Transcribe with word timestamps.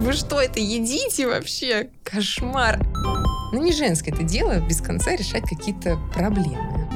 Вы 0.00 0.12
что 0.12 0.40
это 0.40 0.60
едите 0.60 1.26
вообще? 1.26 1.90
Кошмар. 2.04 2.78
Ну 3.52 3.60
не 3.60 3.72
женское 3.72 4.12
это 4.12 4.22
дело 4.22 4.60
без 4.60 4.80
конца 4.80 5.16
решать 5.16 5.42
какие-то 5.42 5.98
проблемы. 6.14 6.88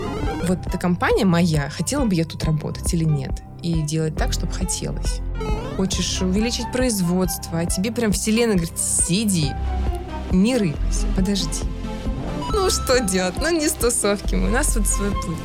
Вот 0.47 0.59
эта 0.65 0.79
компания 0.79 1.25
моя, 1.25 1.69
хотела 1.69 2.05
бы 2.05 2.15
я 2.15 2.25
тут 2.25 2.45
работать 2.45 2.95
или 2.95 3.05
нет? 3.05 3.33
И 3.61 3.83
делать 3.83 4.17
так, 4.17 4.33
чтобы 4.33 4.53
хотелось. 4.53 5.21
Хочешь 5.77 6.23
увеличить 6.23 6.71
производство, 6.71 7.59
а 7.59 7.67
тебе 7.67 7.91
прям 7.91 8.13
вселенная 8.13 8.57
говорит, 8.57 8.79
сиди, 8.79 9.51
не 10.31 10.57
рыпайся, 10.57 11.07
подожди. 11.17 11.65
Ну 12.53 12.71
что 12.71 13.01
делать? 13.01 13.35
Ну 13.41 13.51
не 13.51 13.69
с 13.69 13.73
тусовки, 13.73 14.37
у 14.37 14.49
нас 14.49 14.77
вот 14.77 14.87
свой 14.87 15.11
путь. 15.11 15.37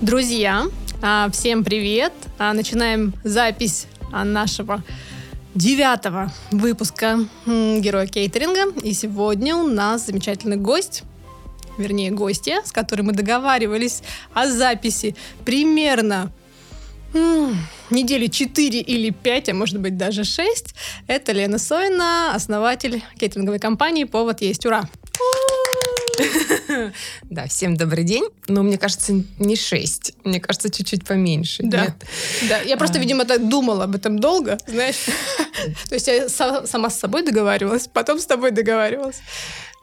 Друзья, 0.00 0.64
а, 1.02 1.30
всем 1.30 1.62
привет! 1.62 2.12
А, 2.38 2.52
начинаем 2.52 3.14
запись 3.22 3.86
а, 4.12 4.24
нашего 4.24 4.82
девятого 5.58 6.30
выпуска 6.52 7.18
Героя 7.44 8.06
кейтеринга. 8.06 8.72
И 8.80 8.92
сегодня 8.92 9.56
у 9.56 9.66
нас 9.66 10.06
замечательный 10.06 10.56
гость, 10.56 11.02
вернее 11.76 12.12
гостья, 12.12 12.62
с 12.64 12.70
которой 12.70 13.02
мы 13.02 13.12
договаривались 13.12 14.02
о 14.32 14.46
записи 14.46 15.16
примерно 15.44 16.30
недели 17.90 18.28
4 18.28 18.80
или 18.80 19.10
5, 19.10 19.48
а 19.48 19.54
может 19.54 19.80
быть 19.80 19.96
даже 19.96 20.22
6. 20.22 20.74
Это 21.08 21.32
Лена 21.32 21.58
Сойна, 21.58 22.34
основатель 22.34 23.02
кейтеринговой 23.18 23.58
компании 23.58 24.04
«Повод 24.04 24.42
есть». 24.42 24.64
Ура! 24.64 24.88
Да, 27.30 27.46
всем 27.46 27.76
добрый 27.76 28.04
день. 28.04 28.24
Но 28.46 28.62
мне 28.62 28.78
кажется, 28.78 29.12
не 29.38 29.56
6. 29.56 30.12
Мне 30.24 30.40
кажется, 30.40 30.70
чуть-чуть 30.70 31.04
поменьше. 31.06 31.62
Да. 31.62 31.86
Нет. 31.86 31.94
Да, 32.48 32.60
я 32.60 32.76
просто, 32.76 32.98
А. 32.98 33.00
видимо, 33.00 33.24
так 33.24 33.48
думала 33.48 33.84
об 33.84 33.94
этом 33.94 34.18
долго, 34.18 34.58
знаешь. 34.66 34.96
То 35.88 35.94
есть 35.94 36.06
я 36.06 36.28
сама 36.28 36.90
с 36.90 36.98
собой 36.98 37.24
договаривалась, 37.24 37.88
потом 37.92 38.18
с 38.18 38.26
тобой 38.26 38.50
договаривалась. 38.50 39.20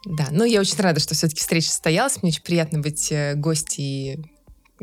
Да, 0.05 0.27
но 0.31 0.45
я 0.45 0.61
очень 0.61 0.77
рада, 0.77 0.99
что 0.99 1.15
все-таки 1.15 1.39
встреча 1.41 1.67
состоялась. 1.69 2.21
Мне 2.21 2.31
очень 2.31 2.43
приятно 2.43 2.79
быть 2.79 3.11
э, 3.11 3.33
гостьей 3.35 4.19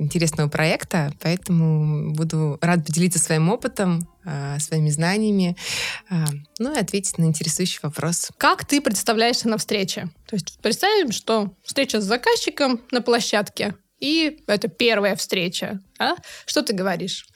интересного 0.02 0.48
проекта, 0.48 1.12
поэтому 1.20 2.12
буду 2.14 2.58
рад 2.60 2.84
поделиться 2.84 3.18
своим 3.18 3.48
опытом, 3.50 4.08
э, 4.24 4.58
своими 4.60 4.90
знаниями, 4.90 5.56
э, 6.10 6.14
ну 6.58 6.74
и 6.74 6.78
ответить 6.78 7.18
на 7.18 7.24
интересующий 7.24 7.80
вопрос. 7.82 8.30
Как 8.38 8.64
ты 8.64 8.80
представляешься 8.80 9.48
на 9.48 9.58
встрече? 9.58 10.10
То 10.26 10.36
есть 10.36 10.58
представим, 10.60 11.12
что 11.12 11.54
встреча 11.64 12.00
с 12.00 12.04
заказчиком 12.04 12.80
на 12.90 13.02
площадке, 13.02 13.74
и 13.98 14.42
это 14.48 14.68
первая 14.68 15.14
встреча. 15.16 15.80
а? 15.98 16.14
Что 16.44 16.62
ты 16.62 16.72
говоришь? 16.72 17.26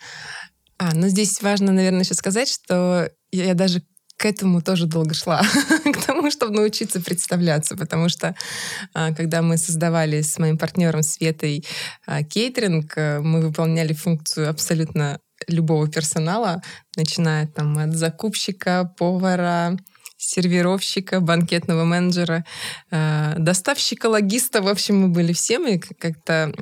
А, 0.79 0.95
ну 0.95 1.09
здесь 1.09 1.41
важно, 1.41 1.73
наверное, 1.73 2.03
еще 2.03 2.15
сказать, 2.15 2.49
что 2.49 3.11
я 3.31 3.55
даже 3.55 3.83
к 4.17 4.25
этому 4.25 4.63
тоже 4.63 4.87
долго 4.87 5.15
шла, 5.15 5.43
к 5.85 6.07
тому, 6.07 6.31
чтобы 6.31 6.55
научиться 6.55 7.01
представляться, 7.01 7.77
потому 7.77 8.09
что 8.09 8.35
а, 8.95 9.13
когда 9.13 9.43
мы 9.43 9.57
создавали 9.57 10.23
с 10.23 10.39
моим 10.39 10.59
партнером 10.59 11.03
Светой 11.03 11.65
а, 12.07 12.23
кейтеринг, 12.23 12.93
а, 12.97 13.21
мы 13.21 13.43
выполняли 13.43 13.93
функцию 13.93 14.49
абсолютно 14.49 15.21
любого 15.49 15.89
персонала, 15.89 16.63
начиная 16.97 17.47
там 17.47 17.77
от 17.79 17.95
закупщика, 17.95 18.91
повара, 18.97 19.77
сервировщика, 20.17 21.21
банкетного 21.21 21.85
менеджера, 21.85 22.45
э, 22.91 23.35
доставщика, 23.37 24.07
логиста. 24.07 24.63
В 24.63 24.69
общем, 24.69 24.99
мы 24.99 25.09
были 25.09 25.35
всем, 25.35 25.69
и 25.69 25.79
к- 25.79 25.95
как-то 25.99 26.55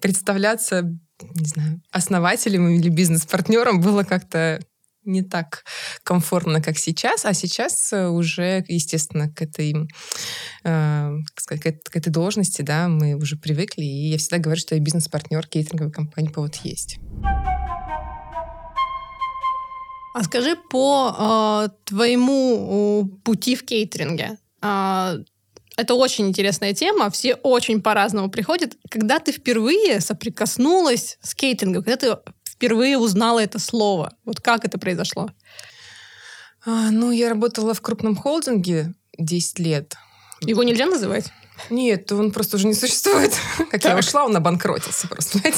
представляться, 0.00 0.82
не 0.82 1.46
знаю, 1.46 1.82
основателем 1.90 2.68
или 2.68 2.88
бизнес-партнером 2.88 3.80
было 3.80 4.04
как-то 4.04 4.60
не 5.06 5.22
так 5.22 5.64
комфортно, 6.02 6.60
как 6.60 6.78
сейчас, 6.78 7.24
а 7.24 7.32
сейчас 7.32 7.92
э, 7.92 8.08
уже, 8.08 8.64
естественно, 8.68 9.30
к 9.30 9.42
этой, 9.42 9.88
э, 10.64 11.12
сказать, 11.36 11.62
к 11.62 11.66
эт- 11.66 11.90
к 11.90 11.96
этой 11.96 12.10
должности, 12.10 12.62
да, 12.62 12.88
мы 12.88 13.14
уже 13.14 13.36
привыкли, 13.36 13.82
и 13.82 14.10
я 14.10 14.18
всегда 14.18 14.38
говорю, 14.38 14.60
что 14.60 14.74
я 14.74 14.80
бизнес-партнер 14.80 15.46
кейтеринговой 15.46 15.92
компании 15.92 16.28
«Повод 16.28 16.56
есть». 16.56 16.98
А 20.14 20.24
скажи 20.24 20.56
по 20.70 21.68
э, 21.68 21.68
твоему 21.84 23.04
э, 23.04 23.22
пути 23.22 23.54
в 23.54 23.66
кейтеринге. 23.66 24.38
А, 24.62 25.16
это 25.76 25.94
очень 25.94 26.28
интересная 26.28 26.72
тема, 26.72 27.10
все 27.10 27.34
очень 27.34 27.82
по-разному 27.82 28.30
приходят. 28.30 28.76
Когда 28.88 29.18
ты 29.18 29.30
впервые 29.32 30.00
соприкоснулась 30.00 31.18
с 31.20 31.34
кейтерингом, 31.34 31.84
когда 31.84 31.96
ты 31.96 32.32
впервые 32.56 32.98
узнала 32.98 33.40
это 33.40 33.58
слово, 33.58 34.12
вот 34.24 34.40
как 34.40 34.64
это 34.64 34.78
произошло? 34.78 35.30
А, 36.64 36.90
ну, 36.90 37.12
я 37.12 37.28
работала 37.28 37.74
в 37.74 37.80
крупном 37.80 38.16
холдинге 38.16 38.94
10 39.18 39.58
лет. 39.60 39.94
Его 40.40 40.62
нельзя 40.62 40.86
называть? 40.86 41.30
Нет, 41.70 42.10
он 42.12 42.32
просто 42.32 42.56
уже 42.56 42.66
не 42.66 42.74
существует. 42.74 43.32
Как 43.70 43.82
я 43.84 43.90
Так. 43.90 43.98
ушла, 44.00 44.26
он 44.26 44.36
обанкротился 44.36 45.08
просто. 45.08 45.38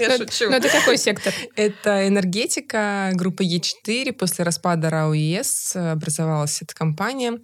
Я 0.00 0.08
Ну, 0.08 0.16
шучу. 0.18 0.50
Ну, 0.50 0.56
это 0.56 0.68
какой 0.68 0.96
сектор? 0.98 1.32
Это 1.56 2.08
энергетика 2.08 3.10
группы 3.14 3.44
Е4. 3.44 4.12
После 4.12 4.44
распада 4.44 4.88
РАО 4.90 5.12
ЕС 5.14 5.76
образовалась 5.76 6.62
эта 6.62 6.74
компания. 6.74 7.38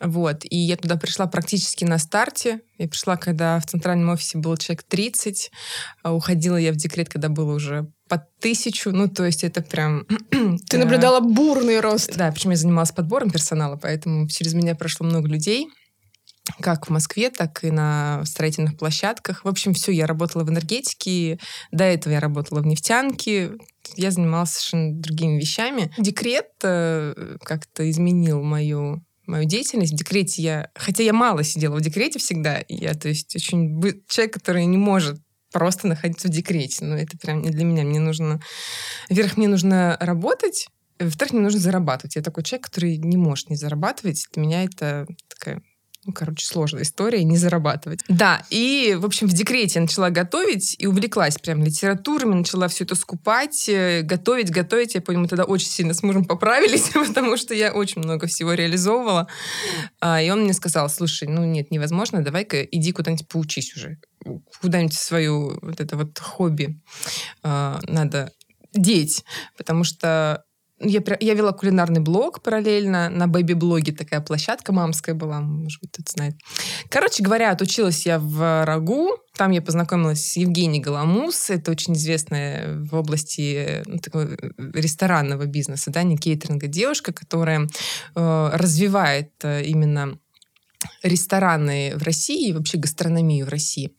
Вот. 0.00 0.44
И 0.48 0.56
я 0.56 0.76
туда 0.76 0.96
пришла 0.96 1.26
практически 1.26 1.84
на 1.84 1.98
старте. 1.98 2.62
Я 2.78 2.88
пришла, 2.88 3.16
когда 3.16 3.60
в 3.60 3.66
центральном 3.66 4.10
офисе 4.10 4.38
было 4.38 4.56
человек 4.56 4.82
30. 4.84 5.50
а 6.02 6.14
Уходила 6.14 6.56
я 6.56 6.72
в 6.72 6.76
декрет, 6.76 7.08
когда 7.08 7.28
было 7.28 7.54
уже 7.54 7.90
под 8.08 8.22
тысячу. 8.40 8.90
Ну, 8.90 9.08
то 9.08 9.24
есть 9.24 9.44
это 9.44 9.62
прям... 9.62 10.04
Ты 10.30 10.76
э, 10.76 10.78
наблюдала 10.78 11.20
бурный 11.20 11.80
рост. 11.80 12.16
Да, 12.16 12.32
причем 12.32 12.50
я 12.50 12.56
занималась 12.56 12.92
подбором 12.92 13.30
персонала, 13.30 13.76
поэтому 13.76 14.26
через 14.28 14.54
меня 14.54 14.74
прошло 14.74 15.06
много 15.06 15.28
людей, 15.28 15.68
как 16.60 16.86
в 16.86 16.90
Москве, 16.90 17.30
так 17.30 17.62
и 17.62 17.70
на 17.70 18.24
строительных 18.24 18.78
площадках. 18.78 19.44
В 19.44 19.48
общем, 19.48 19.74
все, 19.74 19.92
я 19.92 20.06
работала 20.06 20.44
в 20.44 20.50
энергетике, 20.50 21.38
до 21.72 21.84
этого 21.84 22.14
я 22.14 22.20
работала 22.20 22.60
в 22.60 22.66
нефтянке, 22.66 23.52
я 23.96 24.10
занималась 24.10 24.50
совершенно 24.50 24.94
другими 24.94 25.38
вещами. 25.38 25.92
Декрет 25.98 26.48
э, 26.62 27.36
как-то 27.42 27.88
изменил 27.88 28.42
мою 28.42 29.04
мою 29.30 29.44
деятельность. 29.44 29.92
В 29.92 29.96
декрете 29.96 30.42
я... 30.42 30.70
Хотя 30.74 31.02
я 31.02 31.12
мало 31.12 31.42
сидела 31.44 31.76
в 31.76 31.80
декрете 31.80 32.18
всегда. 32.18 32.62
Я, 32.68 32.94
то 32.94 33.08
есть, 33.08 33.34
очень... 33.34 33.80
Человек, 34.08 34.34
который 34.34 34.64
не 34.66 34.78
может 34.78 35.20
просто 35.52 35.88
находиться 35.88 36.28
в 36.28 36.30
декрете. 36.30 36.84
Но 36.84 36.96
это 36.96 37.16
прям 37.18 37.42
не 37.42 37.50
для 37.50 37.64
меня. 37.64 37.84
Мне 37.84 38.00
нужно... 38.00 38.40
Во-первых, 39.08 39.36
мне 39.36 39.48
нужно 39.48 39.96
работать, 40.00 40.68
во-вторых, 40.98 41.32
мне 41.32 41.42
нужно 41.42 41.60
зарабатывать. 41.60 42.16
Я 42.16 42.22
такой 42.22 42.42
человек, 42.42 42.66
который 42.66 42.98
не 42.98 43.16
может 43.16 43.48
не 43.48 43.56
зарабатывать. 43.56 44.26
Для 44.32 44.42
меня 44.42 44.64
это 44.64 45.06
такая 45.28 45.56
ну, 45.56 45.62
короче, 46.12 46.46
сложная 46.46 46.82
история, 46.82 47.24
не 47.24 47.36
зарабатывать. 47.36 48.00
Да, 48.08 48.44
и, 48.50 48.96
в 48.98 49.04
общем, 49.04 49.26
в 49.26 49.32
декрете 49.32 49.78
я 49.78 49.82
начала 49.82 50.10
готовить 50.10 50.76
и 50.78 50.86
увлеклась 50.86 51.38
прям 51.38 51.62
литературами, 51.62 52.34
начала 52.34 52.68
все 52.68 52.84
это 52.84 52.94
скупать, 52.94 53.68
э, 53.68 54.02
готовить, 54.02 54.50
готовить. 54.50 54.94
Я 54.94 55.00
помню, 55.00 55.22
мы 55.22 55.28
тогда 55.28 55.44
очень 55.44 55.68
сильно 55.68 55.94
с 55.94 56.02
мужем 56.02 56.24
поправились, 56.24 56.90
потому 56.94 57.36
что 57.36 57.54
я 57.54 57.72
очень 57.72 58.02
много 58.02 58.26
всего 58.26 58.54
реализовывала. 58.54 59.28
А, 60.00 60.20
И 60.22 60.30
он 60.30 60.42
мне 60.42 60.52
сказал, 60.52 60.88
слушай, 60.88 61.28
ну 61.28 61.44
нет, 61.44 61.70
невозможно, 61.70 62.22
давай-ка 62.22 62.62
иди 62.62 62.92
куда-нибудь 62.92 63.28
поучись 63.28 63.74
уже. 63.76 63.98
Куда-нибудь 64.60 64.94
свою 64.94 65.58
вот 65.62 65.80
это 65.80 65.96
вот 65.96 66.18
хобби 66.18 66.80
а, 67.42 67.80
надо 67.86 68.32
деть, 68.72 69.24
потому 69.56 69.84
что 69.84 70.44
я, 70.80 71.02
я 71.20 71.34
вела 71.34 71.52
кулинарный 71.52 72.00
блог 72.00 72.42
параллельно. 72.42 73.10
На 73.10 73.26
бэби-блоге 73.26 73.92
такая 73.92 74.20
площадка 74.20 74.72
мамская 74.72 75.14
была, 75.14 75.40
может 75.40 75.80
быть, 75.80 75.90
кто-то 75.92 76.10
знает. 76.10 76.34
Короче 76.88 77.22
говоря, 77.22 77.50
отучилась 77.50 78.06
я 78.06 78.18
в 78.18 78.64
РАГУ. 78.64 79.16
Там 79.36 79.50
я 79.50 79.60
познакомилась 79.60 80.24
с 80.24 80.36
Евгенией 80.36 80.82
Галамус. 80.82 81.50
Это 81.50 81.70
очень 81.70 81.94
известная 81.94 82.78
в 82.78 82.94
области 82.94 83.82
ну, 83.86 83.98
такого, 83.98 84.24
э, 84.24 84.36
ресторанного 84.74 85.44
бизнеса, 85.44 85.90
да, 85.90 86.02
не 86.02 86.16
кейтеринга 86.16 86.66
девушка, 86.66 87.12
которая 87.12 87.68
э, 88.14 88.50
развивает 88.52 89.32
э, 89.42 89.64
именно 89.64 90.18
рестораны 91.02 91.92
в 91.96 92.02
России 92.02 92.48
и 92.48 92.52
вообще 92.54 92.78
гастрономию 92.78 93.44
в 93.44 93.50
России. 93.50 93.94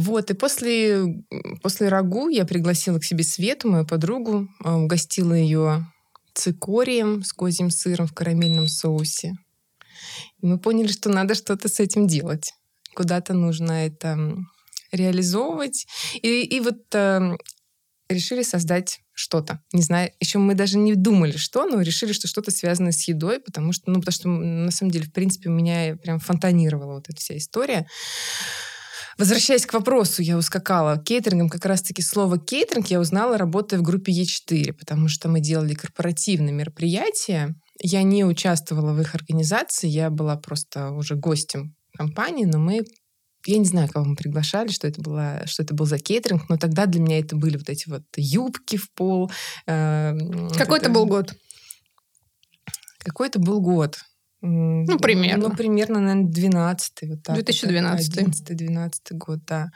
Вот, 0.00 0.30
и 0.30 0.34
после, 0.34 1.22
после 1.62 1.88
рагу 1.88 2.30
я 2.30 2.46
пригласила 2.46 2.98
к 2.98 3.04
себе 3.04 3.22
Свету, 3.22 3.68
мою 3.68 3.86
подругу, 3.86 4.48
угостила 4.64 5.34
ее 5.34 5.86
цикорием 6.32 7.22
с 7.22 7.34
козьим 7.34 7.68
сыром 7.68 8.06
в 8.06 8.14
карамельном 8.14 8.66
соусе. 8.66 9.34
И 10.40 10.46
мы 10.46 10.58
поняли, 10.58 10.88
что 10.88 11.10
надо 11.10 11.34
что-то 11.34 11.68
с 11.68 11.80
этим 11.80 12.06
делать. 12.06 12.54
Куда-то 12.94 13.34
нужно 13.34 13.72
это 13.72 14.38
реализовывать. 14.90 15.86
И, 16.22 16.44
и 16.44 16.60
вот 16.60 16.78
э, 16.94 17.36
решили 18.08 18.42
создать 18.42 19.00
что-то. 19.12 19.62
Не 19.74 19.82
знаю, 19.82 20.12
еще 20.18 20.38
мы 20.38 20.54
даже 20.54 20.78
не 20.78 20.94
думали, 20.94 21.36
что, 21.36 21.66
но 21.66 21.82
решили, 21.82 22.14
что 22.14 22.26
что-то 22.26 22.50
связано 22.50 22.90
с 22.90 23.06
едой, 23.06 23.38
потому 23.38 23.74
что, 23.74 23.90
ну, 23.90 24.00
потому 24.00 24.14
что 24.14 24.28
на 24.28 24.70
самом 24.70 24.92
деле, 24.92 25.04
в 25.04 25.12
принципе, 25.12 25.50
у 25.50 25.52
меня 25.52 25.96
прям 25.96 26.20
фонтанировала 26.20 26.94
вот 26.94 27.10
эта 27.10 27.18
вся 27.18 27.36
история. 27.36 27.86
Возвращаясь 29.20 29.66
к 29.66 29.74
вопросу, 29.74 30.22
я 30.22 30.38
ускакала. 30.38 30.96
Кейтерингом 30.96 31.50
как 31.50 31.66
раз-таки 31.66 32.00
слово 32.00 32.38
кейтеринг 32.38 32.86
я 32.86 32.98
узнала, 32.98 33.36
работая 33.36 33.78
в 33.78 33.82
группе 33.82 34.12
Е4, 34.12 34.72
потому 34.72 35.08
что 35.08 35.28
мы 35.28 35.40
делали 35.40 35.74
корпоративные 35.74 36.54
мероприятия. 36.54 37.54
Я 37.82 38.02
не 38.02 38.24
участвовала 38.24 38.94
в 38.94 39.00
их 39.02 39.14
организации, 39.14 39.88
я 39.88 40.08
была 40.08 40.36
просто 40.36 40.92
уже 40.92 41.16
гостем 41.16 41.76
компании, 41.94 42.46
но 42.46 42.58
мы 42.58 42.82
я 43.44 43.58
не 43.58 43.66
знаю, 43.66 43.90
кого 43.90 44.06
мы 44.06 44.16
приглашали, 44.16 44.68
что 44.68 44.86
это, 44.86 45.02
было, 45.02 45.42
что 45.44 45.62
это 45.62 45.74
был 45.74 45.84
за 45.84 45.98
кейтеринг, 45.98 46.48
но 46.48 46.56
тогда 46.56 46.86
для 46.86 47.02
меня 47.02 47.18
это 47.18 47.36
были 47.36 47.58
вот 47.58 47.68
эти 47.68 47.90
вот 47.90 48.04
юбки 48.16 48.78
в 48.78 48.90
пол. 48.94 49.30
Э, 49.66 50.16
Какой 50.56 50.78
это 50.78 50.88
был 50.88 51.04
год? 51.04 51.34
Какой 53.00 53.28
это 53.28 53.38
был 53.38 53.60
год? 53.60 53.98
Ну, 54.42 54.98
примерно. 54.98 55.48
Ну, 55.48 55.56
примерно, 55.56 56.00
наверное, 56.00 56.30
12 56.30 56.92
вот 57.02 57.22
так. 57.22 57.34
2012 57.34 58.16
11-12 58.16 58.90
год, 59.12 59.40
да. 59.46 59.70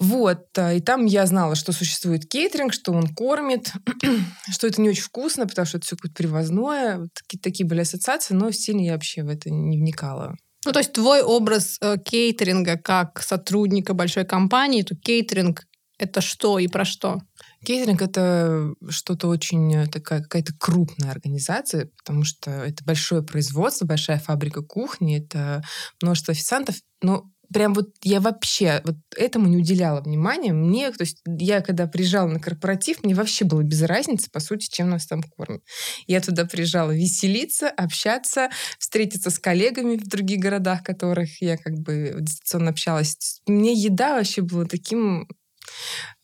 Вот, 0.00 0.58
и 0.58 0.80
там 0.80 1.06
я 1.06 1.24
знала, 1.24 1.54
что 1.54 1.72
существует 1.72 2.26
кейтеринг, 2.26 2.72
что 2.72 2.92
он 2.92 3.14
кормит, 3.14 3.72
что 4.50 4.66
это 4.66 4.82
не 4.82 4.90
очень 4.90 5.04
вкусно, 5.04 5.46
потому 5.46 5.66
что 5.66 5.78
это 5.78 5.86
все 5.86 5.96
какое-то 5.96 6.16
привозное. 6.16 6.98
Вот 6.98 7.10
такие, 7.14 7.38
такие 7.38 7.66
были 7.66 7.80
ассоциации, 7.80 8.34
но 8.34 8.50
сильно 8.50 8.80
я 8.80 8.92
вообще 8.92 9.22
в 9.22 9.28
это 9.28 9.50
не 9.50 9.78
вникала. 9.78 10.36
Ну, 10.64 10.72
то 10.72 10.80
есть 10.80 10.92
твой 10.92 11.22
образ 11.22 11.78
э, 11.80 11.96
кейтеринга 11.98 12.76
как 12.76 13.22
сотрудника 13.22 13.94
большой 13.94 14.24
компании, 14.24 14.82
то 14.82 14.96
кейтеринг 14.96 15.64
это 15.98 16.20
что 16.20 16.58
и 16.58 16.68
про 16.68 16.84
что? 16.84 17.20
Кейтеринг— 17.64 18.02
это 18.02 18.74
что-то 18.88 19.28
очень 19.28 19.74
э, 19.74 19.86
такая 19.86 20.22
какая-то 20.22 20.52
крупная 20.58 21.10
организация, 21.10 21.90
потому 21.96 22.24
что 22.24 22.50
это 22.50 22.84
большое 22.84 23.22
производство, 23.22 23.86
большая 23.86 24.18
фабрика 24.18 24.62
кухни, 24.62 25.18
это 25.18 25.64
множество 26.00 26.32
официантов. 26.32 26.76
Но 27.02 27.30
прям 27.52 27.74
вот 27.74 27.90
я 28.02 28.20
вообще 28.20 28.82
вот 28.84 28.96
этому 29.16 29.46
не 29.48 29.56
уделяла 29.56 30.00
внимания. 30.00 30.52
Мне, 30.52 30.90
то 30.90 31.02
есть 31.02 31.22
я 31.26 31.60
когда 31.60 31.86
приезжала 31.86 32.28
на 32.28 32.40
корпоратив, 32.40 33.02
мне 33.04 33.14
вообще 33.14 33.44
было 33.44 33.62
без 33.62 33.82
разницы, 33.82 34.30
по 34.30 34.40
сути, 34.40 34.68
чем 34.70 34.90
нас 34.90 35.06
там 35.06 35.22
кормят. 35.22 35.62
Я 36.06 36.20
туда 36.20 36.44
приезжала 36.44 36.90
веселиться, 36.90 37.68
общаться, 37.68 38.50
встретиться 38.78 39.30
с 39.30 39.38
коллегами 39.38 39.96
в 39.96 40.06
других 40.06 40.40
городах, 40.40 40.82
которых 40.82 41.40
я 41.40 41.56
как 41.56 41.74
бы 41.74 42.16
дистанционно 42.20 42.70
общалась. 42.70 43.40
Мне 43.46 43.72
еда 43.72 44.16
вообще 44.16 44.42
была 44.42 44.64
таким 44.64 45.28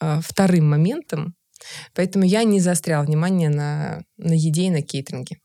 э, 0.00 0.20
вторым 0.22 0.68
моментом, 0.68 1.34
поэтому 1.94 2.24
я 2.24 2.44
не 2.44 2.60
заостряла 2.60 3.04
внимание 3.04 3.48
на, 3.48 4.02
на 4.16 4.32
еде 4.32 4.64
и 4.64 4.70
на 4.70 4.82
кейтеринге. 4.82 5.38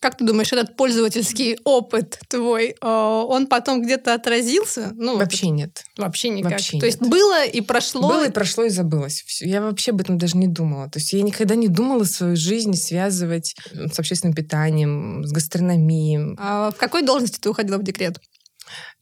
Как 0.00 0.16
ты 0.16 0.24
думаешь, 0.24 0.52
этот 0.52 0.76
пользовательский 0.76 1.58
опыт 1.64 2.20
твой, 2.28 2.76
э, 2.80 2.86
он 2.86 3.48
потом 3.48 3.82
где-то 3.82 4.14
отразился? 4.14 4.92
Ну, 4.94 5.18
вообще 5.18 5.46
вот, 5.46 5.54
нет. 5.54 5.84
Вообще 5.96 6.28
никак. 6.28 6.52
Вообще 6.52 6.70
То 6.70 6.76
нет. 6.76 6.84
есть 6.84 7.00
было 7.00 7.44
и 7.44 7.60
прошло? 7.60 8.08
Было 8.08 8.28
и 8.28 8.30
прошло 8.30 8.64
и 8.64 8.68
забылось. 8.68 9.24
Я 9.40 9.60
вообще 9.60 9.90
об 9.90 10.00
этом 10.00 10.16
даже 10.16 10.36
не 10.36 10.46
думала. 10.46 10.88
То 10.88 11.00
есть 11.00 11.12
я 11.12 11.22
никогда 11.22 11.56
не 11.56 11.66
думала 11.66 12.04
свою 12.04 12.36
жизнь 12.36 12.74
связывать 12.74 13.56
с 13.72 13.98
общественным 13.98 14.36
питанием, 14.36 15.24
с 15.24 15.32
гастрономией. 15.32 16.36
А 16.38 16.70
в 16.70 16.76
какой 16.76 17.02
должности 17.02 17.40
ты 17.40 17.50
уходила 17.50 17.78
в 17.78 17.82
декрет? 17.82 18.20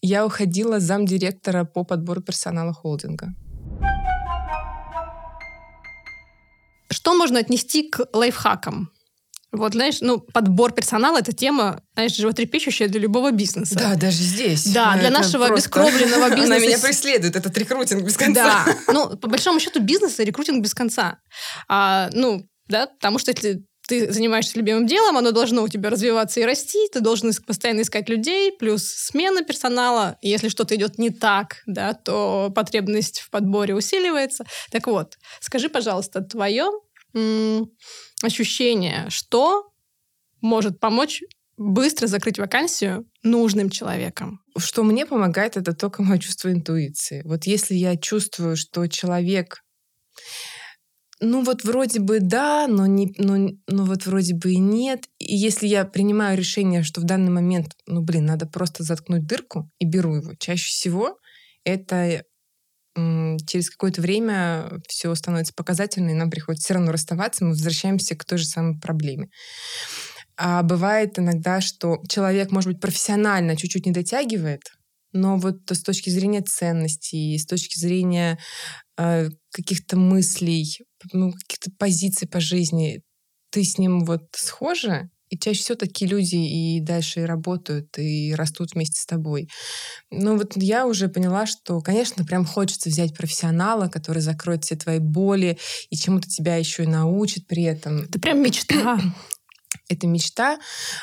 Я 0.00 0.24
уходила 0.24 0.80
замдиректора 0.80 1.64
по 1.64 1.84
подбору 1.84 2.22
персонала 2.22 2.72
холдинга. 2.72 3.34
Что 6.96 7.12
можно 7.14 7.38
отнести 7.38 7.90
к 7.90 8.08
лайфхакам? 8.14 8.90
Вот, 9.52 9.74
знаешь, 9.74 9.98
ну, 10.00 10.18
подбор 10.18 10.72
персонала— 10.72 11.18
это 11.20 11.34
тема, 11.34 11.82
знаешь, 11.92 12.16
животрепещущая 12.16 12.88
для 12.88 13.00
любого 13.00 13.32
бизнеса. 13.32 13.74
Да, 13.74 13.96
даже 13.96 14.16
здесь. 14.16 14.64
Да, 14.72 14.94
для 14.94 15.08
это 15.08 15.12
нашего 15.12 15.46
просто... 15.46 15.68
обескровленного 15.68 16.30
бизнеса. 16.34 16.54
Она 16.54 16.58
меня 16.58 16.78
преследует, 16.78 17.36
этот 17.36 17.56
рекрутинг 17.58 18.02
без 18.02 18.16
конца. 18.16 18.64
Да, 18.64 18.92
ну, 18.94 19.14
по 19.18 19.28
большому 19.28 19.60
счету, 19.60 19.80
бизнес— 19.80 20.18
рекрутинг 20.18 20.64
без 20.64 20.72
конца. 20.72 21.18
А, 21.68 22.08
ну, 22.14 22.48
да, 22.66 22.86
потому 22.86 23.18
что 23.18 23.30
если 23.30 23.62
ты 23.86 24.10
занимаешься 24.10 24.58
любимым 24.58 24.86
делом, 24.86 25.18
оно 25.18 25.32
должно 25.32 25.62
у 25.62 25.68
тебя 25.68 25.90
развиваться 25.90 26.40
и 26.40 26.44
расти, 26.44 26.78
ты 26.90 27.00
должен 27.00 27.30
постоянно 27.46 27.82
искать 27.82 28.08
людей, 28.08 28.52
плюс 28.52 28.84
смена 28.84 29.44
персонала. 29.44 30.16
И 30.22 30.30
если 30.30 30.48
что-то 30.48 30.74
идет 30.76 30.96
не 30.96 31.10
так, 31.10 31.62
да, 31.66 31.92
то 31.92 32.50
потребность 32.54 33.20
в 33.20 33.30
подборе 33.30 33.74
усиливается. 33.74 34.46
Так 34.70 34.86
вот, 34.86 35.18
скажи, 35.40 35.68
пожалуйста, 35.68 36.22
твое 36.22 36.70
ощущение, 38.22 39.06
что 39.08 39.70
может 40.40 40.80
помочь 40.80 41.22
быстро 41.56 42.06
закрыть 42.06 42.38
вакансию 42.38 43.08
нужным 43.22 43.70
человеком. 43.70 44.40
Что 44.56 44.82
мне 44.82 45.06
помогает, 45.06 45.56
это 45.56 45.74
только 45.74 46.02
мое 46.02 46.18
чувство 46.18 46.52
интуиции. 46.52 47.22
Вот 47.24 47.44
если 47.44 47.74
я 47.74 47.96
чувствую, 47.96 48.56
что 48.56 48.86
человек 48.86 49.62
ну 51.20 51.42
вот 51.42 51.64
вроде 51.64 52.00
бы 52.00 52.20
да, 52.20 52.66
но, 52.68 52.86
не, 52.86 53.14
но, 53.16 53.48
но 53.66 53.84
вот 53.84 54.04
вроде 54.04 54.34
бы 54.34 54.52
и 54.52 54.58
нет. 54.58 55.04
И 55.18 55.34
если 55.34 55.66
я 55.66 55.84
принимаю 55.84 56.36
решение, 56.36 56.82
что 56.82 57.00
в 57.00 57.04
данный 57.04 57.30
момент, 57.30 57.74
ну 57.86 58.02
блин, 58.02 58.26
надо 58.26 58.46
просто 58.46 58.82
заткнуть 58.82 59.26
дырку 59.26 59.70
и 59.78 59.86
беру 59.86 60.16
его, 60.16 60.34
чаще 60.38 60.68
всего 60.68 61.18
это 61.64 62.22
через 63.46 63.70
какое-то 63.70 64.00
время 64.00 64.80
все 64.88 65.14
становится 65.14 65.52
показательно, 65.54 66.10
и 66.10 66.14
нам 66.14 66.30
приходится 66.30 66.64
все 66.64 66.74
равно 66.74 66.92
расставаться, 66.92 67.44
мы 67.44 67.50
возвращаемся 67.50 68.16
к 68.16 68.24
той 68.24 68.38
же 68.38 68.44
самой 68.46 68.78
проблеме. 68.80 69.28
А 70.36 70.62
бывает 70.62 71.18
иногда, 71.18 71.60
что 71.60 71.98
человек, 72.08 72.50
может 72.50 72.70
быть, 72.72 72.80
профессионально 72.80 73.56
чуть-чуть 73.56 73.86
не 73.86 73.92
дотягивает, 73.92 74.62
но 75.12 75.36
вот 75.38 75.60
с 75.70 75.82
точки 75.82 76.10
зрения 76.10 76.42
ценностей, 76.42 77.38
с 77.38 77.46
точки 77.46 77.78
зрения 77.78 78.38
э, 78.98 79.28
каких-то 79.52 79.96
мыслей, 79.96 80.66
ну, 81.12 81.32
каких-то 81.32 81.70
позиций 81.78 82.28
по 82.28 82.40
жизни, 82.40 83.02
ты 83.50 83.64
с 83.64 83.78
ним 83.78 84.04
вот 84.04 84.24
схожа, 84.34 85.08
и 85.28 85.38
чаще 85.38 85.60
всего 85.60 85.76
такие 85.76 86.10
люди 86.10 86.36
и 86.36 86.80
дальше 86.80 87.20
и 87.20 87.24
работают, 87.24 87.98
и 87.98 88.34
растут 88.34 88.74
вместе 88.74 89.00
с 89.00 89.06
тобой. 89.06 89.48
Ну 90.10 90.36
вот 90.36 90.52
я 90.56 90.86
уже 90.86 91.08
поняла, 91.08 91.46
что, 91.46 91.80
конечно, 91.80 92.24
прям 92.24 92.44
хочется 92.44 92.88
взять 92.88 93.16
профессионала, 93.16 93.88
который 93.88 94.22
закроет 94.22 94.64
все 94.64 94.76
твои 94.76 94.98
боли 94.98 95.58
и 95.90 95.96
чему-то 95.96 96.28
тебя 96.28 96.56
еще 96.56 96.84
и 96.84 96.88
научит 96.88 97.46
при 97.46 97.64
этом. 97.64 98.02
Это 98.02 98.20
прям 98.20 98.42
мечта. 98.42 99.00
Это 99.88 100.06
мечта. 100.06 100.58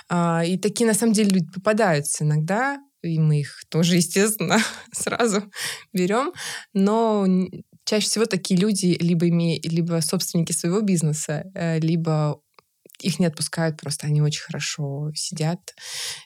А, 0.09 0.43
и 0.45 0.57
такие, 0.57 0.87
на 0.87 0.93
самом 0.93 1.13
деле, 1.13 1.29
люди 1.29 1.51
попадаются 1.53 2.23
иногда, 2.23 2.79
и 3.01 3.19
мы 3.19 3.41
их 3.41 3.63
тоже, 3.69 3.95
естественно, 3.97 4.59
сразу 4.91 5.43
берем. 5.91 6.33
Но 6.73 7.25
чаще 7.85 8.07
всего 8.07 8.25
такие 8.25 8.59
люди 8.59 8.97
либо, 8.99 9.27
име... 9.27 9.59
либо 9.59 9.99
собственники 10.01 10.51
своего 10.51 10.81
бизнеса, 10.81 11.44
э, 11.53 11.80
либо 11.80 12.39
их 13.04 13.19
не 13.19 13.26
отпускают, 13.26 13.80
просто 13.80 14.07
они 14.07 14.22
очень 14.22 14.42
хорошо 14.42 15.12
сидят. 15.14 15.60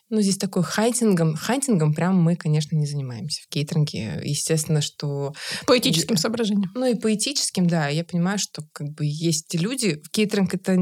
Ну, 0.09 0.21
здесь 0.21 0.37
такой 0.37 0.63
хайтингом. 0.63 1.35
Хайтингом 1.35 1.93
прям 1.93 2.21
мы, 2.21 2.35
конечно, 2.35 2.75
не 2.75 2.85
занимаемся 2.85 3.41
в 3.43 3.49
кейтеринге. 3.49 4.21
Естественно, 4.23 4.81
что... 4.81 5.33
По 5.65 5.77
этическим 5.77 6.17
соображениям. 6.17 6.71
Ну, 6.75 6.85
и 6.85 6.95
по 6.95 7.13
этическим, 7.13 7.67
да. 7.67 7.89
Я 7.89 8.03
понимаю, 8.03 8.37
что 8.39 8.63
как 8.71 8.89
бы 8.93 9.05
есть 9.05 9.53
люди... 9.55 10.01
Кейтеринг— 10.11 10.53
это 10.53 10.77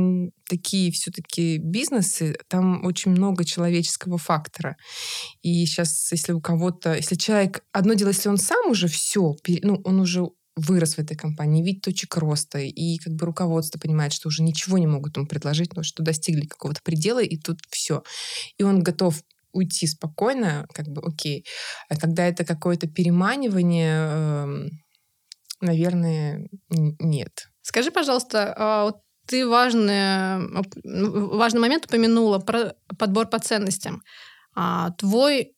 такие 0.48 0.92
все-таки 0.92 1.58
бизнесы, 1.58 2.38
там 2.48 2.86
очень 2.86 3.12
много 3.12 3.46
человеческого 3.46 4.18
фактора. 4.18 4.76
И 5.42 5.66
сейчас, 5.66 6.12
если 6.12 6.34
у 6.34 6.42
кого-то... 6.42 6.96
Если 6.96 7.16
человек... 7.16 7.64
Одно 7.72 7.94
дело, 7.94 8.10
если 8.10 8.30
он 8.30 8.38
сам 8.38 8.70
уже 8.70 8.88
все, 8.88 9.36
ну, 9.64 9.82
он 9.84 10.00
уже 10.00 10.28
вырос 10.56 10.96
в 10.96 11.00
этой 11.00 11.18
компании, 11.18 11.64
видит 11.64 11.84
точек 11.84 12.16
роста, 12.18 12.60
и 12.60 12.98
как 12.98 13.14
бы 13.14 13.26
руководство 13.26 13.80
понимает, 13.80 14.14
что 14.14 14.30
уже 14.30 14.42
ничего 14.42 14.78
не 14.78 14.88
могут 14.88 15.18
ему 15.18 15.28
предложить, 15.28 15.76
но 15.76 15.84
что 15.84 16.04
достигли 16.04 16.46
какого-то 16.46 16.82
предела, 16.82 17.22
и 17.22 17.38
тут 17.38 17.60
все. 17.70 18.04
И 18.58 18.64
он 18.64 18.82
готов 18.82 19.22
уйти 19.52 19.88
спокойно, 19.88 20.68
как 20.74 20.88
бы 20.88 21.02
окей. 21.02 21.46
А 21.90 21.98
когда 21.98 22.26
это 22.28 22.46
какое-то 22.46 22.88
переманивание, 22.88 23.96
эм, 23.96 24.70
наверное, 25.62 26.48
нет. 26.70 27.48
Скажи, 27.62 27.92
пожалуйста, 27.92 28.54
а 28.58 28.92
ты 29.28 29.48
важный, 29.48 30.48
важный 30.84 31.62
момент 31.62 31.86
упомянула 31.86 32.40
про 32.40 32.76
подбор 33.00 33.28
по 33.28 33.40
ценностям. 33.40 34.04
А 34.56 34.92
твой 34.92 35.54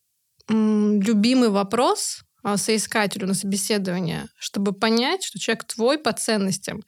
любимый 0.48 1.50
вопрос 1.50 2.22
соискателю 2.56 3.26
на 3.26 3.34
собеседование, 3.34 4.28
чтобы 4.38 4.72
понять, 4.72 5.24
что 5.24 5.38
человек 5.38 5.64
твой 5.64 5.98
по 5.98 6.12
ценностям. 6.12 6.80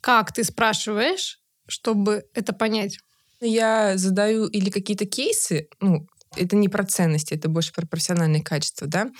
Как 0.00 0.32
ты 0.32 0.44
спрашиваешь, 0.44 1.38
чтобы 1.66 2.24
это 2.34 2.52
понять? 2.52 2.98
Я 3.40 3.96
задаю 3.96 4.46
или 4.46 4.70
какие-то 4.70 5.06
кейсы, 5.06 5.68
ну, 5.80 6.06
это 6.36 6.56
не 6.56 6.68
про 6.68 6.84
ценности, 6.84 7.34
это 7.34 7.48
больше 7.48 7.72
про 7.72 7.86
профессиональные 7.86 8.42
качества, 8.42 8.86
да, 8.86 9.10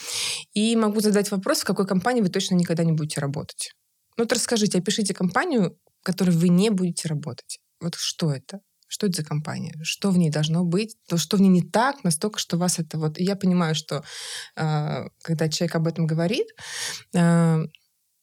и 0.53 0.77
могу 0.77 1.01
задать 1.01 1.31
вопрос, 1.31 1.61
в 1.61 1.65
какой 1.65 1.87
компании 1.87 2.23
вы 2.23 2.29
точно 2.29 2.55
никогда 2.55 2.85
не 2.85 2.93
будете 2.93 3.21
работать. 3.21 3.73
Вот 4.17 4.33
расскажите, 4.33 4.79
опишите 4.79 5.15
компанию, 5.15 5.77
в 6.01 6.05
которой 6.05 6.31
вы 6.31 6.49
не 6.49 6.71
будете 6.71 7.09
работать. 7.09 7.59
Вот 7.81 7.95
что 7.97 8.33
это? 8.33 8.61
Что 8.93 9.07
это 9.07 9.23
за 9.23 9.25
компания, 9.27 9.75
что 9.83 10.11
в 10.11 10.19
ней 10.19 10.31
должно 10.31 10.65
быть, 10.65 10.97
то, 11.09 11.17
что 11.17 11.39
в 11.39 11.41
ней 11.41 11.49
не 11.49 11.63
так, 11.63 12.05
настолько, 12.05 12.39
что 12.39 12.59
вас 12.59 12.79
это 12.79 12.99
вот... 12.99 13.19
Я 13.19 13.37
понимаю, 13.37 13.75
что 13.75 14.05
э, 14.55 15.05
когда 15.23 15.49
человек 15.49 15.75
об 15.77 15.87
этом 15.87 16.07
говорит, 16.07 16.47
э, 17.15 17.59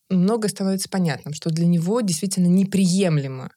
многое 0.09 0.49
становится 0.49 0.87
понятным, 0.87 1.33
что 1.33 1.49
для 1.49 1.65
него 1.65 2.01
действительно 2.01 2.45
неприемлемо 2.45 3.49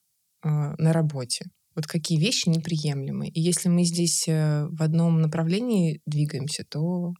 э, 0.43 0.49
на 0.49 0.93
работе. 0.95 1.45
Вот 1.75 1.87
какие 1.87 2.19
вещи 2.19 2.49
неприемлемы. 2.49 3.29
И 3.29 3.43
если 3.43 3.69
мы 3.69 3.85
здесь 3.85 4.27
э, 4.27 4.67
в 4.71 4.83
одном 4.83 5.21
направлении 5.21 6.01
двигаемся, 6.07 6.65
то 6.65 7.13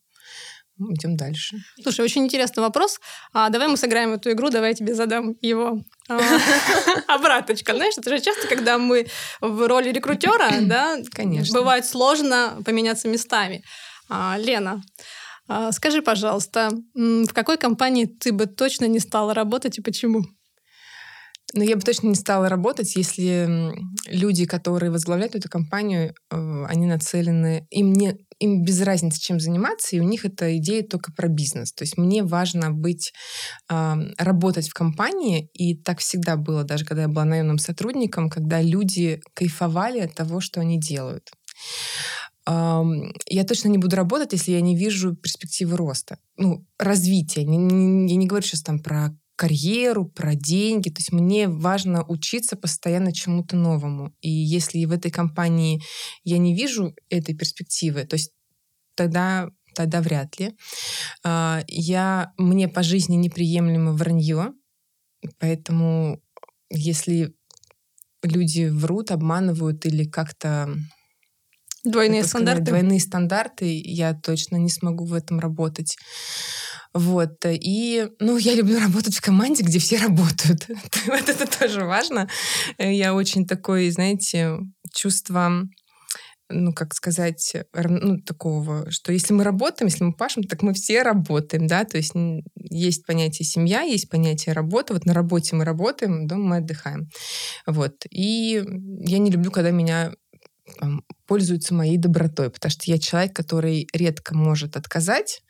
идем 0.79 1.17
дальше. 1.17 1.57
Слушай, 1.83 2.05
очень 2.05 2.25
интересный 2.25 2.63
вопрос. 2.63 2.99
А, 3.33 3.49
давай 3.51 3.69
мы 3.69 3.77
сыграем 3.77 4.13
эту 4.13 4.31
игру, 4.33 4.51
давай 4.51 4.71
я 4.71 4.75
тебе 4.75 4.95
задам 4.95 5.37
его 5.41 5.81
а, 6.09 6.21
обраточка. 7.09 7.75
Знаешь, 7.75 7.95
это 7.97 8.11
же 8.11 8.21
часто, 8.23 8.49
когда 8.49 8.79
мы 8.79 9.07
в 9.41 9.69
роли 9.69 9.91
рекрутера, 9.91 10.51
да, 10.63 10.99
Конечно. 11.11 11.59
бывает 11.59 11.87
сложно 11.87 12.61
поменяться 12.65 13.09
местами. 13.09 13.63
А, 14.09 14.37
Лена, 14.39 14.83
а, 15.49 15.73
скажи, 15.73 16.03
пожалуйста, 16.03 16.71
в 16.95 17.33
какой 17.33 17.59
компании 17.59 18.07
ты 18.07 18.33
бы 18.33 18.47
точно 18.47 18.87
не 18.87 18.99
стала 18.99 19.35
работать 19.35 19.79
и 19.79 19.83
почему? 19.83 20.25
Ну, 21.55 21.63
я 21.63 21.77
бы 21.77 21.83
точно 21.83 22.09
не 22.09 22.15
стала 22.15 22.49
работать, 22.49 22.97
если 22.97 23.75
люди, 24.07 24.47
которые 24.47 24.91
возглавляют 24.91 25.35
эту 25.35 25.51
компанию, 25.51 26.15
э, 26.31 26.65
они 26.67 26.87
нацелены, 26.87 27.67
им 27.71 27.93
не 27.93 28.17
им 28.43 28.65
без 28.65 28.81
разницы, 28.81 29.21
чем 29.21 29.41
заниматься, 29.41 29.97
и 29.97 30.01
у 30.01 30.05
них 30.05 30.25
эта 30.25 30.57
идея 30.59 30.83
только 30.83 31.13
про 31.13 31.29
бизнес. 31.29 31.73
То 31.73 31.85
есть 31.85 31.97
мне 31.97 32.23
важно 32.25 32.71
быть, 32.71 33.13
работать 33.69 34.69
в 34.69 34.75
компании, 34.75 35.49
и 35.55 35.77
так 35.77 36.01
всегда 36.01 36.37
было, 36.37 36.65
даже 36.65 36.85
когда 36.85 37.03
я 37.03 37.09
была 37.09 37.25
наемным 37.25 37.59
сотрудником, 37.59 38.29
когда 38.29 38.61
люди 38.61 39.21
кайфовали 39.35 40.01
от 40.01 40.15
того, 40.15 40.41
что 40.41 40.61
они 40.61 40.79
делают. 40.81 41.31
Я 42.45 43.45
точно 43.47 43.69
не 43.69 43.79
буду 43.79 43.95
работать, 43.95 44.33
если 44.33 44.51
я 44.51 44.61
не 44.61 44.77
вижу 44.77 45.15
перспективы 45.15 45.77
роста, 45.77 46.19
ну, 46.37 46.67
развития. 46.77 47.43
Я 47.43 47.47
не 47.47 48.27
говорю 48.27 48.45
сейчас 48.45 48.63
там 48.63 48.81
про 48.81 49.17
карьеру, 49.43 50.05
про 50.05 50.37
деньги. 50.37 50.89
То 50.89 51.01
есть 51.01 51.13
мне 51.13 51.49
важно 51.49 52.05
учиться 52.07 52.57
постоянно 52.57 53.13
чему-то 53.13 53.57
новому. 53.57 54.15
И 54.21 54.31
если 54.31 54.85
в 54.85 54.93
этой 54.93 55.11
компании 55.11 55.83
я 56.23 56.39
не 56.39 56.55
вижу 56.55 56.95
этой 57.11 57.35
перспективы, 57.35 58.05
то 58.05 58.15
есть 58.15 58.31
тогда 58.95 59.49
тогда 59.75 60.01
вряд 60.01 60.39
ли. 60.39 60.53
А, 61.25 61.65
я, 61.67 62.33
мне 62.39 62.69
по 62.69 62.83
жизни 62.83 63.17
неприемлемо 63.17 63.93
вранье, 63.93 64.53
поэтому 65.39 66.21
если 66.71 67.35
люди 68.23 68.69
врут, 68.69 69.11
обманывают 69.11 69.87
или 69.87 70.05
как-то 70.05 70.69
Двойные 71.85 72.23
стандарты? 72.23 72.63
Сказать, 72.63 72.65
двойные 72.65 73.01
стандарты. 73.01 73.83
Я 73.85 74.15
точно 74.15 74.57
не 74.57 74.69
смогу 74.69 75.05
в 75.05 75.15
этом 75.15 75.41
работать. 75.41 75.97
Вот. 76.95 77.37
И, 77.45 78.09
ну, 78.21 78.37
я 78.37 78.55
люблю 78.55 78.79
работать 78.79 79.17
в 79.17 79.23
команде, 79.23 79.63
где 79.63 79.79
все 79.79 79.99
работают. 79.99 80.69
вот 81.07 81.29
это 81.29 81.59
тоже 81.59 81.85
важно. 81.85 82.29
Я 82.79 83.15
очень 83.15 83.47
такой, 83.47 83.91
знаете, 83.91 84.59
чувство 84.93 85.69
ну, 86.55 86.73
как 86.73 86.95
сказать, 86.95 87.57
ну, 87.73 88.19
такого, 88.19 88.91
что 88.91 89.13
если 89.13 89.33
мы 89.33 89.43
работаем, 89.43 89.89
если 89.89 90.05
мы 90.05 90.13
пашем, 90.13 90.43
так 90.43 90.63
мы 90.63 90.75
все 90.75 91.03
работаем, 91.03 91.67
да, 91.67 91.85
то 91.85 91.97
есть 91.97 92.13
есть 92.57 93.07
понятие 93.07 93.47
семья, 93.47 93.81
есть 93.83 94.11
понятие 94.11 94.55
работа, 94.55 94.93
вот 94.93 95.07
на 95.07 95.15
работе 95.15 95.57
мы 95.57 95.65
работаем, 95.65 96.27
дома 96.27 96.45
мы 96.45 96.57
отдыхаем, 96.59 97.09
вот, 97.67 98.05
и 98.11 98.63
я 99.01 99.19
не 99.19 99.31
люблю, 99.31 99.51
когда 99.51 99.71
меня 99.71 100.13
там, 100.79 101.03
пользуются 101.27 101.75
моей 101.75 101.97
добротой, 101.97 102.51
потому 102.51 102.71
что 102.71 102.85
я 102.87 102.99
человек, 102.99 103.35
который 103.35 103.89
редко 103.93 104.37
может 104.37 104.77
отказать, 104.77 105.43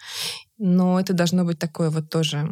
но 0.65 1.01
это 1.01 1.13
должно 1.13 1.45
быть 1.45 1.59
такое 1.59 1.91
вот 1.91 2.09
тоже 2.09 2.49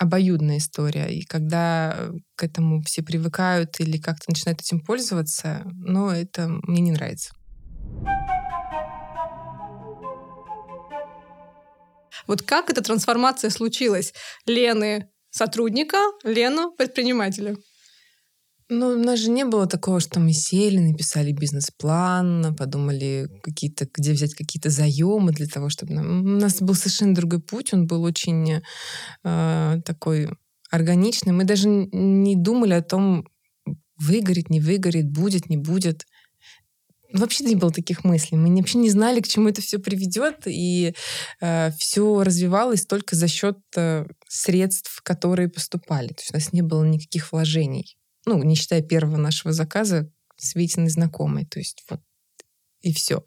обоюдная 0.00 0.58
история. 0.58 1.06
И 1.06 1.24
когда 1.24 2.10
к 2.34 2.42
этому 2.42 2.82
все 2.82 3.02
привыкают 3.02 3.78
или 3.78 3.98
как-то 3.98 4.24
начинают 4.28 4.60
этим 4.60 4.80
пользоваться, 4.80 5.62
ну, 5.76 6.10
это 6.10 6.48
мне 6.64 6.80
не 6.80 6.90
нравится. 6.90 7.32
Вот 12.26 12.42
как 12.42 12.68
эта 12.68 12.82
трансформация 12.82 13.50
случилась? 13.50 14.12
Лены 14.46 15.08
сотрудника, 15.30 15.98
Лену 16.24 16.72
предпринимателя? 16.72 17.56
Ну, 18.68 18.88
у 18.88 18.98
нас 18.98 19.20
же 19.20 19.30
не 19.30 19.44
было 19.44 19.68
такого, 19.68 20.00
что 20.00 20.18
мы 20.18 20.32
сели, 20.32 20.78
написали 20.78 21.30
бизнес-план, 21.30 22.56
подумали, 22.56 23.28
какие-то, 23.42 23.86
где 23.94 24.12
взять 24.12 24.34
какие-то 24.34 24.70
заемы 24.70 25.30
для 25.30 25.46
того, 25.46 25.68
чтобы... 25.68 25.94
У 25.94 26.40
нас 26.40 26.60
был 26.60 26.74
совершенно 26.74 27.14
другой 27.14 27.40
путь, 27.40 27.72
он 27.72 27.86
был 27.86 28.02
очень 28.02 28.62
э, 29.22 29.80
такой 29.84 30.30
органичный. 30.68 31.32
Мы 31.32 31.44
даже 31.44 31.68
не 31.68 32.34
думали 32.34 32.72
о 32.72 32.82
том, 32.82 33.28
выгорит, 33.98 34.50
не 34.50 34.60
выгорит, 34.60 35.08
будет, 35.12 35.48
не 35.48 35.56
будет. 35.56 36.04
Вообще 37.12 37.44
не 37.44 37.54
было 37.54 37.70
таких 37.70 38.02
мыслей. 38.02 38.36
Мы 38.36 38.52
вообще 38.56 38.78
не 38.78 38.90
знали, 38.90 39.20
к 39.20 39.28
чему 39.28 39.48
это 39.48 39.62
все 39.62 39.78
приведет, 39.78 40.42
и 40.46 40.92
э, 41.40 41.70
все 41.78 42.24
развивалось 42.24 42.84
только 42.84 43.14
за 43.14 43.28
счет 43.28 43.58
э, 43.76 44.06
средств, 44.28 45.02
которые 45.04 45.48
поступали. 45.48 46.08
То 46.08 46.18
есть 46.18 46.32
у 46.32 46.36
нас 46.36 46.52
не 46.52 46.62
было 46.62 46.82
никаких 46.84 47.30
вложений 47.30 47.96
ну, 48.26 48.42
не 48.42 48.54
считая 48.54 48.82
первого 48.82 49.16
нашего 49.16 49.52
заказа, 49.52 50.10
с 50.36 50.54
Витиной 50.54 50.90
знакомой. 50.90 51.46
То 51.46 51.58
есть 51.58 51.82
вот 51.88 52.00
и 52.82 52.92
все. 52.92 53.24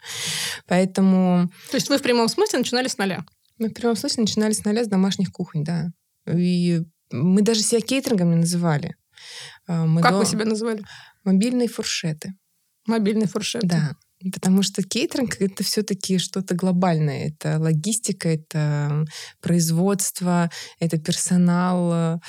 Поэтому... 0.68 1.50
То 1.72 1.76
есть 1.76 1.90
вы 1.90 1.98
в 1.98 2.02
прямом 2.02 2.30
смысле 2.30 2.60
начинали 2.60 2.88
с 2.88 2.98
нуля? 2.98 3.26
Мы 3.58 3.70
в 3.70 3.74
прямом 3.74 3.96
смысле 3.96 4.22
начинали 4.22 4.54
с 4.54 4.64
нуля 4.64 4.84
с 4.84 4.88
домашних 4.88 5.32
кухонь, 5.32 5.64
да. 5.64 5.90
И 6.28 6.82
мы 7.12 7.42
даже 7.42 7.62
себя 7.62 7.82
кейтерингом 7.82 8.30
не 8.32 8.38
называли. 8.38 8.96
А, 9.68 9.86
мы 9.86 10.02
как 10.02 10.12
до... 10.12 10.20
вы 10.20 10.26
себя 10.26 10.46
называли? 10.46 10.84
Мобильные 11.24 11.68
фуршеты. 11.68 12.36
Мобильные 12.86 13.28
фуршеты. 13.28 13.68
Да. 13.68 13.96
Потому 14.34 14.64
что 14.64 14.84
кейтеринг— 14.84 15.38
это 15.40 15.64
все-таки 15.64 16.18
что-то 16.18 16.54
глобальное. 16.56 17.30
Это 17.30 17.58
логистика, 17.58 18.30
это 18.30 19.06
производство, 19.42 20.50
это 20.80 20.98
персонал. 20.98 22.22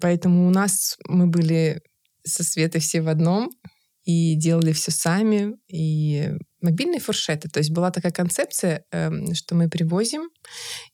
Поэтому 0.00 0.48
у 0.48 0.50
нас 0.50 0.96
мы 1.06 1.28
были 1.28 1.82
со 2.24 2.42
Светой 2.42 2.80
все 2.80 3.00
в 3.00 3.08
одном 3.08 3.50
и 4.04 4.34
делали 4.34 4.72
все 4.72 4.90
сами. 4.90 5.54
И 5.68 6.32
мобильные 6.60 7.00
фуршеты. 7.00 7.48
То 7.48 7.58
есть 7.58 7.70
была 7.70 7.90
такая 7.90 8.12
концепция, 8.12 8.84
эм, 8.90 9.34
что 9.34 9.54
мы 9.54 9.68
привозим 9.68 10.30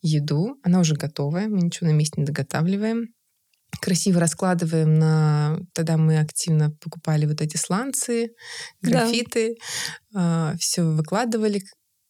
еду, 0.02 0.58
она 0.62 0.80
уже 0.80 0.94
готовая, 0.94 1.48
мы 1.48 1.62
ничего 1.62 1.90
на 1.90 1.94
месте 1.94 2.20
не 2.20 2.26
доготавливаем 2.26 3.08
красиво 3.80 4.20
раскладываем 4.20 4.98
на... 4.98 5.58
Тогда 5.72 5.96
мы 5.96 6.18
активно 6.18 6.70
покупали 6.70 7.26
вот 7.26 7.40
эти 7.40 7.56
сланцы, 7.56 8.30
графиты, 8.80 9.56
да. 10.10 10.52
э, 10.54 10.58
все 10.58 10.82
выкладывали, 10.82 11.62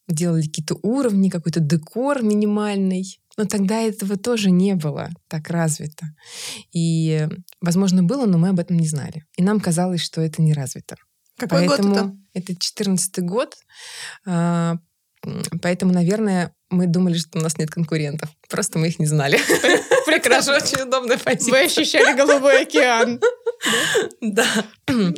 делали 0.08 0.46
какие-то 0.46 0.78
уровни, 0.82 1.28
какой-то 1.28 1.60
декор 1.60 2.22
минимальный. 2.22 3.20
Но 3.36 3.44
тогда 3.44 3.80
этого 3.80 4.16
тоже 4.16 4.50
не 4.50 4.74
было 4.74 5.10
так 5.28 5.50
развито. 5.50 6.06
И, 6.72 7.28
возможно, 7.60 8.02
было, 8.02 8.26
но 8.26 8.38
мы 8.38 8.48
об 8.48 8.58
этом 8.58 8.78
не 8.78 8.88
знали. 8.88 9.24
И 9.36 9.42
нам 9.42 9.60
казалось, 9.60 10.00
что 10.00 10.22
это 10.22 10.40
не 10.40 10.54
развито. 10.54 10.96
Какой 11.36 11.66
Поэтому 11.68 11.88
год 11.90 11.98
это? 11.98 12.16
Это 12.32 12.56
14 12.58 13.18
год. 13.24 13.54
А, 14.26 14.76
поэтому, 15.62 15.92
наверное, 15.92 16.52
мы 16.70 16.86
думали, 16.86 17.14
что 17.16 17.38
у 17.38 17.42
нас 17.42 17.58
нет 17.58 17.70
конкурентов. 17.70 18.30
Просто 18.48 18.78
мы 18.78 18.88
их 18.88 18.98
не 18.98 19.06
знали. 19.06 19.38
Прекрасно. 20.06 20.56
Очень 20.56 20.82
удобная 20.88 21.18
позиция. 21.18 21.52
Вы 21.52 21.60
ощущали 21.64 22.16
голубой 22.16 22.62
океан. 22.62 23.20
Да. 24.20 24.46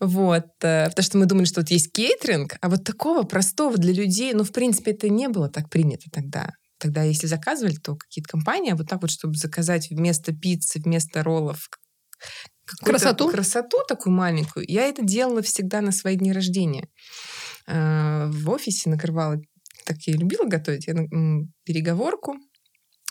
Вот. 0.00 0.46
Э, 0.62 0.88
потому 0.90 1.04
что 1.04 1.18
мы 1.18 1.26
думали, 1.26 1.44
что 1.44 1.60
вот 1.60 1.70
есть 1.70 1.90
кейтеринг, 1.90 2.56
а 2.60 2.68
вот 2.68 2.84
такого 2.84 3.24
простого 3.24 3.76
для 3.76 3.92
людей, 3.92 4.32
ну, 4.32 4.44
в 4.44 4.52
принципе, 4.52 4.92
это 4.92 5.08
не 5.08 5.28
было 5.28 5.48
так 5.48 5.70
принято 5.70 6.04
тогда. 6.12 6.52
Тогда, 6.78 7.02
если 7.02 7.26
заказывали, 7.26 7.74
то 7.74 7.96
какие-то 7.96 8.28
компании, 8.28 8.72
а 8.72 8.76
вот 8.76 8.88
так 8.88 9.02
вот, 9.02 9.10
чтобы 9.10 9.34
заказать 9.34 9.90
вместо 9.90 10.32
пиццы, 10.32 10.78
вместо 10.78 11.24
роллов 11.24 11.68
красоту? 12.80 13.28
красоту 13.30 13.78
такую 13.88 14.14
маленькую, 14.14 14.64
я 14.68 14.86
это 14.86 15.02
делала 15.02 15.42
всегда 15.42 15.80
на 15.80 15.92
свои 15.92 16.16
дни 16.16 16.32
рождения. 16.32 16.88
Э, 17.68 18.26
в 18.30 18.50
офисе 18.50 18.90
накрывала 18.90 19.36
так 19.84 19.96
я 20.06 20.14
любила 20.14 20.44
готовить, 20.44 20.86
я 20.86 20.94
переговорку, 21.64 22.36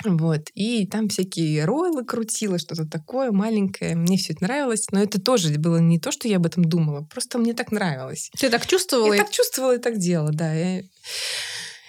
вот. 0.06 0.50
И 0.54 0.86
там 0.86 1.10
всякие 1.10 1.66
ройлы 1.66 2.06
крутила, 2.06 2.60
что-то 2.60 2.86
такое 2.86 3.32
маленькое. 3.32 3.96
Мне 3.96 4.18
все 4.18 4.34
это 4.34 4.44
нравилось. 4.44 4.86
Но 4.92 5.02
это 5.02 5.20
тоже 5.20 5.58
было 5.58 5.78
не 5.78 6.00
то, 6.00 6.12
что 6.12 6.28
я 6.28 6.38
об 6.38 6.46
этом 6.46 6.64
думала. 6.64 7.02
Просто 7.12 7.40
мне 7.40 7.56
так 7.56 7.72
нравилось. 7.72 8.30
Ты 8.38 8.50
так 8.50 8.68
чувствовала? 8.68 9.14
Я 9.14 9.24
так 9.24 9.32
чувствовала 9.32 9.76
и 9.76 9.80
так 9.80 9.98
делала, 9.98 10.32
да. 10.32 10.54
Я... 10.54 10.84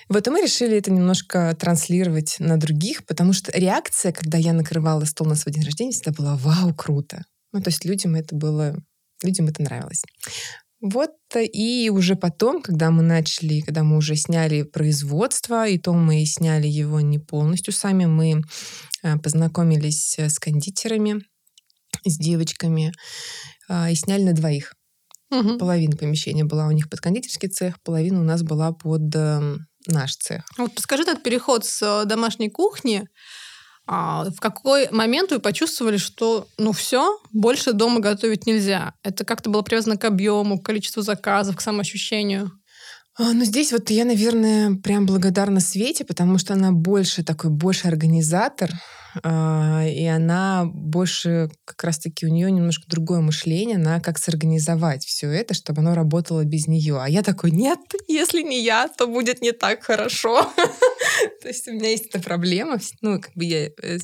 Вот 0.09 0.27
и 0.27 0.31
мы 0.31 0.41
решили 0.41 0.79
это 0.79 0.91
немножко 0.91 1.55
транслировать 1.61 2.37
на 2.39 2.57
других, 2.57 3.05
потому 3.05 3.35
что 3.35 3.53
реакция, 3.53 4.13
когда 4.13 4.39
я 4.39 4.55
накрывала 4.55 5.05
стол 5.05 5.27
на 5.27 5.35
свой 5.35 5.53
день 5.53 5.65
рождения, 5.65 5.93
всегда 5.93 6.13
была 6.13 6.37
«Вау, 6.37 6.75
круто!». 6.75 7.27
Ну, 7.53 7.61
то 7.61 7.69
есть 7.69 7.85
людям 7.85 8.15
это 8.15 8.35
было 8.35 8.75
Людям 9.23 9.49
это 9.49 9.63
нравилось. 9.63 10.05
Вот 10.81 11.11
и 11.35 11.91
уже 11.91 12.15
потом, 12.15 12.63
когда 12.63 12.91
мы 12.91 13.03
начали, 13.03 13.61
когда 13.61 13.83
мы 13.83 13.97
уже 13.97 14.15
сняли 14.15 14.63
производство, 14.63 15.67
и 15.67 15.77
то 15.77 15.93
мы 15.93 16.25
сняли 16.25 16.69
его 16.69 17.01
не 17.01 17.19
полностью 17.19 17.73
сами, 17.73 18.05
мы 18.07 18.43
а, 19.03 19.19
познакомились 19.19 20.17
с 20.19 20.39
кондитерами, 20.39 21.25
с 22.05 22.17
девочками 22.17 22.93
а, 23.69 23.91
и 23.91 23.97
сняли 23.97 24.23
на 24.23 24.35
двоих. 24.35 24.75
Угу. 25.31 25.59
Половина 25.59 25.97
помещения 25.97 26.45
была 26.45 26.67
у 26.67 26.71
них 26.71 26.89
под 26.89 27.01
кондитерский 27.01 27.49
цех, 27.49 27.83
половина 27.83 28.21
у 28.21 28.25
нас 28.25 28.43
была 28.43 28.73
под 28.73 29.15
э, 29.15 29.59
наш 29.87 30.17
цех. 30.17 30.45
Вот 30.57 30.75
подскажи 30.75 31.03
этот 31.03 31.23
переход 31.23 31.67
с 31.67 31.83
э, 31.83 32.07
домашней 32.07 32.49
кухни 32.49 33.07
а 33.91 34.29
в 34.31 34.39
какой 34.39 34.91
момент 34.91 35.31
вы 35.31 35.39
почувствовали, 35.39 35.97
что 35.97 36.47
ну 36.59 36.73
все, 36.73 37.19
больше 37.33 37.73
дома 37.73 38.01
готовить 38.01 38.47
нельзя? 38.47 38.93
Это 39.03 39.25
как-то 39.25 39.49
было 39.49 39.63
привязано 39.63 39.97
к 39.97 40.05
объему, 40.05 40.61
к 40.61 40.67
количеству 40.67 41.01
заказов, 41.01 41.57
к 41.57 41.63
самоощущению? 41.63 42.53
А, 43.17 43.33
ну, 43.33 43.45
здесь 43.45 43.73
вот 43.73 43.91
я, 43.91 44.05
наверное, 44.05 44.77
прям 44.77 45.07
благодарна 45.07 45.61
Свете, 45.61 46.05
потому 46.05 46.37
что 46.37 46.53
она 46.53 46.71
больше 46.71 47.25
такой, 47.25 47.51
больше 47.51 47.89
организатор, 47.89 48.71
и 49.15 50.05
она 50.07 50.65
больше, 50.67 51.51
как 51.65 51.83
раз-таки 51.85 52.27
у 52.27 52.31
нее 52.31 52.51
немножко 52.51 52.85
другое 52.89 53.21
мышление 53.21 53.79
на 53.79 54.01
как 54.01 54.19
сорганизовать 54.19 55.05
все 55.05 55.31
это, 55.31 55.55
чтобы 55.55 55.81
оно 55.81 55.95
работало 55.95 56.45
без 56.45 56.67
нее. 56.67 56.99
А 57.01 57.09
я 57.09 57.23
такой, 57.23 57.51
нет, 57.51 57.79
если 58.07 58.43
не 58.43 58.63
я, 58.63 58.89
то 58.89 59.07
будет 59.07 59.41
не 59.41 59.53
так 59.53 59.83
хорошо. 59.83 60.43
То 61.43 61.49
есть 61.49 61.69
у 61.69 61.73
меня 61.73 61.91
есть 61.91 62.07
эта 62.07 62.21
проблема. 62.21 62.79
Ну, 63.01 63.21
как 63.21 63.33
бы 63.35 63.45
я 63.45 63.67
э, 63.67 63.99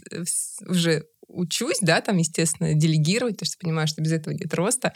уже 0.66 1.06
учусь, 1.28 1.78
да, 1.81 2.00
там, 2.00 2.16
естественно, 2.16 2.75
делегировать, 2.75 3.35
потому 3.35 3.47
что 3.47 3.59
понимаю, 3.59 3.87
что 3.87 4.02
без 4.02 4.12
этого 4.12 4.35
нет 4.35 4.52
роста. 4.54 4.93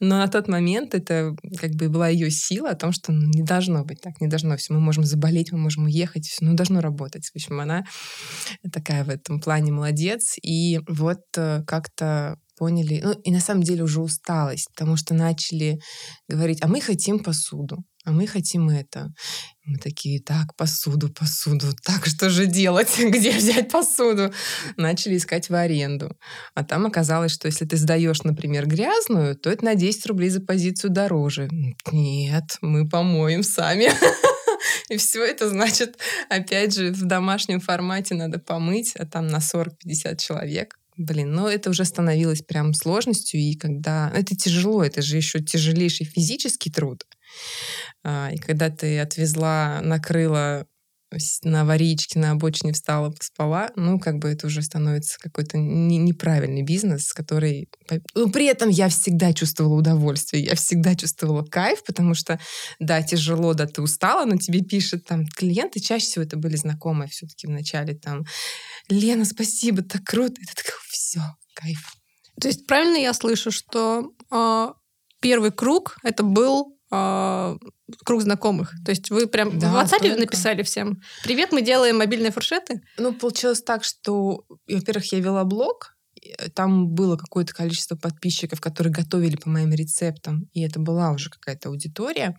Но 0.00 0.18
на 0.18 0.28
тот 0.28 0.48
момент 0.48 0.94
это 0.94 1.36
как 1.58 1.72
бы 1.72 1.88
была 1.88 2.08
ее 2.08 2.30
сила 2.30 2.70
о 2.70 2.76
том, 2.76 2.92
что 2.92 3.12
ну, 3.12 3.30
не 3.30 3.42
должно 3.42 3.84
быть 3.84 4.00
так, 4.00 4.20
не 4.20 4.28
должно 4.28 4.56
все. 4.56 4.72
Мы 4.74 4.80
можем 4.80 5.04
заболеть, 5.04 5.52
мы 5.52 5.58
можем 5.58 5.84
уехать, 5.84 6.26
все, 6.26 6.44
ну, 6.44 6.54
должно 6.54 6.80
работать. 6.80 7.26
В 7.26 7.36
общем, 7.36 7.60
она 7.60 7.84
такая 8.72 9.04
в 9.04 9.08
этом 9.08 9.40
плане 9.40 9.72
молодец. 9.72 10.36
И 10.42 10.80
вот 10.88 11.22
э, 11.36 11.62
как-то 11.66 12.38
поняли, 12.56 13.00
ну 13.04 13.12
и 13.12 13.30
на 13.30 13.40
самом 13.40 13.62
деле 13.62 13.82
уже 13.82 14.00
усталость, 14.00 14.68
потому 14.74 14.96
что 14.96 15.14
начали 15.14 15.80
говорить, 16.28 16.58
а 16.62 16.68
мы 16.68 16.80
хотим 16.80 17.20
посуду 17.20 17.84
а 18.04 18.12
мы 18.12 18.26
хотим 18.26 18.68
это. 18.68 19.12
Мы 19.64 19.78
такие, 19.78 20.20
так, 20.20 20.54
посуду, 20.56 21.08
посуду, 21.08 21.68
так, 21.82 22.04
что 22.04 22.28
же 22.28 22.46
делать? 22.46 22.94
Где 22.98 23.32
взять 23.32 23.70
посуду? 23.70 24.30
Начали 24.76 25.16
искать 25.16 25.48
в 25.48 25.54
аренду. 25.54 26.14
А 26.54 26.64
там 26.64 26.84
оказалось, 26.84 27.32
что 27.32 27.46
если 27.46 27.64
ты 27.64 27.78
сдаешь, 27.78 28.22
например, 28.22 28.66
грязную, 28.66 29.36
то 29.36 29.50
это 29.50 29.64
на 29.64 29.74
10 29.74 30.06
рублей 30.06 30.28
за 30.28 30.40
позицию 30.40 30.90
дороже. 30.90 31.48
Нет, 31.92 32.58
мы 32.60 32.86
помоем 32.86 33.42
сами. 33.42 33.88
И 34.90 34.98
все 34.98 35.24
это 35.24 35.48
значит, 35.48 35.96
опять 36.28 36.74
же, 36.74 36.92
в 36.92 37.04
домашнем 37.06 37.60
формате 37.60 38.14
надо 38.14 38.38
помыть, 38.38 38.94
а 38.96 39.06
там 39.06 39.28
на 39.28 39.38
40-50 39.38 40.18
человек. 40.18 40.76
Блин, 40.96 41.32
ну 41.32 41.48
это 41.48 41.70
уже 41.70 41.84
становилось 41.84 42.42
прям 42.42 42.72
сложностью, 42.72 43.40
и 43.40 43.54
когда... 43.54 44.12
Это 44.14 44.36
тяжело, 44.36 44.84
это 44.84 45.02
же 45.02 45.16
еще 45.16 45.40
тяжелейший 45.40 46.06
физический 46.06 46.70
труд. 46.70 47.04
А, 48.04 48.30
и 48.32 48.38
когда 48.38 48.70
ты 48.70 49.00
отвезла, 49.00 49.80
накрыла 49.82 50.66
на 51.42 51.62
аварийке, 51.62 52.18
на 52.18 52.32
обочине 52.32 52.72
встала, 52.72 53.10
поспала, 53.10 53.70
ну, 53.76 53.98
как 53.98 54.18
бы 54.18 54.28
это 54.28 54.46
уже 54.46 54.62
становится 54.62 55.18
какой-то 55.18 55.58
не, 55.58 55.98
неправильный 55.98 56.62
бизнес, 56.62 57.12
который... 57.12 57.68
Ну, 58.14 58.30
при 58.30 58.46
этом 58.46 58.68
я 58.68 58.88
всегда 58.88 59.32
чувствовала 59.32 59.74
удовольствие, 59.74 60.44
я 60.44 60.54
всегда 60.54 60.94
чувствовала 60.94 61.42
кайф, 61.42 61.84
потому 61.84 62.14
что, 62.14 62.38
да, 62.78 63.02
тяжело, 63.02 63.54
да, 63.54 63.66
ты 63.66 63.82
устала, 63.82 64.24
но 64.24 64.36
тебе 64.36 64.60
пишут 64.60 65.04
там 65.04 65.26
клиенты, 65.26 65.80
чаще 65.80 66.06
всего 66.06 66.24
это 66.24 66.36
были 66.36 66.56
знакомые 66.56 67.08
все-таки 67.08 67.46
вначале 67.46 67.94
там, 67.94 68.24
Лена, 68.88 69.24
спасибо, 69.24 69.82
так 69.82 70.04
круто. 70.04 70.40
И 70.40 70.44
ты 70.44 70.62
все, 70.90 71.20
кайф. 71.54 71.94
То 72.40 72.48
есть 72.48 72.66
правильно 72.66 72.96
я 72.96 73.14
слышу, 73.14 73.50
что 73.50 74.12
э, 74.30 74.68
первый 75.20 75.52
круг 75.52 75.98
это 76.02 76.22
был 76.22 76.73
э, 76.94 77.58
круг 78.04 78.22
знакомых. 78.22 78.72
То 78.84 78.90
есть 78.90 79.10
вы 79.10 79.26
прям 79.26 79.58
да, 79.58 79.70
в 79.70 79.76
WhatsApp 79.76 80.00
только. 80.00 80.20
написали 80.20 80.62
всем 80.62 81.00
«Привет, 81.22 81.52
мы 81.52 81.62
делаем 81.62 81.98
мобильные 81.98 82.32
фуршеты»? 82.32 82.82
Ну, 82.98 83.12
получилось 83.12 83.62
так, 83.62 83.84
что, 83.84 84.44
во-первых, 84.66 85.12
я 85.12 85.20
вела 85.20 85.44
блог, 85.44 85.94
там 86.54 86.88
было 86.88 87.16
какое-то 87.16 87.52
количество 87.54 87.96
подписчиков, 87.96 88.60
которые 88.60 88.92
готовили 88.92 89.36
по 89.36 89.48
моим 89.48 89.72
рецептам, 89.72 90.48
и 90.52 90.62
это 90.62 90.80
была 90.80 91.10
уже 91.10 91.30
какая-то 91.30 91.68
аудитория. 91.68 92.36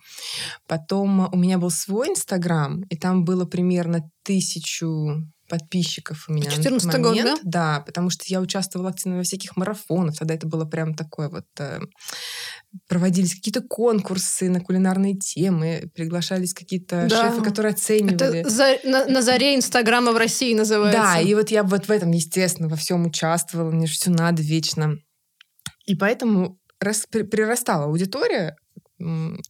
Потом 0.67 1.31
у 1.31 1.37
меня 1.37 1.57
был 1.57 1.69
свой 1.69 2.09
Инстаграм, 2.09 2.81
и 2.83 2.97
там 2.97 3.23
было 3.25 3.45
примерно 3.45 4.09
тысячу 4.23 5.23
подписчиков 5.47 6.25
у 6.27 6.33
меня 6.33 6.49
14 6.49 6.85
на 6.85 6.99
момент. 6.99 7.29
Год, 7.29 7.39
да? 7.43 7.75
Да, 7.75 7.83
потому 7.85 8.09
что 8.09 8.23
я 8.27 8.41
участвовала 8.41 8.89
активно 8.89 9.17
во 9.17 9.23
всяких 9.23 9.55
марафонах. 9.57 10.17
Тогда 10.17 10.33
это 10.33 10.47
было 10.47 10.65
прям 10.65 10.95
такое 10.95 11.29
вот... 11.29 11.45
Э, 11.59 11.79
проводились 12.87 13.35
какие-то 13.35 13.61
конкурсы 13.61 14.49
на 14.49 14.59
кулинарные 14.59 15.15
темы, 15.15 15.89
приглашались 15.95 16.53
какие-то 16.53 17.07
да. 17.09 17.29
шефы, 17.29 17.43
которые 17.43 17.73
оценивали. 17.73 18.39
Это 18.39 18.49
за, 18.49 18.77
на, 18.83 19.05
на 19.05 19.21
заре 19.21 19.55
Инстаграма 19.55 20.11
в 20.11 20.17
России 20.17 20.53
называется. 20.53 21.01
Да, 21.01 21.19
и 21.19 21.33
вот 21.33 21.49
я 21.51 21.63
вот 21.63 21.87
в 21.87 21.91
этом, 21.91 22.11
естественно, 22.11 22.67
во 22.67 22.75
всем 22.75 23.05
участвовала. 23.05 23.71
Мне 23.71 23.87
же 23.87 23.93
все 23.93 24.11
надо 24.11 24.41
вечно. 24.41 24.97
И 25.85 25.95
поэтому 25.95 26.59
рас, 26.79 27.05
прирастала 27.09 27.85
аудитория, 27.85 28.57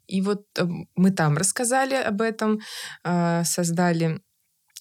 и 0.07 0.21
вот 0.21 0.45
э, 0.57 0.65
мы 0.95 1.11
там 1.11 1.37
рассказали 1.37 1.93
об 1.93 2.21
этом, 2.21 2.59
а, 3.03 3.43
создали 3.43 4.19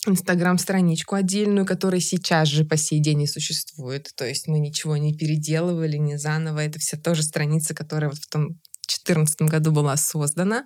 Инстаграм-страничку 0.07 1.15
отдельную, 1.15 1.67
которая 1.67 2.01
сейчас 2.01 2.49
же 2.49 2.65
по 2.65 2.77
сей 2.77 3.01
день 3.01 3.23
и 3.23 3.27
существует. 3.27 4.11
То 4.17 4.27
есть 4.27 4.49
мы 4.49 4.59
ничего 4.59 4.97
не 4.97 5.15
переделывали, 5.15 5.97
не 5.97 6.19
заново. 6.19 6.61
Это 6.61 6.79
вся 6.79 6.97
тоже 6.97 7.23
страница, 7.23 7.75
которая 7.75 8.11
вот 8.11 8.19
в 8.19 8.29
том 8.29 8.59
2014 8.87 9.43
году 9.43 9.73
была 9.73 9.97
создана. 9.97 10.65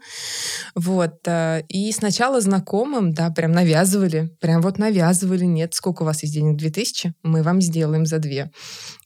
Вот. 0.74 1.26
Э, 1.26 1.62
и 1.68 1.92
сначала 1.92 2.40
знакомым, 2.40 3.12
да, 3.12 3.30
прям 3.30 3.52
навязывали. 3.52 4.30
Прям 4.40 4.60
вот 4.62 4.78
навязывали. 4.78 5.44
Нет, 5.44 5.74
сколько 5.74 6.02
у 6.02 6.06
вас 6.06 6.22
есть 6.22 6.34
денег? 6.34 6.56
2000? 6.56 7.14
Мы 7.22 7.42
вам 7.42 7.60
сделаем 7.60 8.06
за 8.06 8.18
две. 8.18 8.50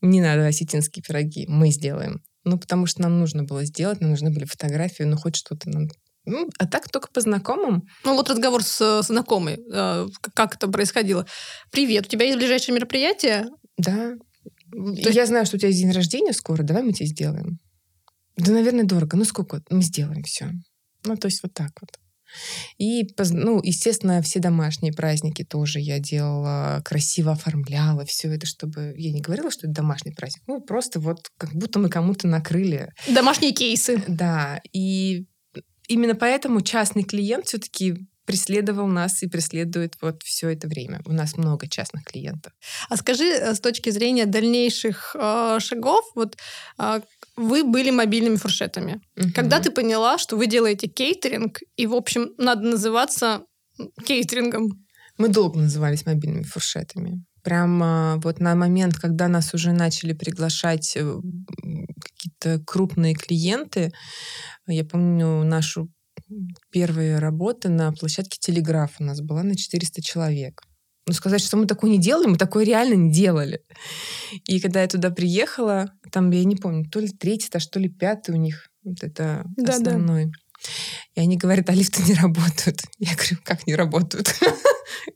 Не 0.01 0.21
надо 0.21 0.47
осетинские 0.47 1.03
пироги. 1.03 1.47
Мы 1.49 1.71
сделаем. 1.71 2.23
Ну, 2.45 2.59
потому 2.59 2.87
что 2.87 3.03
нам 3.03 3.19
нужно 3.21 3.45
было 3.45 3.65
сделать, 3.65 4.01
нам 4.01 4.11
нужны 4.11 4.31
были 4.31 4.45
фотографии, 4.45 5.05
ну, 5.05 5.17
хоть 5.17 5.37
что-то 5.37 5.71
нам 5.71 5.87
ну, 6.25 6.49
а 6.59 6.67
так 6.67 6.89
только 6.89 7.09
по 7.09 7.21
знакомым. 7.21 7.83
Ну, 8.05 8.15
вот 8.15 8.31
разговор 8.31 8.63
с, 8.63 9.03
с 9.03 9.07
знакомой. 9.07 9.59
Э, 9.73 10.07
как 10.35 10.55
это 10.55 10.69
происходило? 10.69 11.27
Привет, 11.71 12.07
у 12.07 12.09
тебя 12.09 12.27
есть 12.27 12.39
ближайшее 12.39 12.75
мероприятие? 12.75 13.47
Да. 13.77 14.13
То 14.71 15.11
Я 15.11 15.27
знаю, 15.27 15.47
что 15.47 15.57
у 15.57 15.59
тебя 15.59 15.69
есть 15.69 15.81
день 15.81 15.93
рождения 15.93 16.33
скоро, 16.33 16.63
давай 16.63 16.83
мы 16.83 16.93
тебе 16.93 17.07
сделаем. 17.07 17.59
Да, 18.37 18.53
наверное, 18.53 18.85
дорого. 18.85 19.17
Ну, 19.17 19.25
сколько? 19.25 19.63
Мы 19.69 19.83
сделаем 19.83 20.23
все. 20.23 20.51
Ну, 21.05 21.17
то 21.17 21.27
есть 21.27 21.43
вот 21.43 21.53
так 21.53 21.73
вот. 21.81 21.91
И, 22.79 23.07
ну, 23.31 23.61
естественно, 23.63 24.23
все 24.23 24.41
домашние 24.41 24.93
праздники 24.93 25.45
тоже 25.45 25.81
я 25.81 25.99
делала, 25.99 26.81
красиво 26.83 27.33
оформляла 27.33 28.07
все 28.07 28.33
это, 28.33 28.47
чтобы... 28.47 28.95
Я 28.97 29.13
не 29.13 29.21
говорила, 29.21 29.51
что 29.51 29.67
это 29.67 29.75
домашний 29.75 30.13
праздник. 30.13 30.43
Ну, 30.47 30.61
просто 30.63 30.99
вот 30.99 31.29
как 31.37 31.53
будто 31.53 31.79
мы 31.79 31.91
кому-то 31.91 32.27
накрыли. 32.29 32.89
Домашние 33.07 33.53
кейсы. 33.53 34.03
Да. 34.09 34.63
И 34.73 35.27
именно 35.89 36.15
поэтому 36.15 36.61
частный 36.61 37.05
клиент 37.05 37.47
все-таки 37.47 38.07
преследовал 38.25 38.87
нас 38.87 39.23
и 39.23 39.29
преследует 39.29 39.97
вот 40.01 40.23
все 40.23 40.51
это 40.51 40.69
время. 40.69 41.01
У 41.07 41.13
нас 41.13 41.37
много 41.37 41.69
частных 41.69 42.05
клиентов. 42.05 42.53
А 42.89 42.97
скажи 42.97 43.25
э, 43.25 43.55
с 43.55 43.61
точки 43.61 43.91
зрения 43.91 44.27
дальнейших 44.27 45.17
э, 45.19 45.59
шагов, 45.61 46.05
вот 46.15 46.37
э, 46.79 47.01
вы 47.37 47.65
были 47.65 47.91
мобильными 47.91 48.37
фуршетами. 48.37 49.01
Угу. 49.17 49.33
Когда 49.35 49.59
ты 49.59 49.71
поняла, 49.71 50.19
что 50.19 50.37
вы 50.37 50.47
делаете 50.47 50.87
кейтеринг, 50.87 51.61
и, 51.77 51.87
в 51.87 51.95
общем, 51.95 52.33
надо 52.39 52.63
называться 52.63 53.43
кейтерингом? 54.05 54.69
Мы 55.19 55.29
долго 55.29 55.59
назывались 55.59 56.07
мобильными 56.07 56.45
фуршетами. 56.45 57.25
Прямо 57.43 58.21
вот 58.23 58.41
на 58.41 58.55
момент, 58.55 58.97
когда 58.97 59.29
нас 59.29 59.55
уже 59.55 59.73
начали 59.73 60.13
приглашать 60.13 60.97
э, 60.97 61.21
какие-то 62.01 62.63
крупные 62.65 63.15
клиенты, 63.15 63.93
я 64.67 64.85
помню 64.85 65.43
нашу 65.45 65.91
первую 66.71 67.21
работу 67.21 67.71
на 67.71 67.93
площадке 67.93 68.39
Телеграф 68.41 68.93
у 69.01 69.05
нас 69.05 69.21
была 69.21 69.43
на 69.43 69.57
400 69.57 70.03
человек. 70.03 70.63
Ну, 71.07 71.15
сказать, 71.15 71.41
что 71.41 71.57
мы 71.57 71.67
такое 71.67 71.91
не 71.91 71.99
делали, 71.99 72.29
мы 72.29 72.37
такое 72.37 72.65
реально 72.65 72.95
не 72.95 73.13
делали. 73.13 73.63
И 74.47 74.61
когда 74.61 74.83
я 74.83 74.89
туда 74.89 75.11
приехала, 75.11 75.93
там, 76.13 76.31
я 76.31 76.45
не 76.45 76.55
помню, 76.55 76.89
то 76.89 77.01
ли 77.01 77.09
третий 77.09 77.49
этаж, 77.49 77.67
то 77.67 77.81
ли 77.81 77.89
пятый 77.89 78.35
у 78.35 78.39
них, 78.39 78.69
вот 78.85 79.03
это 79.03 79.45
да, 79.57 79.75
основной. 79.75 80.27
Да. 80.27 80.31
И 81.15 81.21
они 81.21 81.37
говорят, 81.37 81.69
а 81.69 81.75
лифты 81.75 82.03
не 82.03 82.15
работают. 82.15 82.83
Я 82.99 83.15
говорю, 83.15 83.39
как 83.45 83.67
не 83.67 83.75
работают? 83.75 84.35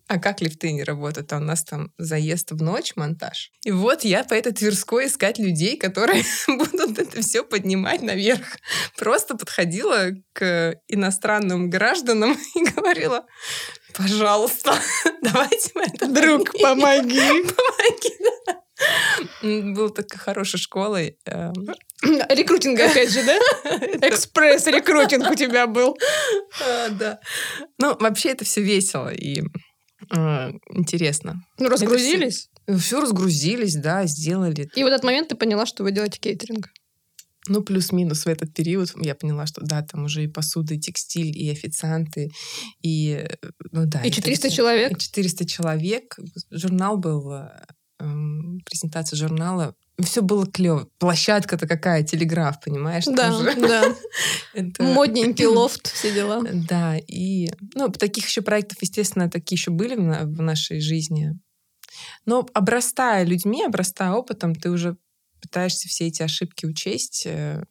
А 0.08 0.18
как 0.18 0.40
лифты 0.40 0.72
не 0.72 0.84
работают? 0.84 1.32
А 1.32 1.36
у 1.36 1.40
нас 1.40 1.64
там 1.64 1.92
заезд 1.98 2.52
в 2.52 2.62
ночь, 2.62 2.92
монтаж. 2.96 3.50
И 3.64 3.72
вот 3.72 4.04
я 4.04 4.24
по 4.24 4.34
этой 4.34 4.52
Тверской 4.52 5.06
искать 5.06 5.38
людей, 5.38 5.76
которые 5.76 6.22
будут 6.46 6.98
это 6.98 7.20
все 7.20 7.42
поднимать 7.42 8.02
наверх. 8.02 8.56
Просто 8.96 9.36
подходила 9.36 10.10
к 10.32 10.80
иностранным 10.88 11.68
гражданам 11.68 12.36
и 12.54 12.64
говорила, 12.64 13.26
пожалуйста, 13.96 14.74
давайте 15.22 15.70
мы 15.74 15.82
это 15.82 16.06
Друг, 16.06 16.52
помоги. 16.60 17.18
Помоги, 17.18 18.12
да. 18.46 18.62
Была 19.72 19.88
такая 19.88 20.18
хорошая 20.18 20.60
школа. 20.60 21.00
эм, 21.00 21.54
Рекрутинг 22.02 22.78
опять 22.78 23.10
же, 23.10 23.22
да? 23.24 23.36
Экспресс-рекрутинг 24.08 25.30
у 25.30 25.34
тебя 25.34 25.66
был. 25.66 25.96
а, 26.62 26.88
Да. 26.90 27.18
Ну, 27.78 27.96
вообще 27.98 28.30
это 28.30 28.44
все 28.44 28.60
весело 28.62 29.12
и 29.12 29.40
э, 30.14 30.50
интересно. 30.70 31.36
Ну, 31.58 31.68
разгрузились. 31.68 32.48
Все 32.78 33.00
разгрузились, 33.00 33.76
да, 33.76 34.04
сделали. 34.06 34.68
И 34.74 34.82
в 34.82 34.86
этот 34.86 35.04
момент 35.04 35.28
ты 35.28 35.36
поняла, 35.36 35.64
что 35.66 35.82
вы 35.84 35.92
делаете 35.92 36.18
кейтеринг. 36.20 36.68
Ну, 37.48 37.62
плюс-минус 37.62 38.24
в 38.24 38.28
этот 38.28 38.52
период 38.54 38.92
я 39.00 39.14
поняла, 39.14 39.46
что 39.46 39.62
да, 39.64 39.82
там 39.82 40.04
уже 40.04 40.24
и 40.24 40.28
посуда, 40.28 40.74
и 40.74 40.78
текстиль, 40.78 41.36
и 41.36 41.50
официанты, 41.50 42.30
и... 42.82 43.26
Ну 43.72 43.86
да. 43.86 44.02
И 44.02 44.08
это 44.08 44.16
400 44.16 44.48
всё. 44.48 44.56
человек? 44.56 44.92
И 44.92 45.00
400 45.00 45.46
человек. 45.46 46.18
Журнал 46.50 46.96
был, 46.96 47.32
эм, 48.00 48.60
презентация 48.64 49.16
журнала. 49.16 49.74
Все 49.98 50.20
было 50.20 50.46
клево. 50.46 50.88
Площадка-то 50.98 51.66
какая, 51.66 52.02
телеграф, 52.02 52.60
понимаешь? 52.62 53.04
Да, 53.06 53.30
да. 53.56 53.94
Это- 54.54 54.82
Модненький 54.82 55.46
лофт, 55.46 55.92
все 55.92 56.12
дела. 56.12 56.42
Да, 56.52 56.96
и 56.98 57.48
ну, 57.74 57.88
таких 57.88 58.26
еще 58.26 58.42
проектов, 58.42 58.78
естественно, 58.82 59.30
такие 59.30 59.56
еще 59.56 59.70
были 59.70 59.94
в 59.96 60.42
нашей 60.42 60.80
жизни. 60.80 61.32
Но 62.26 62.46
обрастая 62.52 63.24
людьми, 63.24 63.64
обрастая 63.64 64.12
опытом, 64.12 64.54
ты 64.54 64.70
уже 64.70 64.96
пытаешься 65.46 65.88
все 65.88 66.06
эти 66.06 66.22
ошибки 66.22 66.66
учесть. 66.66 67.22
э. 67.26 67.62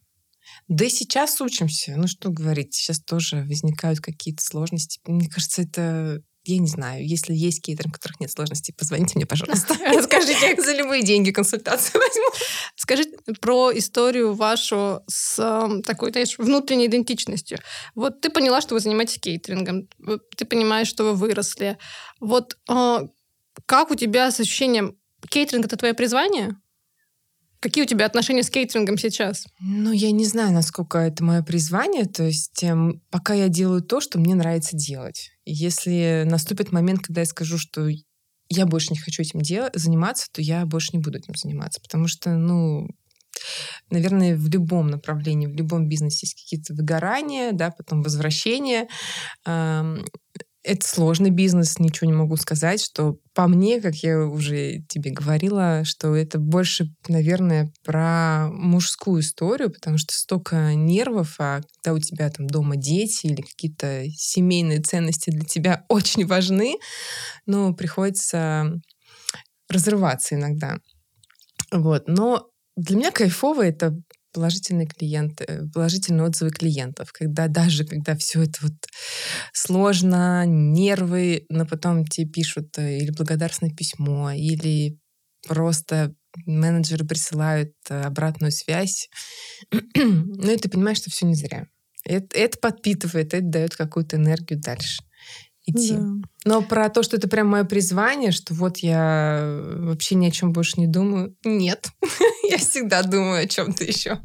Да 0.68 0.84
и 0.84 0.88
сейчас 0.88 1.40
учимся. 1.40 1.94
Ну 1.96 2.06
что 2.06 2.30
говорить, 2.30 2.74
сейчас 2.74 3.00
тоже 3.00 3.44
возникают 3.48 4.00
какие-то 4.00 4.42
сложности. 4.42 5.00
Мне 5.06 5.28
кажется, 5.28 5.62
это 5.62 6.22
я 6.46 6.58
не 6.58 6.68
знаю, 6.68 7.06
если 7.06 7.34
есть 7.34 7.60
кейтеры, 7.60 7.88
у 7.88 7.92
которых 7.92 8.20
нет 8.20 8.30
сложностей, 8.30 8.72
позвоните 8.72 9.14
мне, 9.16 9.26
пожалуйста. 9.26 9.74
Расскажите. 9.84 10.60
За 10.62 10.72
любые 10.74 11.02
деньги 11.02 11.32
консультацию 11.32 12.00
возьму. 12.00 12.26
Скажи 12.76 13.04
про 13.40 13.76
историю 13.76 14.32
вашу 14.32 15.02
с 15.08 15.38
эм, 15.40 15.82
такой, 15.82 16.12
знаешь, 16.12 16.38
внутренней 16.38 16.86
идентичностью. 16.86 17.58
Вот 17.96 18.20
ты 18.20 18.30
поняла, 18.30 18.60
что 18.60 18.74
вы 18.74 18.80
занимаетесь 18.80 19.18
кейтерингом, 19.18 19.88
вот 19.98 20.22
ты 20.36 20.44
понимаешь, 20.44 20.88
что 20.88 21.04
вы 21.04 21.14
выросли. 21.14 21.78
Вот 22.20 22.56
э, 22.70 22.98
как 23.66 23.90
у 23.90 23.96
тебя 23.96 24.30
с 24.30 24.38
ощущением, 24.38 24.96
кейтеринг— 25.28 25.64
это 25.66 25.76
твое 25.76 25.94
призвание? 25.94 26.56
Какие 27.60 27.84
у 27.84 27.86
тебя 27.86 28.06
отношения 28.06 28.42
с 28.42 28.50
кейтерингом 28.50 28.98
сейчас? 28.98 29.46
Ну, 29.60 29.92
я 29.92 30.10
не 30.10 30.24
знаю, 30.24 30.52
насколько 30.52 30.98
это 30.98 31.24
мое 31.24 31.42
призвание. 31.42 32.04
То 32.04 32.24
есть 32.24 32.62
эм, 32.62 33.02
пока 33.10 33.34
я 33.34 33.48
делаю 33.48 33.82
то, 33.82 34.00
что 34.00 34.18
мне 34.18 34.34
нравится 34.34 34.76
делать. 34.76 35.30
Если 35.44 36.24
наступит 36.26 36.72
момент, 36.72 37.00
когда 37.02 37.22
я 37.22 37.26
скажу, 37.26 37.58
что 37.58 37.88
я 38.48 38.66
больше 38.66 38.92
не 38.92 38.98
хочу 38.98 39.22
этим 39.22 39.40
дел- 39.40 39.70
заниматься, 39.74 40.26
то 40.32 40.40
я 40.42 40.64
больше 40.66 40.90
не 40.92 41.00
буду 41.00 41.18
этим 41.18 41.34
заниматься. 41.34 41.80
Потому 41.80 42.06
что, 42.06 42.30
ну, 42.36 42.88
наверное, 43.90 44.36
в 44.36 44.48
любом 44.48 44.88
направлении, 44.88 45.46
в 45.46 45.54
любом 45.54 45.88
бизнесе 45.88 46.26
есть 46.26 46.34
какие-то 46.34 46.74
выгорания, 46.74 47.52
да, 47.52 47.70
потом 47.70 48.02
возвращения. 48.02 48.88
Ам, 49.44 50.04
Это 50.66 50.84
сложный 50.84 51.30
бизнес, 51.30 51.78
ничего 51.78 52.10
не 52.10 52.16
могу 52.16 52.36
сказать, 52.36 52.82
что 52.82 53.20
по 53.34 53.46
мне, 53.46 53.80
как 53.80 53.94
я 53.96 54.18
уже 54.18 54.80
тебе 54.88 55.12
говорила, 55.12 55.84
что 55.84 56.16
это 56.16 56.40
больше, 56.40 56.92
наверное, 57.06 57.72
про 57.84 58.48
мужскую 58.50 59.20
историю, 59.20 59.70
потому 59.70 59.96
что 59.96 60.12
столько 60.12 60.74
нервов, 60.74 61.36
а 61.38 61.60
когда 61.76 61.94
у 61.94 62.00
тебя 62.00 62.28
там 62.30 62.48
дома 62.48 62.74
дети 62.74 63.26
или 63.26 63.42
какие-то 63.42 64.06
семейные 64.16 64.82
ценности 64.82 65.30
для 65.30 65.44
тебя 65.44 65.84
очень 65.88 66.26
важны, 66.26 66.74
ну, 67.46 67.72
приходится 67.72 68.72
разрываться 69.68 70.34
иногда. 70.34 70.78
Вот. 71.70 72.08
Но 72.08 72.50
для 72.76 72.96
меня 72.96 73.12
кайфово 73.12 73.64
это 73.64 73.96
положительные 74.36 74.86
клиенты, 74.86 75.70
положительные 75.72 76.26
отзывы 76.26 76.50
клиентов, 76.50 77.10
когда 77.10 77.48
даже 77.48 77.86
когда 77.86 78.14
все 78.16 78.42
это 78.42 78.58
вот 78.60 78.74
сложно, 79.54 80.44
нервы, 80.44 81.46
но 81.48 81.64
потом 81.64 82.04
тебе 82.04 82.28
пишут 82.28 82.76
э, 82.76 82.98
или 82.98 83.10
благодарственное 83.12 83.74
письмо, 83.74 84.32
или 84.32 84.98
просто 85.48 86.14
менеджеры 86.44 87.06
присылают 87.06 87.72
э, 87.88 88.02
обратную 88.02 88.52
связь. 88.52 89.08
ну 89.94 90.52
и 90.52 90.56
ты 90.58 90.68
понимаешь, 90.68 90.98
что 90.98 91.10
все 91.10 91.24
не 91.24 91.34
зря. 91.34 91.64
Это, 92.04 92.36
это 92.36 92.58
подпитывает, 92.58 93.32
это 93.32 93.46
дает 93.46 93.74
какую-то 93.74 94.16
энергию 94.16 94.60
дальше 94.60 95.02
идти. 95.66 95.96
Но 96.44 96.62
про 96.62 96.88
то, 96.88 97.02
что 97.02 97.16
это 97.16 97.28
прям 97.28 97.48
мое 97.48 97.64
призвание, 97.64 98.30
что 98.30 98.54
вот 98.54 98.78
я 98.78 99.38
э, 99.40 99.76
вообще 99.80 100.14
ни 100.14 100.26
о 100.26 100.30
чем 100.30 100.52
больше 100.52 100.80
не 100.80 100.86
думаю, 100.86 101.36
нет. 101.44 101.88
я 102.50 102.58
всегда 102.58 103.02
думаю 103.02 103.44
о 103.44 103.46
чем-то 103.46 103.84
еще. 103.84 104.20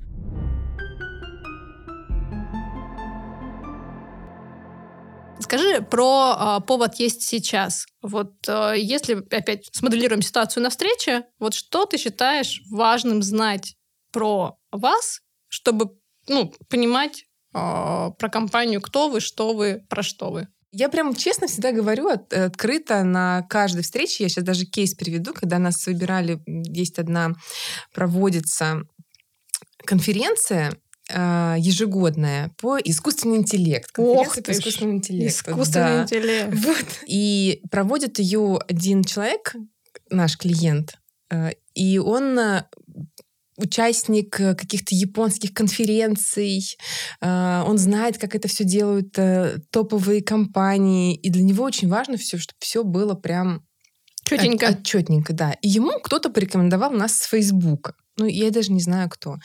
Скажи 5.41 5.81
про 5.81 6.35
а, 6.37 6.59
повод 6.59 6.95
есть 6.95 7.23
сейчас. 7.23 7.85
Вот 8.01 8.33
а, 8.47 8.73
если 8.73 9.15
опять 9.35 9.67
смоделируем 9.73 10.21
ситуацию 10.21 10.63
на 10.63 10.69
встрече, 10.69 11.23
вот 11.39 11.53
что 11.55 11.85
ты 11.85 11.97
считаешь 11.97 12.61
важным 12.69 13.23
знать 13.23 13.75
про 14.11 14.57
вас, 14.71 15.21
чтобы 15.47 15.97
ну, 16.27 16.53
понимать 16.69 17.25
а, 17.53 18.11
про 18.11 18.29
компанию, 18.29 18.81
кто 18.81 19.09
вы, 19.09 19.19
что 19.19 19.53
вы, 19.53 19.83
про 19.89 20.03
что 20.03 20.31
вы? 20.31 20.47
Я 20.71 20.87
прям 20.87 21.13
честно 21.15 21.47
всегда 21.47 21.71
говорю 21.71 22.07
от- 22.07 22.33
открыто 22.33 23.03
на 23.03 23.41
каждой 23.49 23.83
встрече. 23.83 24.23
Я 24.23 24.29
сейчас 24.29 24.45
даже 24.45 24.65
кейс 24.65 24.93
приведу, 24.93 25.33
когда 25.33 25.59
нас 25.59 25.85
выбирали, 25.85 26.39
есть 26.45 26.97
одна, 26.97 27.33
проводится 27.93 28.83
конференция 29.85 30.73
э, 31.09 31.55
ежегодная 31.59 32.51
по 32.57 32.77
искусственный 32.77 33.37
интеллект. 33.37 33.91
Ох 33.97 34.35
по 34.41 34.51
искусственному 34.51 34.97
интеллекту. 34.97 35.51
Искусственный 35.51 35.85
да. 35.97 36.03
интеллект. 36.03 36.53
Вот. 36.53 36.85
И 37.05 37.61
проводит 37.69 38.19
ее 38.19 38.59
один 38.69 39.03
человек, 39.03 39.55
наш 40.09 40.37
клиент, 40.37 40.93
э, 41.29 41.51
и 41.73 41.97
он 41.99 42.37
э, 42.39 42.65
участник 43.63 44.39
э, 44.39 44.55
каких-то 44.55 44.95
японских 44.95 45.53
конференций, 45.53 46.77
э, 47.21 47.63
он 47.65 47.77
знает, 47.77 48.17
как 48.17 48.35
это 48.35 48.47
все 48.47 48.63
делают 48.63 49.17
э, 49.17 49.59
топовые 49.71 50.23
компании, 50.23 51.15
и 51.15 51.29
для 51.29 51.43
него 51.43 51.63
очень 51.63 51.89
важно 51.89 52.17
все, 52.17 52.37
чтобы 52.37 52.57
все 52.59 52.83
было 52.83 53.13
прям 53.13 53.63
Четенько. 54.23 54.67
отчетненько, 54.67 55.33
да. 55.33 55.53
И 55.61 55.67
ему 55.67 55.91
кто-то 56.03 56.29
порекомендовал 56.29 56.91
нас 56.91 57.17
с 57.17 57.23
Фейсбука. 57.25 57.95
Ну, 58.17 58.25
я 58.25 58.51
даже 58.51 58.71
не 58.71 58.81
знаю, 58.81 59.09
кто. 59.09 59.37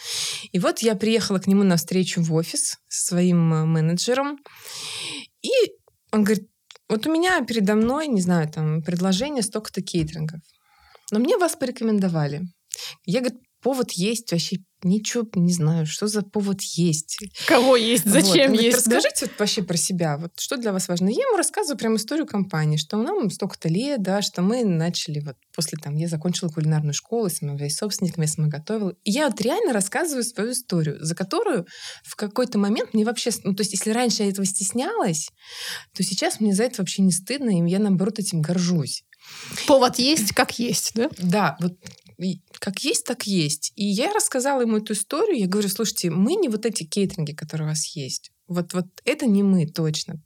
И 0.53 0.59
вот 0.59 0.81
я 0.81 0.95
приехала 0.97 1.39
к 1.39 1.47
нему 1.47 1.63
на 1.63 1.77
встречу 1.77 2.21
в 2.21 2.33
офис 2.35 2.79
со 2.89 3.07
своим 3.07 3.39
менеджером, 3.73 4.39
и 5.43 5.51
он 6.13 6.25
говорит, 6.25 6.49
вот 6.89 7.07
у 7.07 7.13
меня 7.13 7.45
передо 7.45 7.75
мной, 7.75 8.07
не 8.07 8.21
знаю, 8.21 8.49
там, 8.49 8.83
предложение 8.83 9.43
столько-то 9.43 9.83
кейтерингов. 9.83 10.41
Но 11.11 11.19
мне 11.19 11.37
вас 11.37 11.57
порекомендовали. 11.57 12.43
Я, 13.05 13.21
говорит, 13.21 13.41
повод 13.67 13.91
есть, 13.91 14.31
вообще 14.31 14.59
ничего 14.85 15.29
не 15.35 15.53
знаю, 15.53 15.87
что 15.87 16.07
за 16.07 16.23
повод 16.23 16.63
есть. 16.63 17.19
Кого 17.49 17.75
есть, 17.75 18.05
Вот. 18.05 18.13
зачем 18.13 18.53
Он 18.53 18.53
говорит, 18.53 18.75
есть. 18.75 18.89
да? 18.89 18.97
Расскажите 18.99 19.27
вот 19.27 19.41
вообще 19.41 19.63
про 19.65 19.77
себя, 19.77 20.19
вот 20.19 20.39
что 20.39 20.57
для 20.57 20.73
вас 20.73 20.87
важно. 20.87 21.09
Я 21.09 21.23
ему 21.23 21.37
рассказываю 21.37 21.77
прям 21.77 21.97
историю 21.97 22.27
компании, 22.27 22.77
что 22.77 22.97
нам 22.97 23.29
столько-то 23.29 23.69
лет, 23.69 24.03
да, 24.03 24.23
что 24.23 24.41
мы 24.41 24.65
начали 24.65 25.19
вот 25.19 25.35
после 25.53 25.79
там, 25.83 25.97
я 25.97 26.07
закончила 26.07 26.49
кулинарную 26.49 26.95
школу, 26.95 27.29
являюсь 27.41 27.75
собственником, 27.75 28.23
я 28.23 28.29
сама 28.29 28.47
готовила. 28.47 28.95
И 29.03 29.11
я 29.11 29.29
вот 29.29 29.41
реально 29.41 29.73
рассказываю 29.73 30.23
свою 30.23 30.53
историю, 30.53 31.05
за 31.05 31.17
которую 31.17 31.67
в 32.05 32.15
какой-то 32.15 32.59
момент 32.59 32.95
мне 32.95 33.05
вообще, 33.05 33.31
ну 33.43 33.53
то 33.53 33.63
есть 33.63 33.73
если 33.73 33.91
раньше 33.91 34.23
я 34.23 34.29
этого 34.29 34.47
стеснялась, 34.47 35.31
то 35.93 36.05
сейчас 36.05 36.39
мне 36.39 36.55
за 36.55 36.63
это 36.63 36.83
вообще 36.83 37.03
не 37.03 37.11
стыдно, 37.11 37.51
и 37.51 37.69
я 37.69 37.81
наоборот 37.81 38.21
этим 38.21 38.43
горжусь. 38.43 39.03
Повод 39.67 39.99
есть, 39.99 40.33
как 40.35 40.57
есть, 40.61 40.93
да? 40.95 41.11
Да, 41.19 41.57
вот 41.59 41.73
как 42.59 42.81
есть, 42.81 43.05
так 43.05 43.27
есть. 43.27 43.73
И 43.77 43.85
я 43.85 44.13
рассказала 44.13 44.63
ему 44.63 44.79
эту 44.79 44.93
историю. 44.95 45.39
Я 45.39 45.47
говорю, 45.47 45.69
слушайте, 45.69 46.11
мы 46.11 46.35
не 46.35 46.49
вот 46.49 46.67
эти 46.67 46.85
кейтеринги, 46.85 47.33
которые 47.33 47.67
у 47.67 47.71
вас 47.71 47.87
есть. 47.97 48.31
Вот, 48.49 48.75
вот 48.75 48.87
это 49.05 49.27
не 49.27 49.43
мы 49.43 49.67
точно. 49.67 50.23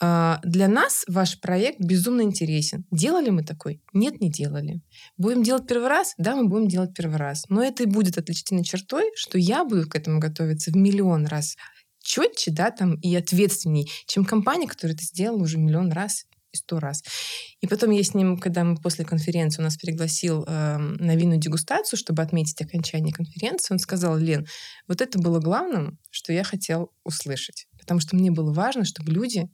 А, 0.00 0.40
Для 0.44 0.68
нас 0.68 1.04
ваш 1.08 1.40
проект 1.40 1.80
безумно 1.80 2.22
интересен. 2.22 2.84
Делали 2.92 3.30
мы 3.30 3.42
такой? 3.42 3.82
Нет, 3.92 4.20
не 4.20 4.30
делали. 4.30 4.80
Будем 5.16 5.42
делать 5.42 5.66
первый 5.66 5.88
раз? 5.88 6.14
Да, 6.18 6.36
мы 6.36 6.48
будем 6.48 6.68
делать 6.68 6.94
первый 6.94 7.16
раз. 7.16 7.44
Но 7.48 7.62
это 7.62 7.82
и 7.82 7.86
будет 7.86 8.16
отличительной 8.16 8.64
чертой, 8.64 9.10
что 9.16 9.38
я 9.38 9.64
буду 9.64 9.88
к 9.88 9.96
этому 9.96 10.20
готовиться 10.20 10.70
в 10.70 10.76
миллион 10.76 11.26
раз 11.26 11.56
четче, 12.00 12.52
да, 12.52 12.70
там, 12.70 12.94
и 12.94 13.14
ответственней, 13.14 13.90
чем 14.06 14.24
компания, 14.24 14.66
которая 14.66 14.94
это 14.94 15.04
сделала 15.04 15.42
уже 15.42 15.58
миллион 15.58 15.92
раз 15.92 16.24
и 16.52 16.56
сто 16.56 16.78
раз. 16.78 17.02
И 17.60 17.66
потом 17.66 17.90
я 17.90 18.02
с 18.02 18.14
ним, 18.14 18.38
когда 18.38 18.64
мы 18.64 18.76
после 18.76 19.04
конференции, 19.04 19.60
он 19.60 19.64
нас 19.64 19.76
пригласил 19.76 20.44
э, 20.46 20.78
на 20.78 21.16
винную 21.16 21.38
дегустацию, 21.38 21.98
чтобы 21.98 22.22
отметить 22.22 22.60
окончание 22.60 23.12
конференции, 23.12 23.74
он 23.74 23.78
сказал, 23.78 24.16
Лен, 24.16 24.46
вот 24.86 25.00
это 25.00 25.18
было 25.18 25.40
главным, 25.40 25.98
что 26.10 26.32
я 26.32 26.44
хотел 26.44 26.92
услышать. 27.04 27.66
Потому 27.78 28.00
что 28.00 28.16
мне 28.16 28.30
было 28.30 28.52
важно, 28.52 28.84
чтобы 28.84 29.12
люди 29.12 29.48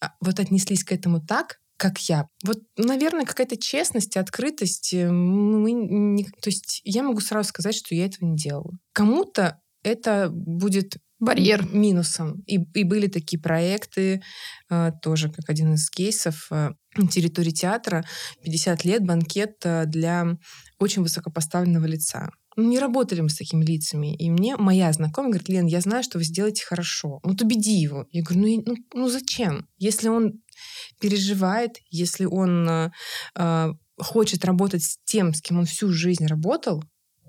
а, 0.00 0.12
вот 0.20 0.40
отнеслись 0.40 0.84
к 0.84 0.92
этому 0.92 1.20
так, 1.20 1.58
как 1.76 1.98
я. 2.08 2.28
Вот, 2.44 2.58
наверное, 2.76 3.24
какая-то 3.24 3.56
честность 3.56 4.16
открытость. 4.16 4.94
Э, 4.94 5.10
мы 5.10 5.72
не, 5.72 6.24
то 6.24 6.50
есть 6.50 6.80
я 6.84 7.02
могу 7.02 7.20
сразу 7.20 7.48
сказать, 7.48 7.74
что 7.74 7.94
я 7.94 8.06
этого 8.06 8.28
не 8.28 8.36
делала. 8.36 8.72
Кому-то 8.92 9.60
это 9.82 10.28
будет 10.30 10.96
барьер 11.22 11.64
минусом. 11.72 12.42
И, 12.46 12.58
и 12.74 12.84
были 12.84 13.06
такие 13.06 13.40
проекты, 13.40 14.22
э, 14.68 14.90
тоже 15.00 15.30
как 15.30 15.48
один 15.48 15.74
из 15.74 15.88
кейсов, 15.88 16.48
э, 16.50 16.70
территории 17.10 17.52
театра, 17.52 18.04
50 18.42 18.84
лет, 18.84 19.06
банкет 19.06 19.56
э, 19.64 19.84
для 19.86 20.36
очень 20.78 21.02
высокопоставленного 21.02 21.86
лица. 21.86 22.30
Ну, 22.56 22.68
не 22.68 22.80
работали 22.80 23.20
мы 23.20 23.30
с 23.30 23.36
такими 23.36 23.64
лицами. 23.64 24.14
И 24.16 24.30
мне 24.30 24.56
моя 24.56 24.92
знакомая 24.92 25.30
говорит, 25.30 25.48
Лен, 25.48 25.66
я 25.66 25.80
знаю, 25.80 26.02
что 26.02 26.18
вы 26.18 26.24
сделаете 26.24 26.66
хорошо. 26.66 27.20
Вот 27.22 27.40
убеди 27.40 27.78
его. 27.78 28.06
Я 28.10 28.22
говорю, 28.22 28.40
ну, 28.42 28.62
ну, 28.66 28.76
ну 28.92 29.08
зачем? 29.08 29.68
Если 29.78 30.08
он 30.08 30.42
переживает, 30.98 31.78
если 31.90 32.24
он 32.24 32.68
э, 32.68 33.72
хочет 33.96 34.44
работать 34.44 34.82
с 34.82 34.98
тем, 35.04 35.34
с 35.34 35.40
кем 35.40 35.60
он 35.60 35.66
всю 35.66 35.88
жизнь 35.90 36.26
работал, 36.26 36.82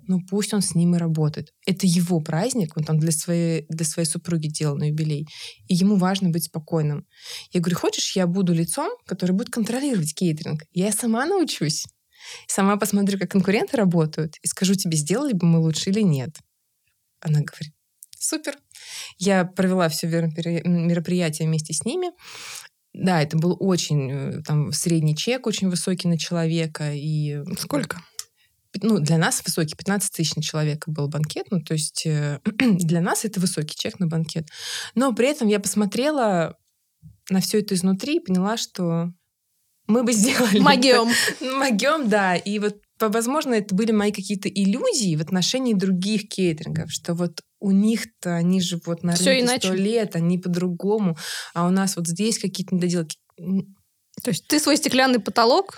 ну 0.08 0.20
пусть 0.30 0.54
он 0.54 0.62
с 0.62 0.76
ним 0.76 0.96
и 0.96 1.00
работает. 1.00 1.54
Это 1.66 1.86
его 1.88 2.20
праздник, 2.20 2.76
он 2.78 2.84
там 2.84 3.00
для 3.00 3.12
своей, 3.12 3.66
для 3.70 3.86
своей 3.86 4.08
супруги 4.08 4.48
делал 4.48 4.78
на 4.78 4.90
юбилей, 4.90 5.28
и 5.68 5.74
ему 5.76 5.96
важно 5.96 6.30
быть 6.30 6.46
спокойным. 6.46 7.06
Я 7.52 7.60
говорю, 7.60 7.78
хочешь, 7.78 8.16
я 8.16 8.28
буду 8.28 8.54
лицом, 8.54 8.90
который 9.06 9.32
будет 9.32 9.50
контролировать 9.50 10.14
кейтеринг? 10.14 10.64
Я 10.72 10.92
сама 10.92 11.26
научусь. 11.26 11.86
Сама 12.48 12.78
посмотрю, 12.78 13.20
как 13.20 13.32
конкуренты 13.32 13.78
работают, 13.78 14.36
и 14.42 14.48
скажу 14.48 14.76
тебе, 14.76 14.96
сделали 14.98 15.34
бы 15.34 15.46
мы 15.46 15.60
лучше 15.60 15.90
или 15.90 16.02
нет. 16.02 16.38
Она 17.20 17.42
говорит, 17.42 17.74
супер. 18.18 18.58
Я 19.18 19.46
провела 19.46 19.90
все 19.90 20.08
мероприятие 20.08 21.48
вместе 21.48 21.74
с 21.74 21.86
ними. 21.86 22.12
Да, 22.94 23.22
это 23.22 23.38
был 23.38 23.58
очень 23.60 24.12
э, 24.12 24.42
там 24.44 24.72
средний 24.72 25.16
чек, 25.16 25.48
очень 25.48 25.70
высокий 25.70 26.08
на 26.08 26.18
человека. 26.18 26.94
И... 26.94 27.42
Сколько? 27.58 28.02
Ну, 28.82 29.00
для 29.00 29.18
нас 29.18 29.42
высокий, 29.46 29.76
15 29.76 30.12
тысяч 30.12 30.36
на 30.36 30.42
человека 30.42 30.90
был 30.90 31.08
банкет, 31.08 31.48
ну, 31.52 31.62
то 31.62 31.74
есть 31.74 32.06
э, 32.06 32.40
для 32.60 33.02
нас 33.02 33.26
это 33.26 33.40
высокий 33.40 33.76
чек 33.76 34.00
на 34.00 34.08
банкет. 34.08 34.48
Но 34.96 35.14
при 35.14 35.28
этом 35.28 35.48
я 35.48 35.60
посмотрела 35.60 36.58
на 37.30 37.40
все 37.40 37.60
это 37.60 37.76
изнутри 37.76 38.18
и 38.18 38.20
поняла, 38.20 38.58
что 38.58 39.12
мы 39.88 40.04
бы 40.04 40.14
сделали... 40.14 40.60
Могем. 40.60 41.10
Могем, 41.42 42.10
да. 42.10 42.36
И 42.36 42.60
вот, 42.60 42.78
возможно, 43.00 43.54
это 43.54 43.76
были 43.76 43.92
мои 43.92 44.12
какие-то 44.12 44.50
иллюзии 44.50 45.16
в 45.16 45.22
отношении 45.22 45.74
других 45.74 46.30
кейтерингов, 46.30 46.92
что 46.92 47.14
вот 47.14 47.42
у 47.60 47.72
них-то 47.72 48.36
они 48.36 48.60
же 48.60 48.80
вот 48.86 49.04
на 49.04 49.16
рынке 49.16 49.60
сто 49.60 49.74
лет, 49.74 50.16
они 50.16 50.38
по-другому, 50.38 51.18
а 51.54 51.68
у 51.68 51.70
нас 51.70 51.96
вот 51.96 52.08
здесь 52.08 52.40
какие-то 52.40 52.76
недоделки. 52.76 53.18
То 53.38 54.30
есть 54.30 54.48
ты 54.48 54.60
свой 54.60 54.78
стеклянный 54.78 55.20
потолок 55.20 55.78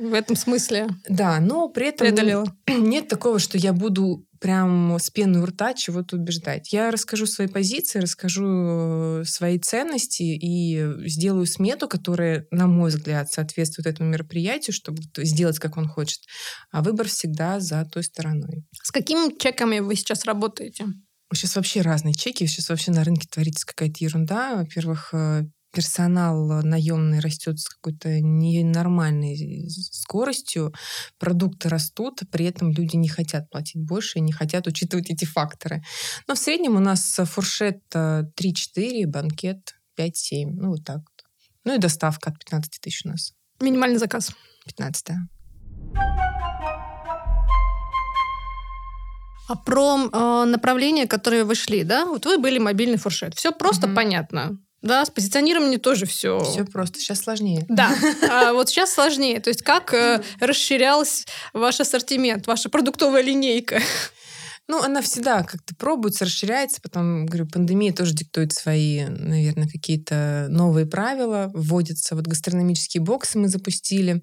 в 0.00 0.14
этом 0.14 0.36
смысле. 0.36 0.88
Да, 1.08 1.40
но 1.40 1.68
при 1.68 1.88
этом 1.88 2.06
преодолела. 2.06 2.46
нет 2.68 3.08
такого, 3.08 3.38
что 3.38 3.58
я 3.58 3.72
буду 3.72 4.26
прям 4.40 4.98
с 4.98 5.08
пеной 5.08 5.42
у 5.42 5.46
рта 5.46 5.72
чего-то 5.72 6.16
убеждать. 6.16 6.72
Я 6.72 6.90
расскажу 6.90 7.26
свои 7.26 7.46
позиции, 7.46 7.98
расскажу 7.98 8.44
э, 8.44 9.24
свои 9.24 9.58
ценности 9.58 10.22
и 10.22 11.08
сделаю 11.08 11.46
смету, 11.46 11.88
которая, 11.88 12.46
на 12.50 12.66
мой 12.66 12.90
взгляд, 12.90 13.32
соответствует 13.32 13.86
этому 13.86 14.10
мероприятию, 14.10 14.74
чтобы 14.74 15.02
сделать, 15.16 15.58
как 15.58 15.78
он 15.78 15.88
хочет. 15.88 16.20
А 16.70 16.82
выбор 16.82 17.08
всегда 17.08 17.58
за 17.60 17.86
той 17.86 18.04
стороной. 18.04 18.66
С 18.82 18.90
какими 18.90 19.34
чеками 19.38 19.78
вы 19.78 19.94
сейчас 19.94 20.26
работаете? 20.26 20.88
Сейчас 21.32 21.56
вообще 21.56 21.80
разные 21.80 22.14
чеки. 22.14 22.46
Сейчас 22.46 22.68
вообще 22.68 22.90
на 22.90 23.02
рынке 23.02 23.26
творится 23.30 23.66
какая-то 23.66 24.04
ерунда. 24.04 24.56
Во-первых, 24.56 25.10
э, 25.14 25.44
персонал 25.74 26.62
наемный 26.62 27.20
растет 27.20 27.58
с 27.58 27.68
какой-то 27.68 28.20
ненормальной 28.20 29.68
скоростью, 29.68 30.72
продукты 31.18 31.68
растут, 31.68 32.20
при 32.30 32.46
этом 32.46 32.70
люди 32.70 32.96
не 32.96 33.08
хотят 33.08 33.50
платить 33.50 33.82
больше 33.84 34.18
и 34.18 34.22
не 34.22 34.32
хотят 34.32 34.66
учитывать 34.66 35.10
эти 35.10 35.24
факторы. 35.24 35.82
Но 36.28 36.34
в 36.34 36.38
среднем 36.38 36.76
у 36.76 36.80
нас 36.80 37.18
фуршет 37.24 37.82
3-4, 37.92 38.30
э, 38.76 39.06
банкет 39.06 39.74
5-7, 39.98 40.50
ну 40.54 40.68
вот 40.70 40.84
так 40.84 40.98
вот. 40.98 41.24
Ну 41.64 41.74
и 41.74 41.78
доставка 41.78 42.30
от 42.30 42.38
15 42.38 42.80
тысяч 42.80 43.04
у 43.04 43.08
нас. 43.08 43.32
Минимальный 43.60 43.98
заказ. 43.98 44.30
15 44.66 45.10
-е. 45.10 45.14
А 49.46 49.56
про 49.56 50.08
э, 50.12 50.44
направления, 50.46 51.06
которые 51.06 51.44
вы 51.44 51.54
шли, 51.54 51.84
да? 51.84 52.06
Вот 52.06 52.24
вы 52.26 52.38
были 52.38 52.58
мобильный 52.58 52.96
фуршет. 52.96 53.34
Все 53.34 53.52
просто 53.52 53.86
угу. 53.86 53.96
понятно. 53.96 54.58
Да, 54.84 55.02
с 55.02 55.10
позиционированием 55.10 55.80
тоже 55.80 56.04
все. 56.04 56.38
Все 56.40 56.64
просто. 56.66 57.00
Сейчас 57.00 57.20
сложнее. 57.20 57.64
Да. 57.68 57.90
А 58.30 58.52
вот 58.52 58.68
сейчас 58.68 58.92
сложнее. 58.92 59.40
То 59.40 59.48
есть 59.48 59.62
как 59.62 59.94
э, 59.94 60.22
расширялся 60.40 61.24
ваш 61.54 61.80
ассортимент, 61.80 62.46
ваша 62.46 62.68
продуктовая 62.68 63.22
линейка? 63.22 63.80
Ну, 64.68 64.82
она 64.82 65.00
всегда 65.00 65.42
как-то 65.42 65.74
пробуется, 65.74 66.26
расширяется. 66.26 66.82
Потом, 66.82 67.24
говорю, 67.24 67.46
пандемия 67.46 67.94
тоже 67.94 68.14
диктует 68.14 68.52
свои, 68.52 69.06
наверное, 69.06 69.68
какие-то 69.68 70.48
новые 70.50 70.84
правила. 70.84 71.50
Вводятся 71.54 72.14
вот 72.14 72.26
гастрономические 72.26 73.02
боксы 73.02 73.38
мы 73.38 73.48
запустили. 73.48 74.22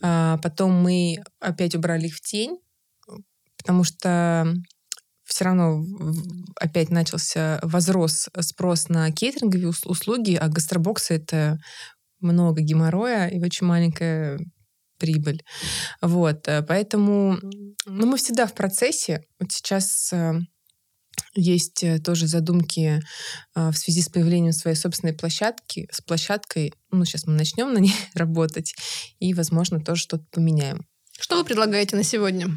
А, 0.00 0.38
потом 0.38 0.72
мы 0.72 1.22
опять 1.40 1.74
убрали 1.74 2.06
их 2.06 2.16
в 2.16 2.20
тень, 2.20 2.58
потому 3.56 3.82
что 3.82 4.52
все 5.28 5.44
равно 5.44 5.84
опять 6.56 6.90
начался 6.90 7.60
возрос 7.62 8.28
спрос 8.40 8.88
на 8.88 9.10
кейтеринговые 9.12 9.72
услуги, 9.84 10.34
а 10.34 10.48
гастробоксы— 10.48 11.14
это 11.16 11.58
много 12.20 12.62
геморроя 12.62 13.28
и 13.28 13.38
очень 13.40 13.66
маленькая 13.66 14.40
прибыль. 14.98 15.44
Вот, 16.02 16.48
э, 16.48 16.62
поэтому 16.62 17.38
ну, 17.86 18.06
мы 18.06 18.16
всегда 18.16 18.46
в 18.46 18.54
процессе. 18.54 19.22
Вот 19.38 19.52
сейчас 19.52 20.12
э, 20.12 20.40
есть 21.34 21.84
э, 21.84 22.00
тоже 22.00 22.26
задумки 22.26 23.00
в 23.54 23.74
связи 23.74 24.02
с 24.02 24.08
появлением 24.08 24.52
своей 24.52 24.76
собственной 24.76 25.12
площадки, 25.12 25.88
с 25.92 26.00
площадкой. 26.00 26.72
Ну, 26.90 27.04
сейчас 27.04 27.26
мы 27.26 27.34
начнем 27.34 27.72
на 27.72 27.78
ней 27.78 27.94
работать 28.14 28.74
и, 29.20 29.34
возможно, 29.34 29.80
тоже 29.80 30.02
что-то 30.02 30.24
поменяем. 30.32 30.84
Что 31.20 31.36
вы 31.36 31.44
предлагаете 31.44 31.96
на 31.96 32.02
сегодня 32.02 32.48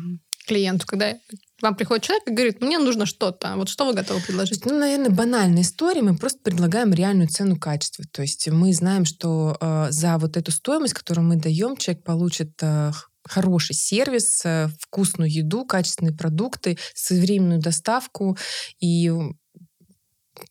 клиенту, 0.45 0.85
когда 0.87 1.17
вам 1.61 1.75
приходит 1.75 2.03
человек 2.03 2.27
и 2.27 2.31
говорит, 2.31 2.61
мне 2.61 2.79
нужно 2.79 3.05
что-то. 3.05 3.53
Вот 3.55 3.69
что 3.69 3.85
вы 3.85 3.93
готовы 3.93 4.21
предложить? 4.21 4.65
Ну, 4.65 4.77
наверное, 4.77 5.09
банальная 5.09 5.61
история. 5.61 6.01
Мы 6.01 6.17
просто 6.17 6.39
предлагаем 6.39 6.93
реальную 6.93 7.29
цену 7.29 7.57
качества. 7.57 8.05
То 8.11 8.21
есть 8.23 8.47
мы 8.49 8.73
знаем, 8.73 9.05
что 9.05 9.57
э, 9.59 9.87
за 9.91 10.17
вот 10.17 10.37
эту 10.37 10.51
стоимость, 10.51 10.93
которую 10.93 11.27
мы 11.27 11.35
даем, 11.35 11.77
человек 11.77 12.03
получит 12.03 12.51
э, 12.61 12.91
хороший 13.23 13.75
сервис, 13.75 14.41
э, 14.43 14.69
вкусную 14.79 15.31
еду, 15.31 15.65
качественные 15.65 16.15
продукты, 16.15 16.77
своевременную 16.95 17.61
доставку 17.61 18.37
и 18.79 19.11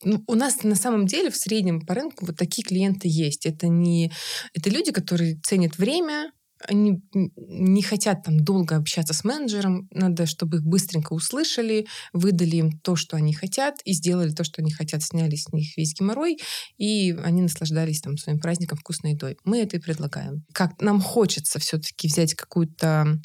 ну, 0.04 0.22
у 0.26 0.34
нас 0.34 0.62
на 0.62 0.76
самом 0.76 1.06
деле 1.06 1.30
в 1.30 1.36
среднем 1.36 1.80
по 1.80 1.94
рынку 1.94 2.26
вот 2.26 2.36
такие 2.36 2.62
клиенты 2.62 3.08
есть. 3.08 3.46
Это 3.46 3.66
не 3.66 4.12
это 4.54 4.70
люди, 4.70 4.92
которые 4.92 5.40
ценят 5.40 5.78
время, 5.78 6.32
они 6.66 7.02
не 7.12 7.82
хотят 7.82 8.22
там 8.22 8.40
долго 8.40 8.76
общаться 8.76 9.14
с 9.14 9.24
менеджером, 9.24 9.88
надо, 9.92 10.26
чтобы 10.26 10.58
их 10.58 10.64
быстренько 10.64 11.12
услышали, 11.12 11.86
выдали 12.12 12.56
им 12.56 12.78
то, 12.80 12.96
что 12.96 13.16
они 13.16 13.32
хотят, 13.32 13.76
и 13.84 13.92
сделали 13.92 14.30
то, 14.30 14.44
что 14.44 14.60
они 14.60 14.70
хотят, 14.70 15.02
сняли 15.02 15.36
с 15.36 15.52
них 15.52 15.76
весь 15.76 15.94
геморрой, 15.98 16.38
и 16.78 17.12
они 17.24 17.42
наслаждались 17.42 18.00
там 18.00 18.16
своим 18.16 18.38
праздником 18.38 18.78
вкусной 18.78 19.12
едой. 19.12 19.36
Мы 19.44 19.62
это 19.62 19.76
и 19.76 19.80
предлагаем. 19.80 20.44
Как 20.52 20.80
нам 20.80 21.00
хочется 21.00 21.58
все-таки 21.58 22.08
взять 22.08 22.34
какую-то, 22.34 23.18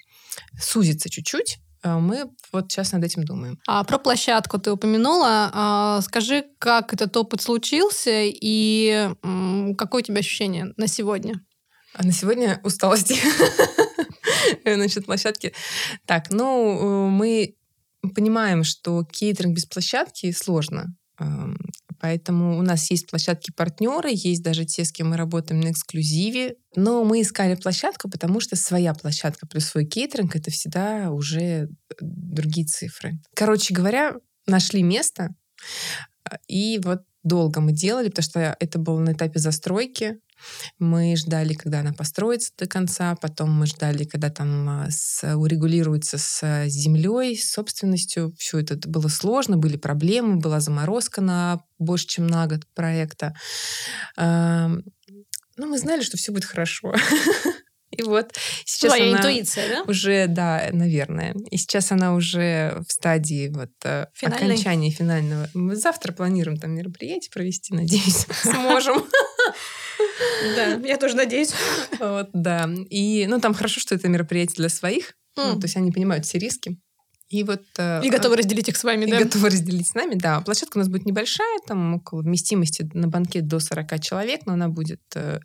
сузиться 0.59 1.09
чуть-чуть, 1.09 1.59
а 1.85 1.99
мы 1.99 2.25
вот 2.51 2.71
сейчас 2.71 2.93
над 2.93 3.03
этим 3.03 3.23
думаем. 3.23 3.59
А 3.67 3.83
про 3.83 3.99
площадку 3.99 4.57
ты 4.57 4.71
упомянула. 4.71 5.51
А, 5.53 6.01
скажи, 6.01 6.45
как 6.57 6.93
этот 6.93 7.15
опыт 7.15 7.43
случился 7.43 8.21
и 8.23 9.09
какое 9.77 10.01
у 10.01 10.05
тебя 10.05 10.19
ощущение 10.19 10.73
на 10.77 10.87
сегодня? 10.87 11.44
А 11.97 12.03
на 12.03 12.11
сегодня 12.11 12.59
усталости 12.63 13.15
насчет 14.65 15.05
площадки. 15.05 15.53
Так, 16.05 16.29
ну, 16.29 17.09
мы 17.09 17.55
понимаем, 18.13 18.65
что 18.65 19.05
кейтеринг 19.05 19.55
без 19.55 19.65
площадки 19.65 20.31
сложно. 20.31 20.93
Поэтому 22.01 22.59
у 22.59 22.61
нас 22.61 22.91
есть 22.91 23.09
площадки-партнеры, 23.09 24.09
есть 24.11 24.43
даже 24.43 24.65
те, 24.65 24.83
с 24.83 24.91
кем 24.91 25.11
мы 25.11 25.17
работаем 25.17 25.61
на 25.61 25.71
эксклюзиве. 25.71 26.55
Но 26.75 27.05
мы 27.05 27.21
искали 27.21 27.55
площадку, 27.55 28.09
потому 28.09 28.41
что 28.41 28.57
своя 28.57 28.93
площадка 28.93 29.47
плюс 29.47 29.65
свой 29.65 29.85
кейтеринг— 29.85 30.35
это 30.35 30.51
всегда 30.51 31.11
уже 31.11 31.41
э, 31.41 31.67
другие 32.01 32.67
цифры. 32.67 33.21
Короче 33.33 33.73
говоря, 33.73 34.15
нашли 34.45 34.83
место, 34.83 35.29
и 36.47 36.79
вот 36.83 37.03
долго 37.25 37.59
мы 37.59 37.73
делали, 37.73 38.07
потому 38.07 38.23
что 38.23 38.55
это 38.59 38.79
было 38.79 38.99
на 38.99 39.11
этапе 39.11 39.39
застройки. 39.39 40.19
Мы 40.79 41.15
ждали, 41.15 41.53
когда 41.53 41.79
она 41.79 41.91
построится 41.91 42.51
до 42.57 42.67
конца, 42.67 43.15
потом 43.15 43.51
мы 43.51 43.65
ждали, 43.65 44.03
когда 44.03 44.29
там 44.29 44.69
а, 44.69 44.87
с, 44.89 45.35
урегулируется 45.35 46.17
с 46.17 46.67
землей, 46.67 47.35
с 47.37 47.51
собственностью. 47.51 48.33
Все 48.37 48.59
это 48.59 48.77
было 48.87 49.07
сложно, 49.07 49.57
были 49.57 49.77
проблемы, 49.77 50.37
была 50.37 50.59
заморозка 50.59 51.21
на 51.21 51.61
больше, 51.79 52.07
чем 52.07 52.27
на 52.27 52.47
год 52.47 52.61
проекта. 52.73 53.33
Но 54.17 55.67
мы 55.67 55.77
знали, 55.77 56.01
что 56.01 56.17
все 56.17 56.31
будет 56.31 56.45
хорошо. 56.45 56.93
И 57.97 58.03
вот 58.03 58.33
сейчас 58.65 58.91
Твоя 58.91 59.09
она 59.09 59.17
интуиция, 59.17 59.69
да? 59.69 59.83
уже, 59.83 60.27
да, 60.27 60.69
наверное. 60.71 61.35
И 61.51 61.57
сейчас 61.57 61.91
она 61.91 62.13
уже 62.13 62.81
в 62.87 62.91
стадии 62.91 63.49
вот 63.49 63.71
э, 63.83 64.07
Финальной? 64.13 64.53
окончания 64.53 64.91
финального. 64.91 65.49
Мы 65.53 65.75
завтра 65.75 66.11
планируем 66.11 66.57
там 66.57 66.71
мероприятие 66.71 67.31
провести, 67.31 67.73
надеюсь, 67.73 68.25
сможем. 68.43 69.03
Да, 70.55 70.73
я 70.85 70.97
тоже 70.97 71.15
надеюсь. 71.15 71.53
Вот, 71.99 72.29
да. 72.33 72.69
И, 72.89 73.25
ну, 73.27 73.39
там 73.39 73.53
хорошо, 73.53 73.79
что 73.79 73.95
это 73.95 74.07
мероприятие 74.07 74.55
для 74.55 74.69
своих. 74.69 75.13
Ну, 75.35 75.59
то 75.59 75.65
есть 75.65 75.75
они 75.75 75.91
понимают 75.91 76.25
все 76.25 76.37
риски. 76.37 76.77
И 77.27 77.43
вот... 77.43 77.63
э, 77.79 78.01
И 78.03 78.09
готовы 78.11 78.35
разделить 78.37 78.69
их 78.69 78.77
с 78.77 78.83
вами, 78.83 79.05
и 79.05 79.11
да? 79.11 79.19
готовы 79.19 79.49
разделить 79.49 79.87
с 79.87 79.93
нами, 79.95 80.13
да. 80.13 80.41
Площадка 80.41 80.77
у 80.77 80.79
нас 80.79 80.89
будет 80.89 81.05
небольшая, 81.05 81.59
там 81.65 81.95
около 81.95 82.21
вместимости 82.21 82.87
на 82.93 83.07
банкет 83.07 83.47
до 83.47 83.59
40 83.59 83.99
человек, 83.99 84.41
но 84.45 84.53
она 84.53 84.69
будет 84.69 85.01
э, 85.15 85.39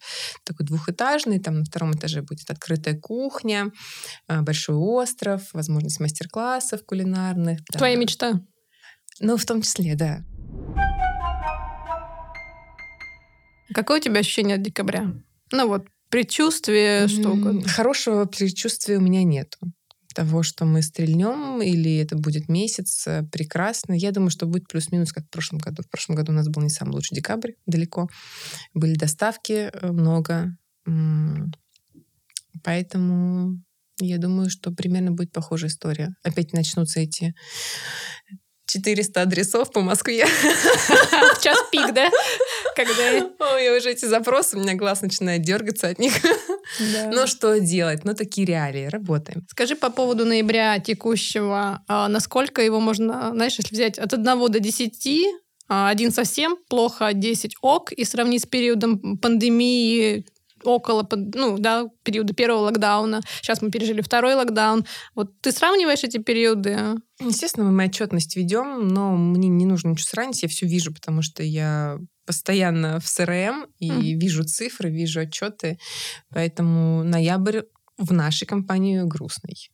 такой 0.44 0.66
двухэтажный, 0.66 1.38
там 1.40 1.60
на 1.60 1.64
втором 1.64 1.92
этаже 1.92 2.20
будет 2.22 2.50
открытая 2.50 2.98
кухня, 2.98 3.72
э, 4.28 4.42
большой 4.42 4.76
остров, 4.76 5.42
возможность 5.54 6.00
мастер-классов 6.00 6.84
кулинарных. 6.84 7.60
да. 7.72 7.78
Твоя 7.78 7.96
мечта. 7.96 8.40
Ну, 9.20 9.36
в 9.36 9.44
том 9.46 9.62
числе, 9.62 9.94
да. 9.94 10.20
Какое 13.74 14.00
у 14.00 14.02
тебя 14.02 14.20
ощущение 14.20 14.56
от 14.56 14.62
декабря? 14.62 15.12
Ну 15.52 15.68
вот, 15.68 15.86
предчувствие, 16.10 17.08
что 17.08 17.30
угодно. 17.30 17.66
Хорошего 17.68 18.24
предчувствия 18.26 18.98
у 18.98 19.00
меня 19.00 19.22
нету. 19.24 19.58
Того, 20.14 20.42
что 20.42 20.64
мы 20.64 20.82
стрельнем, 20.82 21.62
или 21.62 21.98
это 21.98 22.16
будет 22.16 22.48
месяц, 22.48 23.06
э, 23.06 23.22
прекрасно. 23.30 23.92
Я 23.92 24.10
думаю, 24.10 24.30
что 24.30 24.46
будет 24.46 24.66
плюс-минус, 24.68 25.12
как 25.12 25.24
в 25.24 25.30
прошлом 25.30 25.58
году. 25.58 25.82
В 25.82 25.90
прошлом 25.90 26.16
году 26.16 26.32
у 26.32 26.34
нас 26.34 26.48
был 26.48 26.62
не 26.62 26.70
самый 26.70 26.92
лучший 26.92 27.14
декабрь, 27.14 27.52
далеко. 27.66 28.08
Были 28.74 28.94
доставки 28.94 29.70
э, 29.72 29.92
много. 29.92 30.56
Поэтому 32.64 33.62
я 34.00 34.18
думаю, 34.18 34.50
что 34.50 34.72
примерно 34.72 35.12
будет 35.12 35.32
похожая 35.32 35.70
история. 35.70 36.14
Опять 36.22 36.52
начнутся 36.52 37.00
эти 37.00 37.34
400 38.70 39.22
адресов 39.22 39.72
по 39.72 39.80
Москве. 39.80 40.24
В 41.36 41.42
час 41.42 41.58
пик, 41.72 41.92
да? 41.92 42.08
Когда... 42.76 43.30
Ой, 43.54 43.76
уже 43.76 43.90
эти 43.90 44.04
запросы, 44.04 44.56
у 44.56 44.60
меня 44.60 44.74
глаз 44.74 45.02
начинает 45.02 45.42
дергаться 45.42 45.88
от 45.88 45.98
них. 45.98 46.14
Да. 46.92 47.10
Но 47.10 47.26
что 47.26 47.58
делать? 47.58 48.04
Ну, 48.04 48.14
такие 48.14 48.46
реалии. 48.46 48.86
Работаем. 48.86 49.44
Скажи 49.50 49.74
по 49.74 49.90
поводу 49.90 50.24
ноября 50.24 50.78
текущего, 50.78 51.82
а 51.88 52.08
насколько 52.08 52.62
его 52.62 52.80
можно, 52.80 53.30
знаешь, 53.32 53.56
если 53.58 53.74
взять 53.74 53.98
от 53.98 54.12
1 54.12 54.24
до 54.24 54.60
10, 54.60 55.26
а, 55.68 55.88
один 55.88 56.12
совсем 56.12 56.56
плохо, 56.68 57.12
10 57.12 57.56
ок, 57.62 57.92
и 57.92 58.04
сравнить 58.04 58.42
с 58.42 58.46
периодом 58.46 59.18
пандемии 59.18 60.26
около, 60.64 61.08
ну, 61.12 61.58
да, 61.58 61.88
периода 62.02 62.34
первого 62.34 62.62
локдауна. 62.62 63.20
Сейчас 63.40 63.62
мы 63.62 63.70
пережили 63.70 64.00
второй 64.00 64.34
локдаун. 64.34 64.84
Вот 65.14 65.40
ты 65.40 65.52
сравниваешь 65.52 66.04
эти 66.04 66.18
периоды? 66.18 66.96
Естественно, 67.20 67.70
мы 67.70 67.84
отчетность 67.86 68.36
ведем, 68.36 68.88
но 68.88 69.16
мне 69.16 69.48
не 69.48 69.66
нужно 69.66 69.90
ничего 69.90 70.06
сравнить, 70.08 70.42
я 70.42 70.48
все 70.48 70.66
вижу, 70.66 70.92
потому 70.92 71.22
что 71.22 71.42
я 71.42 71.98
постоянно 72.26 73.00
в 73.00 73.06
СРМ 73.08 73.66
и 73.78 73.90
Мгм. 73.90 74.18
вижу 74.18 74.44
цифры, 74.44 74.90
вижу 74.90 75.20
отчеты, 75.20 75.78
поэтому 76.30 77.02
ноябрь 77.04 77.62
в 77.98 78.12
нашей 78.12 78.46
компании 78.46 79.02
грустный. 79.04 79.70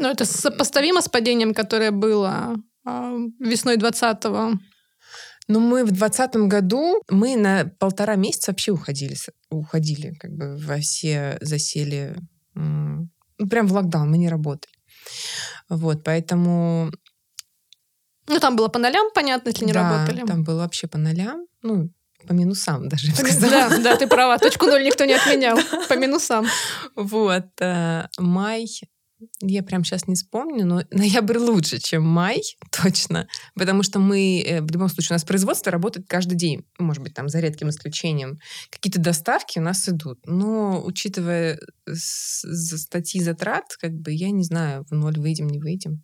Ну, 0.00 0.08
это 0.08 0.24
сопоставимо 0.24 1.00
с 1.02 1.08
падением, 1.08 1.54
которое 1.54 1.90
было 1.90 2.54
а, 2.84 3.16
весной 3.40 3.76
20-го. 3.76 4.58
Но 5.48 5.60
мы 5.60 5.84
в 5.84 5.90
двадцатом 5.90 6.48
году, 6.48 7.02
мы 7.08 7.36
на 7.36 7.72
полтора 7.78 8.16
месяца 8.16 8.50
вообще 8.50 8.72
уходили, 8.72 9.16
уходили 9.50 10.14
как 10.20 10.30
бы 10.32 10.56
во 10.58 10.78
все 10.78 11.38
засели, 11.40 12.14
ну, 12.54 13.08
прям 13.50 13.66
в 13.66 13.72
локдаун, 13.72 14.10
мы 14.10 14.18
не 14.18 14.28
работали. 14.28 14.74
Вот, 15.68 16.04
поэтому... 16.04 16.90
Ну, 18.26 18.40
там 18.40 18.56
было 18.56 18.68
по 18.68 18.78
нолям, 18.78 19.06
понятно, 19.14 19.48
если 19.48 19.64
не 19.64 19.72
да, 19.72 19.90
работали. 19.90 20.26
там 20.26 20.44
было 20.44 20.58
вообще 20.58 20.86
по 20.86 20.98
нолям, 20.98 21.46
ну, 21.62 21.90
по 22.26 22.32
минусам 22.32 22.88
даже, 22.88 23.08
я 23.08 23.12
бы 23.12 23.30
сказала. 23.30 23.70
Да, 23.70 23.78
да, 23.78 23.96
ты 23.96 24.06
права. 24.06 24.38
Точку 24.38 24.66
ноль 24.66 24.84
никто 24.84 25.04
не 25.04 25.14
отменял. 25.14 25.58
По 25.88 25.96
минусам. 25.96 26.46
Вот, 26.94 27.46
э, 27.60 28.06
май, 28.18 28.66
я 29.40 29.62
прям 29.62 29.84
сейчас 29.84 30.06
не 30.06 30.14
вспомню, 30.14 30.64
но 30.66 30.82
ноябрь 30.90 31.38
лучше, 31.38 31.78
чем 31.78 32.04
май, 32.04 32.40
точно, 32.70 33.28
потому 33.54 33.82
что 33.82 33.98
мы, 33.98 34.42
э, 34.46 34.60
в 34.62 34.70
любом 34.70 34.88
случае, 34.88 35.14
у 35.14 35.16
нас 35.16 35.24
производство 35.24 35.72
работает 35.72 36.06
каждый 36.08 36.36
день, 36.36 36.64
может 36.78 37.02
быть, 37.02 37.14
там, 37.14 37.28
за 37.28 37.40
редким 37.40 37.70
исключением. 37.70 38.38
Какие-то 38.70 39.00
доставки 39.00 39.58
у 39.58 39.62
нас 39.62 39.88
идут, 39.88 40.18
но, 40.26 40.82
учитывая 40.84 41.58
с- 41.86 42.42
за 42.46 42.78
статьи 42.78 43.20
затрат, 43.20 43.76
как 43.80 43.92
бы, 43.92 44.12
я 44.12 44.30
не 44.30 44.44
знаю, 44.44 44.84
в 44.88 44.92
ноль 44.92 45.18
выйдем, 45.18 45.48
не 45.48 45.58
выйдем. 45.58 46.02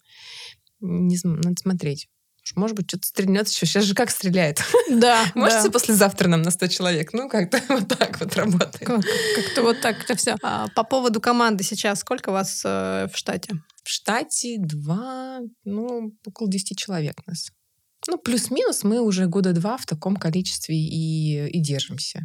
Не 0.81 1.17
надо 1.25 1.57
смотреть. 1.61 2.09
Может 2.55 2.77
быть, 2.77 2.89
что-то 2.89 3.07
стрельнет 3.07 3.49
еще. 3.49 3.67
Сейчас 3.67 3.85
же 3.85 3.95
как 3.95 4.11
стреляет? 4.11 4.63
Да, 4.91 5.25
Можете 5.35 5.65
да. 5.65 5.71
послезавтра 5.71 6.29
нам 6.29 6.43
на 6.43 6.51
100 6.51 6.67
человек? 6.69 7.13
Ну, 7.13 7.29
как-то 7.29 7.61
вот 7.69 7.89
так 7.89 8.21
вот 8.21 8.35
работает. 8.37 8.79
Как- 8.79 9.03
Как-то 9.35 9.63
вот 9.63 9.81
так 9.81 10.05
это 10.05 10.15
все. 10.17 10.37
по 10.75 10.85
поводу 10.85 11.21
команды 11.21 11.65
сейчас, 11.65 12.01
сколько 12.01 12.31
вас 12.33 12.63
э, 12.65 13.09
в 13.13 13.17
штате? 13.17 13.55
В 13.83 13.89
штате 13.89 14.57
два, 14.59 15.41
ну, 15.65 16.13
около 16.27 16.51
10 16.51 16.79
человек 16.79 17.17
нас. 17.27 17.49
Ну, 18.07 18.19
плюс-минус 18.19 18.85
мы 18.85 19.01
уже 19.01 19.27
года 19.27 19.53
два 19.53 19.79
в 19.79 19.87
таком 19.87 20.17
количестве 20.17 20.77
и, 20.77 21.49
и 21.49 21.59
держимся. 21.61 22.21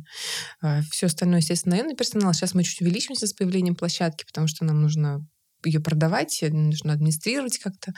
Все 0.91 1.05
остальное, 1.05 1.39
естественно, 1.39 1.75
наемный 1.75 1.95
персонал. 1.95 2.33
Сейчас 2.33 2.53
мы 2.53 2.63
чуть 2.63 2.81
увеличимся 2.81 3.27
с 3.27 3.33
появлением 3.33 3.75
площадки, 3.75 4.25
потому 4.25 4.47
что 4.47 4.65
нам 4.65 4.81
нужно 4.81 5.25
ее 5.65 5.79
продавать, 5.79 6.43
нужно 6.49 6.93
администрировать 6.93 7.57
как-то. 7.59 7.93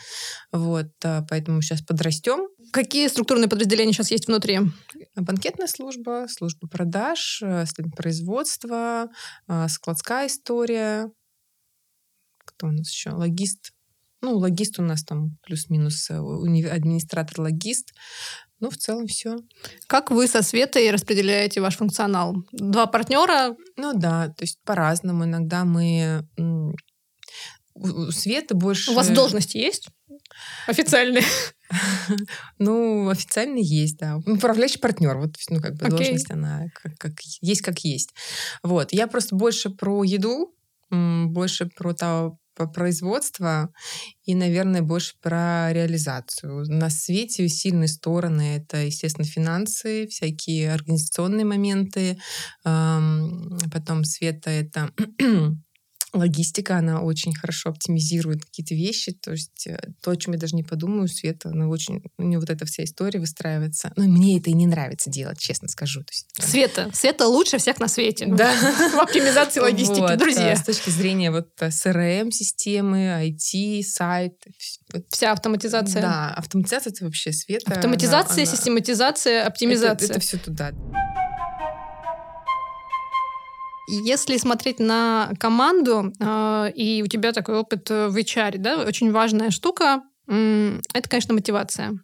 Вот, 0.52 0.92
а, 1.04 1.26
поэтому 1.30 1.62
сейчас 1.62 1.82
подрастем. 1.82 2.48
Какие 2.72 3.08
структурные 3.08 3.50
подразделения 3.50 3.94
сейчас 3.94 4.12
есть 4.12 4.28
внутри? 4.28 4.60
Банкетная 5.16 5.68
служба, 5.68 6.26
служба 6.30 6.68
продаж, 6.68 7.42
э, 7.44 7.66
производство, 7.96 9.10
а, 9.48 9.68
складская 9.68 10.28
история. 10.28 11.12
Кто 12.46 12.68
у 12.68 12.72
нас 12.72 12.90
еще? 12.90 13.12
Логист. 13.12 13.74
Ну, 14.22 14.38
логист 14.38 14.80
у 14.80 14.84
нас 14.84 15.04
там 15.04 15.38
плюс-минус 15.44 16.10
э, 16.12 16.16
администратор-логист. 16.16 17.92
Ну, 18.60 18.70
в 18.70 18.78
целом 18.78 19.08
все. 19.08 19.38
Как 19.88 20.12
вы 20.12 20.28
со 20.28 20.44
Светой 20.44 20.92
распределяете 20.92 21.62
ваш 21.62 21.78
функционал? 21.78 22.36
Два 22.52 22.86
партнера? 22.86 23.56
Ну 23.76 23.94
да, 23.94 24.28
то 24.28 24.44
есть 24.44 24.60
по-разному. 24.64 25.26
Иногда 25.26 25.66
мы... 25.66 26.24
У 27.82 28.12
Светы 28.12 28.54
больше... 28.54 28.92
У 28.92 28.94
вас 28.94 29.10
должности 29.10 29.58
есть? 29.58 29.90
Официальные. 30.68 31.24
Ну, 32.60 33.08
официально 33.08 33.58
есть, 33.58 33.98
да. 33.98 34.18
Управляющий 34.18 34.80
партнер. 34.80 35.16
Вот, 35.16 35.38
ну, 35.50 35.62
как 35.62 35.76
бы 35.78 35.88
должность, 35.88 36.30
она 36.30 36.66
как, 36.76 36.98
как 36.98 37.14
есть, 37.40 37.62
как 37.62 37.80
есть. 37.80 38.10
Вот. 38.62 38.92
Я 38.92 39.08
просто 39.08 39.38
больше 39.38 39.70
про 39.70 40.04
еду, 40.04 40.54
больше 40.90 41.68
про 41.68 41.94
то, 41.94 42.38
по 42.56 42.68
производство 42.68 43.70
и, 44.26 44.36
наверное, 44.36 44.82
больше 44.82 45.14
про 45.22 45.72
реализацию. 45.72 46.66
На 46.68 46.90
свете 46.90 47.48
сильные 47.48 47.88
стороны— 47.88 48.58
это, 48.58 48.84
естественно, 48.84 49.26
финансы, 49.26 50.08
всякие 50.08 50.74
организационные 50.74 51.46
моменты. 51.46 52.20
Потом 52.64 54.04
Света— 54.04 54.50
это 54.52 54.92
логистика, 56.14 56.78
она 56.78 57.02
очень 57.02 57.34
хорошо 57.34 57.70
оптимизирует 57.70 58.44
какие-то 58.44 58.76
вещи. 58.76 59.14
То 59.14 59.32
есть 59.32 59.66
э, 59.68 59.80
то, 60.02 60.12
о 60.12 60.16
чем 60.16 60.34
я 60.34 60.40
даже 60.40 60.56
не 60.56 60.64
подумаю, 60.64 61.08
Света, 61.08 61.50
она 61.50 61.68
очень... 61.68 62.02
У 62.18 62.24
нее 62.24 62.40
вот 62.40 62.50
эта 62.50 62.66
вся 62.66 62.84
история 62.84 63.20
выстраивается. 63.20 63.94
Ну, 63.96 64.04
и 64.04 64.08
мне 64.08 64.38
это 64.40 64.50
и 64.50 64.54
не 64.54 64.68
нравится 64.68 65.10
делать, 65.10 65.40
честно 65.40 65.68
скажу. 65.68 66.02
То 66.02 66.12
есть, 66.12 66.28
Света. 66.52 66.90
Света 66.94 67.28
лучше 67.28 67.58
всех 67.60 67.80
на 67.80 67.88
свете. 67.88 68.26
Да. 68.28 68.54
В 68.94 69.00
оптимизации 69.00 69.60
логистики. 69.62 70.00
Вот, 70.00 70.18
Друзья. 70.18 70.52
э, 70.52 70.56
С 70.58 70.64
точки 70.64 70.90
зрения 70.90 71.32
вот 71.32 71.50
CRM-системы, 71.60 73.30
IT, 73.30 73.84
сайт. 73.84 74.34
Вся 75.10 75.32
автоматизация. 75.32 76.02
Да, 76.02 76.34
автоматизация 76.34 76.92
это 76.92 77.06
вообще 77.06 77.32
Света. 77.32 77.72
Автоматизация, 77.72 78.44
она- 78.44 78.52
систематизация, 78.52 79.46
оптимизация. 79.46 80.10
Это, 80.10 80.20
все 80.20 80.38
туда. 80.38 80.72
Если 83.92 84.38
смотреть 84.38 84.80
на 84.80 85.34
команду, 85.38 86.14
э, 86.18 86.72
и 86.76 87.04
у 87.04 87.08
тебя 87.08 87.34
такой 87.34 87.58
опыт 87.58 87.92
э, 87.92 88.08
в 88.08 88.16
HR, 88.16 88.58
да, 88.58 88.84
очень 88.84 89.12
важная 89.12 89.52
штука, 89.52 90.04
это, 90.28 91.10
конечно, 91.10 91.34
мотивация. 91.34 92.00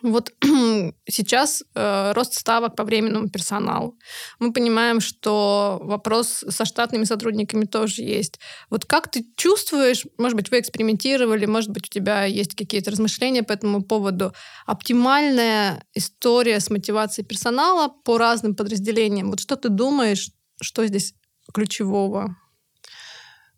Вот 0.00 0.32
сейчас 1.08 1.62
э, 1.74 2.12
рост 2.12 2.34
ставок 2.34 2.76
по 2.76 2.84
временному 2.84 3.28
персоналу. 3.28 3.98
Мы 4.38 4.54
понимаем, 4.54 5.00
что 5.00 5.78
вопрос 5.82 6.44
со 6.48 6.64
штатными 6.64 7.04
сотрудниками 7.04 7.66
тоже 7.66 8.02
есть. 8.02 8.40
Вот 8.70 8.86
как 8.86 9.10
ты 9.10 9.26
чувствуешь, 9.36 10.06
может 10.16 10.36
быть, 10.36 10.50
вы 10.50 10.60
экспериментировали, 10.60 11.44
может 11.44 11.70
быть, 11.70 11.86
у 11.86 11.90
тебя 11.90 12.24
есть 12.24 12.56
какие-то 12.56 12.90
размышления 12.90 13.42
по 13.42 13.52
этому 13.52 13.82
поводу, 13.82 14.32
оптимальная 14.66 15.84
история 15.94 16.58
с 16.58 16.70
мотивацией 16.70 17.26
персонала 17.26 17.88
по 17.88 18.16
разным 18.16 18.54
подразделениям. 18.54 19.30
Вот 19.30 19.40
что 19.40 19.56
ты 19.56 19.68
думаешь, 19.68 20.30
что 20.62 20.86
здесь 20.86 21.14
ключевого? 21.52 22.36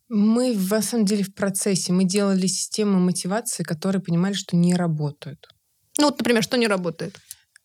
Мы, 0.09 0.55
на 0.55 0.83
самом 0.83 1.07
деле, 1.07 1.25
в 1.25 1.35
процессе. 1.35 1.93
Мы 1.93 2.05
делали 2.05 2.47
системы 2.47 2.99
мотивации, 2.99 3.63
которые 3.63 4.03
понимали, 4.03 4.35
что 4.35 4.57
не 4.57 4.75
работают. 4.75 5.49
Ну, 5.99 6.07
вот, 6.07 6.19
например, 6.19 6.43
что 6.43 6.57
не 6.57 6.67
работает? 6.67 7.19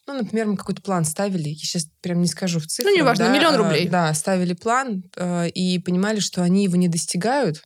Ну, 0.08 0.16
например, 0.16 0.48
мы 0.48 0.58
какой-то 0.58 0.82
план 0.82 1.06
ставили, 1.06 1.50
я 1.50 1.56
сейчас 1.56 1.88
прям 2.02 2.22
не 2.22 2.28
скажу 2.28 2.60
в 2.60 2.66
цифрах. 2.66 2.92
Ну, 2.92 3.00
неважно, 3.00 3.26
да, 3.26 3.32
миллион 3.36 3.56
рублей. 3.56 3.88
Да, 3.88 4.12
ставили 4.16 4.54
план 4.54 5.04
э, 5.16 5.50
и 5.50 5.78
понимали, 5.78 6.20
что 6.20 6.42
они 6.42 6.64
его 6.64 6.78
не 6.78 6.88
достигают. 6.88 7.62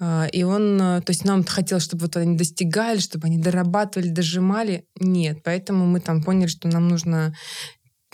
Э, 0.00 0.28
и 0.32 0.42
он, 0.42 0.80
э, 0.80 1.00
то 1.02 1.10
есть 1.10 1.24
нам 1.24 1.44
хотелось, 1.44 1.84
чтобы 1.84 2.06
вот 2.06 2.16
они 2.16 2.36
достигали, 2.36 2.98
чтобы 2.98 3.28
они 3.28 3.38
дорабатывали, 3.38 4.08
дожимали. 4.08 4.84
Нет, 4.98 5.44
поэтому 5.44 5.86
мы 5.86 6.00
там 6.00 6.24
поняли, 6.24 6.48
что 6.48 6.66
нам 6.66 6.88
нужно 6.88 7.36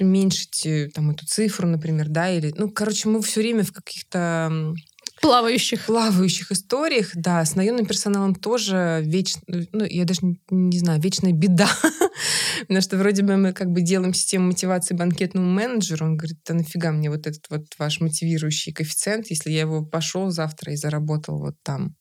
уменьшить 0.02 0.92
там 0.94 1.10
эту 1.10 1.26
цифру, 1.26 1.68
например, 1.68 2.08
да, 2.08 2.30
или, 2.30 2.52
ну, 2.56 2.70
короче, 2.70 3.08
мы 3.08 3.22
все 3.22 3.40
время 3.40 3.64
в 3.64 3.72
каких-то 3.72 4.74
Плавающих. 5.20 5.86
Плавающих 5.86 6.52
историях, 6.52 7.10
да. 7.14 7.44
С 7.44 7.54
наемным 7.54 7.86
персоналом 7.86 8.34
тоже 8.34 9.02
вечно, 9.04 9.40
ну, 9.72 9.84
я 9.84 10.04
даже 10.04 10.20
не, 10.22 10.38
не 10.50 10.78
знаю, 10.78 11.00
вечная 11.00 11.32
беда. 11.32 11.68
Потому 12.60 12.80
что 12.80 12.98
вроде 12.98 13.22
бы 13.22 13.36
мы 13.36 13.52
как 13.52 13.70
бы 13.70 13.80
делаем 13.80 14.12
систему 14.12 14.48
мотивации 14.48 14.94
банкетному 14.94 15.50
менеджеру. 15.50 16.06
Он 16.06 16.16
говорит, 16.16 16.38
да 16.46 16.54
нафига 16.54 16.92
мне 16.92 17.10
вот 17.10 17.26
этот 17.26 17.44
вот 17.48 17.64
ваш 17.78 18.00
мотивирующий 18.00 18.72
коэффициент, 18.72 19.28
если 19.30 19.50
я 19.50 19.60
его 19.60 19.84
пошел 19.84 20.30
завтра 20.30 20.72
и 20.72 20.76
заработал 20.76 21.38
вот 21.38 21.54
там 21.62 21.96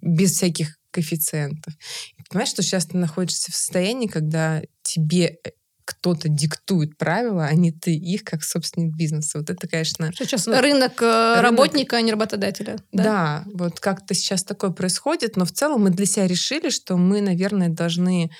без 0.00 0.32
всяких 0.32 0.76
коэффициентов. 0.90 1.74
И 2.16 2.22
понимаешь, 2.28 2.50
что 2.50 2.62
сейчас 2.62 2.86
ты 2.86 2.96
находишься 2.96 3.52
в 3.52 3.56
состоянии, 3.56 4.06
когда 4.06 4.62
тебе 4.82 5.38
кто-то 5.86 6.28
диктует 6.28 6.98
правила, 6.98 7.46
а 7.46 7.54
не 7.54 7.70
ты 7.70 7.94
их 7.94 8.24
как 8.24 8.42
собственник 8.42 8.94
бизнеса. 8.96 9.38
Вот 9.38 9.48
это, 9.48 9.68
конечно... 9.68 10.10
Сейчас 10.12 10.46
ну, 10.46 10.60
рынок, 10.60 11.00
э, 11.00 11.34
рынок 11.36 11.42
работника, 11.42 11.96
а 11.96 12.00
не 12.02 12.10
работодателя. 12.10 12.76
Да, 12.92 13.04
да 13.04 13.44
вот 13.54 13.78
как-то 13.78 14.12
сейчас 14.12 14.42
такое 14.42 14.70
происходит, 14.70 15.36
но 15.36 15.44
в 15.44 15.52
целом 15.52 15.84
мы 15.84 15.90
для 15.90 16.04
себя 16.04 16.26
решили, 16.26 16.70
что 16.70 16.96
мы, 16.96 17.20
наверное, 17.20 17.68
должны 17.68 18.30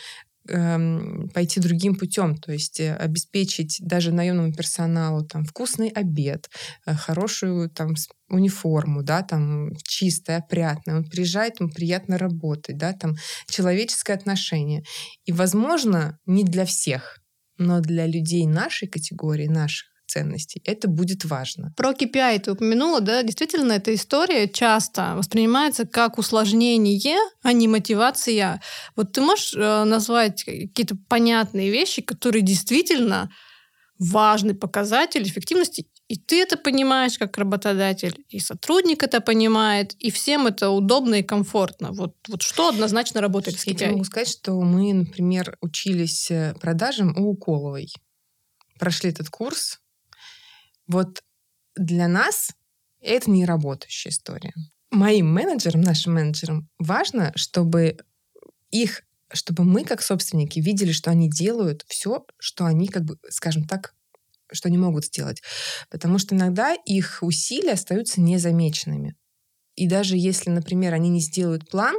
эм, 0.48 1.30
пойти 1.32 1.60
другим 1.60 1.94
путем, 1.94 2.36
то 2.36 2.50
есть 2.52 2.80
э, 2.80 2.94
обеспечить 2.94 3.78
даже 3.80 4.12
наемному 4.12 4.52
персоналу 4.52 5.24
там 5.24 5.44
вкусный 5.44 5.88
обед, 5.88 6.50
э, 6.84 6.94
хорошую 6.94 7.70
там 7.70 7.94
униформу, 8.28 9.04
да, 9.04 9.22
там 9.22 9.70
чистая, 9.84 10.38
опрятная. 10.38 10.96
Он 10.96 11.04
приезжает, 11.04 11.60
ему 11.60 11.70
приятно 11.70 12.18
работать, 12.18 12.76
да, 12.76 12.92
там 12.92 13.14
человеческое 13.48 14.14
отношение. 14.14 14.82
И, 15.26 15.32
возможно, 15.32 16.18
не 16.26 16.42
для 16.42 16.64
всех, 16.64 17.20
но 17.58 17.80
для 17.80 18.06
людей 18.06 18.46
нашей 18.46 18.88
категории, 18.88 19.46
наших 19.46 19.88
ценностей, 20.06 20.62
это 20.64 20.88
будет 20.88 21.24
важно. 21.24 21.72
Про 21.76 21.90
KPI 21.90 22.38
ты 22.40 22.52
упомянула, 22.52 23.00
да, 23.00 23.22
действительно, 23.22 23.72
эта 23.72 23.94
история 23.94 24.48
часто 24.48 25.14
воспринимается 25.16 25.84
как 25.84 26.18
усложнение, 26.18 27.18
а 27.42 27.52
не 27.52 27.68
мотивация. 27.68 28.62
Вот 28.94 29.12
ты 29.12 29.20
можешь 29.20 29.54
э, 29.54 29.84
назвать 29.84 30.44
какие-то 30.44 30.96
понятные 31.08 31.70
вещи, 31.70 32.02
которые 32.02 32.42
действительно 32.42 33.30
важный 33.98 34.54
показатель 34.54 35.22
эффективности 35.24 35.86
и 36.08 36.16
ты 36.16 36.42
это 36.42 36.56
понимаешь 36.56 37.18
как 37.18 37.36
работодатель, 37.36 38.24
и 38.28 38.38
сотрудник 38.38 39.02
это 39.02 39.20
понимает, 39.20 39.94
и 39.94 40.10
всем 40.10 40.46
это 40.46 40.70
удобно 40.70 41.16
и 41.16 41.22
комфортно. 41.22 41.92
Вот, 41.92 42.14
вот 42.28 42.42
что 42.42 42.68
однозначно 42.68 43.20
работает 43.20 43.58
с 43.58 43.66
KPI? 43.66 43.80
Я 43.80 43.90
могу 43.90 44.04
сказать, 44.04 44.28
что 44.28 44.52
мы, 44.60 44.92
например, 44.92 45.56
учились 45.60 46.30
э, 46.30 46.54
продажам 46.60 47.16
у 47.16 47.30
Уколовой. 47.30 47.92
Прошли 48.78 49.10
этот 49.10 49.30
курс. 49.30 49.80
Вот 50.86 51.22
для 51.74 52.06
нас 52.06 52.50
это 53.00 53.30
не 53.30 53.44
работающая 53.44 54.10
история. 54.10 54.52
Моим 54.90 55.32
менеджерам, 55.32 55.80
нашим 55.80 56.14
менеджерам 56.14 56.68
важно, 56.78 57.32
чтобы 57.34 57.98
их 58.70 59.02
чтобы 59.32 59.64
мы, 59.64 59.82
как 59.82 60.02
собственники, 60.02 60.60
видели, 60.60 60.92
что 60.92 61.10
они 61.10 61.28
делают 61.28 61.84
все, 61.88 62.24
что 62.38 62.64
они, 62.64 62.86
как 62.86 63.04
бы, 63.04 63.18
скажем 63.28 63.64
так, 63.64 63.95
что 64.52 64.68
они 64.68 64.78
могут 64.78 65.06
сделать. 65.06 65.42
Потому 65.90 66.18
что 66.18 66.34
иногда 66.34 66.74
их 66.74 67.18
усилия 67.22 67.72
остаются 67.72 68.20
незамеченными. 68.20 69.16
И 69.74 69.88
даже 69.88 70.16
если, 70.16 70.50
например, 70.50 70.94
они 70.94 71.10
не 71.10 71.20
сделают 71.20 71.68
план, 71.68 71.96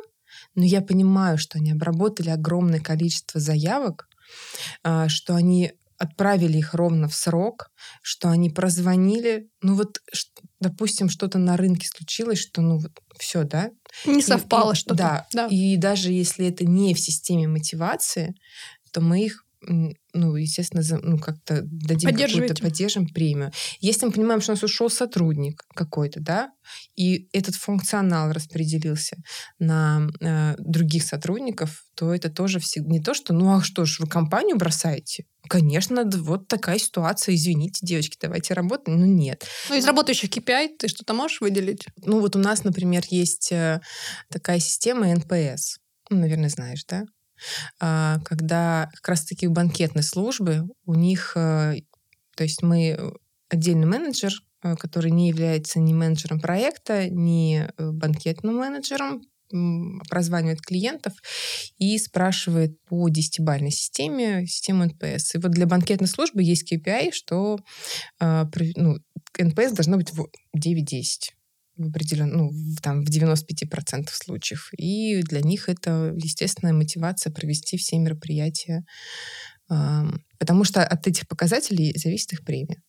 но 0.55 0.63
я 0.65 0.81
понимаю, 0.81 1.37
что 1.37 1.57
они 1.57 1.71
обработали 1.71 2.29
огромное 2.29 2.79
количество 2.79 3.39
заявок, 3.39 4.07
а, 4.83 5.07
что 5.07 5.35
они 5.35 5.73
отправили 5.97 6.57
их 6.57 6.73
ровно 6.73 7.07
в 7.07 7.15
срок, 7.15 7.71
что 8.01 8.29
они 8.29 8.49
прозвонили, 8.49 9.49
ну 9.61 9.75
вот, 9.75 9.99
допустим, 10.59 11.09
что-то 11.09 11.39
на 11.39 11.57
рынке 11.57 11.87
случилось, 11.87 12.39
что 12.39 12.61
ну 12.61 12.77
вот 12.77 12.91
все, 13.17 13.43
да? 13.43 13.71
Не 14.05 14.21
совпало 14.21 14.75
что-то. 14.75 14.95
Да. 14.95 15.27
да. 15.33 15.47
И 15.47 15.75
даже 15.77 16.11
если 16.11 16.47
это 16.47 16.65
не 16.65 16.93
в 16.93 16.99
системе 16.99 17.47
мотивации, 17.47 18.35
то 18.91 19.01
мы 19.01 19.25
их 19.25 19.46
ну, 19.61 20.35
естественно, 20.35 20.83
ну, 21.01 21.17
как-то 21.17 21.61
дадим 21.63 22.15
какую-то, 22.15 22.61
поддержим 22.61 23.07
премию. 23.07 23.51
Если 23.79 24.05
мы 24.05 24.11
понимаем, 24.11 24.41
что 24.41 24.51
у 24.51 24.55
нас 24.55 24.63
ушел 24.63 24.89
сотрудник 24.89 25.63
какой-то, 25.73 26.19
да, 26.19 26.51
и 26.95 27.27
этот 27.33 27.55
функционал 27.55 28.31
распределился 28.31 29.17
на 29.59 30.07
э, 30.19 30.55
других 30.59 31.03
сотрудников, 31.03 31.85
то 31.95 32.13
это 32.13 32.29
тоже 32.29 32.59
всегда 32.59 32.89
не 32.89 33.01
то, 33.01 33.13
что, 33.13 33.33
ну, 33.33 33.57
а 33.57 33.61
что 33.61 33.85
ж, 33.85 33.99
вы 33.99 34.07
компанию 34.07 34.57
бросаете? 34.57 35.25
Конечно, 35.49 36.03
вот 36.05 36.47
такая 36.47 36.77
ситуация, 36.77 37.35
извините, 37.35 37.85
девочки, 37.85 38.17
давайте 38.21 38.53
работаем. 38.53 38.99
Ну, 38.99 39.05
нет. 39.05 39.45
Ну, 39.69 39.75
из 39.75 39.85
работающих 39.85 40.29
KPI 40.29 40.77
ты 40.79 40.87
что-то 40.87 41.13
можешь 41.13 41.41
выделить? 41.41 41.85
Ну, 42.03 42.19
вот 42.19 42.35
у 42.35 42.39
нас, 42.39 42.63
например, 42.63 43.03
есть 43.09 43.51
э, 43.51 43.81
такая 44.29 44.59
система 44.59 45.13
NPS. 45.13 45.77
Ну, 46.09 46.19
наверное, 46.19 46.49
знаешь, 46.49 46.85
да? 46.85 47.05
А, 47.79 48.19
когда 48.25 48.89
как 48.95 49.09
раз-таки 49.09 49.47
банкетные 49.47 50.03
службы, 50.03 50.63
у 50.85 50.93
них, 50.93 51.33
э, 51.35 51.75
то 52.35 52.43
есть 52.43 52.61
мы 52.61 52.89
э, 52.89 53.11
отдельный 53.49 53.88
менеджер, 53.88 54.31
э, 54.63 54.75
который 54.75 55.11
не 55.11 55.29
является 55.29 55.79
ни 55.79 55.93
менеджером 55.93 56.39
проекта, 56.39 57.09
ни 57.09 57.67
банкетным 57.77 58.55
менеджером, 58.57 59.21
прозванивает 60.09 60.59
клиентов 60.59 61.13
и 61.77 61.97
спрашивает 61.99 62.83
по 62.83 63.07
десятибальной 63.07 63.71
системе, 63.71 64.45
систему 64.45 64.83
NPS. 64.83 65.35
И 65.35 65.38
вот 65.38 65.51
для 65.51 65.65
банкетной 65.65 66.09
службы 66.09 66.43
есть 66.43 66.69
KPI, 66.69 67.13
что 67.13 67.57
ну, 68.19 68.97
NPS 69.39 69.71
должно 69.71 69.95
быть 69.95 70.11
в 70.11 70.27
9-10 70.57 71.36
в 71.78 71.88
определен, 71.89 72.30
ну, 72.30 72.51
там, 72.82 73.03
в 73.03 73.09
95% 73.09 74.09
случаев. 74.11 74.69
И 74.78 75.21
для 75.23 75.41
них 75.41 75.69
это 75.69 76.13
естественная 76.15 76.73
мотивация 76.73 77.32
провести 77.32 77.78
все 77.78 77.97
мероприятия, 77.97 78.86
э, 79.69 80.03
потому 80.39 80.63
что 80.63 80.84
от 80.84 81.07
этих 81.07 81.28
показателей 81.28 81.93
зависит 81.97 82.34
их 82.34 82.43
премия. 82.43 82.82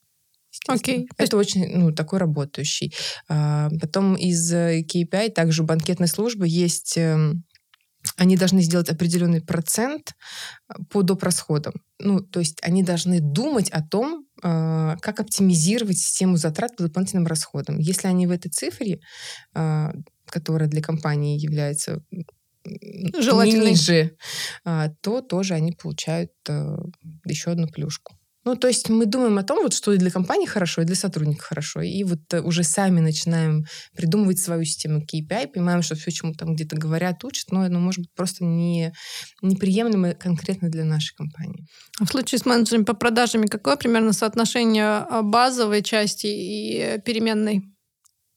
Окей. 0.67 1.01
Okay. 1.01 1.07
Это 1.17 1.37
очень, 1.37 1.67
ну, 1.77 1.93
такой 1.93 2.19
работающий. 2.19 2.95
А, 3.29 3.71
потом 3.81 4.17
из 4.17 4.53
KPI 4.53 5.31
также 5.31 5.63
у 5.63 5.67
банкетной 5.67 6.09
службы 6.09 6.47
есть 6.49 6.97
эм, 6.97 7.45
они 8.17 8.37
должны 8.37 8.63
сделать 8.63 8.89
определенный 8.89 9.41
процент 9.41 10.15
а, 10.69 10.83
по 10.91 11.03
доп. 11.03 11.23
расходам. 11.23 11.75
Ну, 11.99 12.21
то 12.21 12.41
есть 12.41 12.59
они 12.63 12.83
должны 12.83 13.21
думать 13.21 13.71
о 13.71 13.83
том, 13.83 14.25
как 14.41 15.21
оптимизировать 15.21 15.99
систему 15.99 16.37
затрат 16.37 16.77
по 16.77 16.85
дополнительным 16.85 17.27
расходам. 17.27 17.79
Если 17.79 18.07
они 18.07 18.27
в 18.27 18.31
этой 18.31 18.51
цифре, 18.51 19.01
а, 19.55 19.93
которая 20.27 20.69
для 20.69 20.83
компании 20.83 21.39
является 21.39 22.03
Желательно. 23.19 23.71
ниже, 23.71 24.17
то 25.01 25.23
тоже 25.23 25.55
они 25.55 25.73
получают 25.73 26.33
еще 27.25 27.53
одну 27.53 27.67
плюшку. 27.69 28.18
Ну, 28.45 28.55
то 28.57 28.69
есть 28.69 28.89
мы 28.89 29.07
думаем 29.07 29.37
о 29.39 29.43
том, 29.43 29.63
вот, 29.63 29.75
что 29.75 29.93
и 29.93 29.99
для 29.99 30.11
компании 30.11 30.47
хорошо, 30.47 30.83
и 30.83 30.85
для 30.85 30.95
сотрудника 30.95 31.45
хорошо. 31.45 31.83
И 31.83 32.05
вот 32.05 32.21
э, 32.33 32.41
уже 32.41 32.63
сами 32.63 33.01
начинаем 33.01 33.65
придумывать 33.95 34.39
свою 34.39 34.65
систему 34.65 35.01
KPI, 35.03 35.49
понимаем, 35.49 35.83
что 35.83 35.97
все, 35.97 36.11
чему 36.11 36.33
там 36.35 36.55
где-то 36.55 36.77
говорят, 36.77 37.25
учат, 37.25 37.51
но 37.51 37.63
оно 37.63 37.81
может 37.81 38.01
быть 38.01 38.15
просто 38.15 38.45
не, 38.45 38.93
неприемлемо 39.43 40.15
конкретно 40.15 40.71
для 40.71 40.85
нашей 40.85 41.15
компании. 41.17 41.67
А 42.01 42.05
в 42.07 42.09
случае 42.09 42.39
с 42.39 42.47
менеджерами 42.47 42.85
по 42.85 42.95
продажам 42.95 43.45
какое 43.45 43.77
примерно 43.77 44.13
соотношение 44.13 44.85
а, 44.85 45.23
базовой 45.23 45.83
части 45.83 46.27
и 46.27 47.01
переменной? 47.05 47.63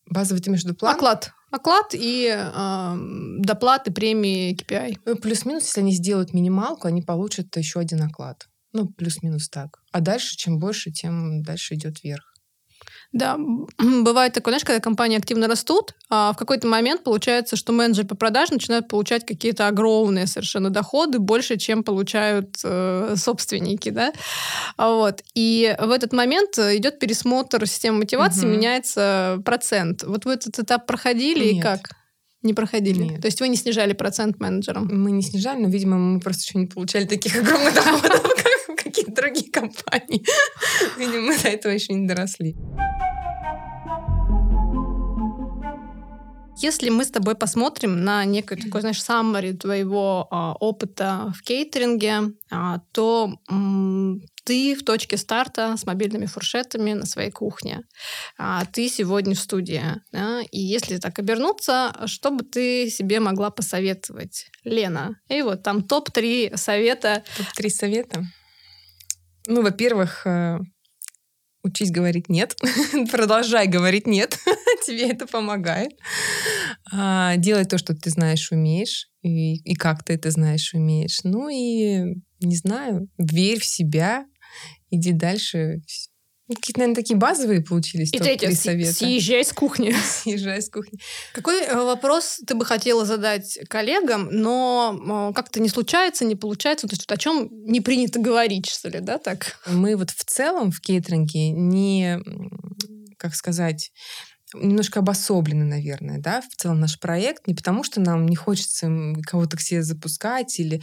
Базовый 0.09 0.41
ты 0.41 0.49
между 0.49 0.75
план? 0.75 0.95
Оклад. 0.95 1.31
оклад 1.51 1.93
и 1.93 2.27
э, 2.27 2.95
доплаты, 3.39 3.91
премии, 3.91 4.55
KPI. 4.55 4.97
Ну, 5.05 5.15
плюс-минус, 5.15 5.63
если 5.63 5.81
они 5.81 5.93
сделают 5.93 6.33
минималку, 6.33 6.87
они 6.87 7.01
получат 7.01 7.55
еще 7.55 7.79
один 7.79 8.01
оклад. 8.03 8.47
Ну, 8.73 8.87
плюс-минус 8.87 9.49
так. 9.49 9.79
А 9.91 9.99
дальше, 9.99 10.35
чем 10.37 10.59
больше, 10.59 10.91
тем 10.91 11.43
дальше 11.43 11.75
идет 11.75 12.03
вверх. 12.03 12.31
Да, 13.13 13.37
бывает 13.77 14.33
такое, 14.33 14.53
знаешь, 14.53 14.63
когда 14.63 14.79
компании 14.79 15.17
активно 15.17 15.47
растут, 15.47 15.95
а 16.09 16.31
в 16.33 16.37
какой-то 16.37 16.67
момент 16.67 17.03
получается, 17.03 17.55
что 17.55 17.73
менеджеры 17.73 18.07
по 18.07 18.15
продаже 18.15 18.53
начинают 18.53 18.87
получать 18.87 19.25
какие-то 19.25 19.67
огромные 19.67 20.27
совершенно 20.27 20.69
доходы, 20.69 21.19
больше, 21.19 21.57
чем 21.57 21.83
получают 21.83 22.57
э, 22.63 23.15
собственники, 23.17 23.89
да. 23.89 24.13
А 24.77 24.91
вот. 24.91 25.21
И 25.33 25.75
в 25.79 25.91
этот 25.91 26.13
момент 26.13 26.57
идет 26.57 26.99
пересмотр 26.99 27.67
системы 27.67 27.99
мотивации, 27.99 28.45
угу. 28.45 28.55
меняется 28.55 29.41
процент. 29.43 30.03
Вот 30.03 30.25
вы 30.25 30.33
этот 30.33 30.57
этап 30.59 30.85
проходили 30.85 31.45
Нет. 31.45 31.55
и 31.55 31.59
как? 31.59 31.91
Не 32.43 32.53
проходили. 32.53 33.03
Нет. 33.03 33.21
То 33.21 33.27
есть 33.27 33.39
вы 33.39 33.49
не 33.49 33.55
снижали 33.55 33.93
процент 33.93 34.39
менеджерам? 34.39 34.89
Мы 34.91 35.11
не 35.11 35.21
снижали, 35.21 35.61
но, 35.61 35.67
видимо, 35.67 35.97
мы 35.97 36.19
просто 36.19 36.41
еще 36.43 36.57
не 36.57 36.65
получали 36.65 37.05
таких 37.05 37.35
огромных 37.39 37.73
доходов, 37.75 38.23
какие-то 38.91 39.13
другие 39.13 39.49
компании. 39.51 40.23
Видимо, 40.97 41.27
мы 41.27 41.37
до 41.37 41.47
этого 41.47 41.71
еще 41.71 41.93
не 41.93 42.07
доросли. 42.07 42.55
Если 46.57 46.89
мы 46.89 47.05
с 47.05 47.09
тобой 47.09 47.33
посмотрим 47.33 48.03
на 48.03 48.23
некое 48.23 48.55
такое, 48.55 48.81
знаешь, 48.81 49.01
саммари 49.01 49.53
твоего 49.53 50.27
а, 50.29 50.53
опыта 50.59 51.33
в 51.35 51.41
кейтеринге, 51.41 52.33
а, 52.51 52.81
то 52.91 53.33
м, 53.49 54.21
ты 54.43 54.75
в 54.75 54.83
точке 54.83 55.17
старта 55.17 55.75
с 55.75 55.87
мобильными 55.87 56.27
фуршетами 56.27 56.93
на 56.93 57.07
своей 57.07 57.31
кухне. 57.31 57.81
А, 58.37 58.65
ты 58.65 58.89
сегодня 58.89 59.33
в 59.33 59.39
студии. 59.39 59.83
Да? 60.11 60.41
И 60.51 60.59
если 60.59 60.97
так 60.97 61.17
обернуться, 61.17 61.95
что 62.05 62.29
бы 62.29 62.43
ты 62.43 62.91
себе 62.91 63.19
могла 63.19 63.49
посоветовать, 63.49 64.45
Лена? 64.63 65.15
И 65.29 65.41
вот 65.41 65.63
там 65.63 65.81
топ-3 65.81 66.57
совета. 66.57 67.23
Топ-3 67.37 67.69
совета? 67.69 68.23
Ну, 69.47 69.61
во-первых, 69.61 70.25
э, 70.25 70.59
учись 71.63 71.91
говорить 71.91 72.29
нет, 72.29 72.55
продолжай 73.11 73.67
говорить 73.67 74.07
нет, 74.07 74.37
тебе 74.85 75.09
это 75.09 75.27
помогает. 75.27 75.91
А, 76.91 77.35
делай 77.37 77.65
то, 77.65 77.77
что 77.77 77.95
ты 77.95 78.09
знаешь, 78.09 78.51
умеешь, 78.51 79.09
и, 79.21 79.55
и 79.57 79.75
как 79.75 80.03
ты 80.03 80.13
это 80.13 80.31
знаешь, 80.31 80.73
умеешь. 80.73 81.19
Ну 81.23 81.49
и, 81.49 82.15
не 82.39 82.55
знаю, 82.55 83.07
верь 83.17 83.59
в 83.59 83.65
себя, 83.65 84.25
иди 84.89 85.11
дальше, 85.11 85.81
какие-то, 86.55 86.79
наверное, 86.79 86.95
такие 86.95 87.17
базовые 87.17 87.61
получились. 87.61 88.13
И 88.13 88.19
третье, 88.19 88.51
совета. 88.51 88.93
съезжай 88.93 89.43
с 89.43 89.53
кухни. 89.53 89.93
съезжай 90.03 90.61
с 90.61 90.69
кухни. 90.69 90.99
Какой 91.33 91.61
э, 91.61 91.75
вопрос 91.75 92.39
ты 92.45 92.55
бы 92.55 92.65
хотела 92.65 93.05
задать 93.05 93.59
коллегам, 93.67 94.29
но 94.31 95.31
как-то 95.35 95.59
не 95.59 95.69
случается, 95.69 96.25
не 96.25 96.35
получается? 96.35 96.87
То 96.87 96.93
есть 96.93 97.09
о 97.09 97.17
чем 97.17 97.49
не 97.51 97.81
принято 97.81 98.19
говорить, 98.19 98.69
что 98.69 98.89
ли, 98.89 98.99
да, 98.99 99.17
так? 99.17 99.59
Мы 99.67 99.95
вот 99.95 100.11
в 100.11 100.23
целом 100.25 100.71
в 100.71 100.79
кейтеринге 100.81 101.51
не, 101.51 102.19
как 103.17 103.35
сказать, 103.35 103.91
немножко 104.53 104.99
обособлены, 104.99 105.65
наверное, 105.65 106.19
да, 106.19 106.41
в 106.41 106.55
целом 106.55 106.79
наш 106.79 106.99
проект, 106.99 107.47
не 107.47 107.53
потому 107.53 107.83
что 107.83 108.01
нам 108.01 108.27
не 108.27 108.35
хочется 108.35 108.89
кого-то 109.25 109.57
к 109.57 109.61
себе 109.61 109.83
запускать 109.83 110.59
или 110.59 110.81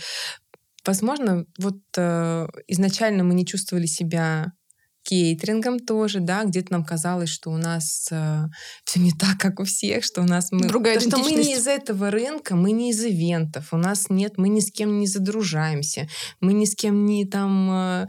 Возможно, 0.88 1.44
вот 1.58 1.76
э, 1.98 2.48
изначально 2.66 3.22
мы 3.22 3.34
не 3.34 3.44
чувствовали 3.44 3.84
себя 3.84 4.52
кейтерингом 5.08 5.78
тоже, 5.78 6.20
да, 6.20 6.44
где-то 6.44 6.72
нам 6.72 6.84
казалось, 6.84 7.30
что 7.30 7.50
у 7.50 7.56
нас 7.56 8.08
э, 8.10 8.44
все 8.84 9.00
не 9.00 9.12
так, 9.12 9.38
как 9.38 9.58
у 9.58 9.64
всех, 9.64 10.04
что 10.04 10.20
у 10.20 10.24
нас 10.24 10.52
мы... 10.52 10.68
Другая 10.68 11.00
что 11.00 11.16
мы 11.16 11.30
не 11.30 11.54
из 11.54 11.66
этого 11.66 12.10
рынка, 12.10 12.54
мы 12.56 12.72
не 12.72 12.90
из 12.90 13.02
ивентов, 13.02 13.72
у 13.72 13.78
нас 13.78 14.10
нет, 14.10 14.34
мы 14.36 14.50
ни 14.50 14.60
с 14.60 14.70
кем 14.70 15.00
не 15.00 15.06
задружаемся, 15.06 16.08
мы 16.40 16.52
ни 16.52 16.66
с 16.66 16.74
кем 16.74 17.06
не 17.06 17.24
там... 17.24 17.70
Э, 17.70 18.06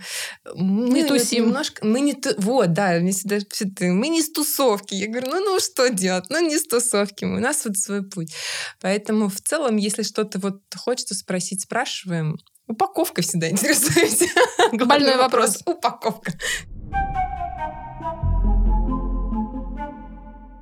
мы 0.56 0.90
не 0.90 1.06
тусим. 1.06 1.46
Немножко, 1.46 1.86
мы 1.86 2.02
не... 2.02 2.18
Вот, 2.38 2.74
да, 2.74 3.00
мне 3.00 3.14
всегда 3.14 3.38
мы 3.80 4.10
не 4.10 4.22
с 4.22 4.30
тусовки. 4.32 4.94
Я 4.94 5.08
говорю, 5.08 5.28
ну, 5.32 5.40
ну 5.40 5.60
что 5.62 5.90
делать? 5.90 6.26
Ну, 6.30 6.46
не 6.46 6.58
с 6.58 6.68
тусовки, 6.68 7.24
у 7.24 7.40
нас 7.40 7.64
вот 7.64 7.78
свой 7.78 8.04
путь. 8.04 8.34
Поэтому 8.82 9.30
в 9.30 9.40
целом, 9.40 9.78
если 9.78 10.04
что-то 10.04 10.40
вот 10.40 10.62
хочется 10.76 11.16
спросить, 11.16 11.62
спрашиваем, 11.62 12.38
Упаковка 12.70 13.24
всегда 13.24 13.50
интересуюсь. 13.50 14.32
Больной 14.86 15.18
вопрос. 15.18 15.58
Упаковка. 15.66 16.34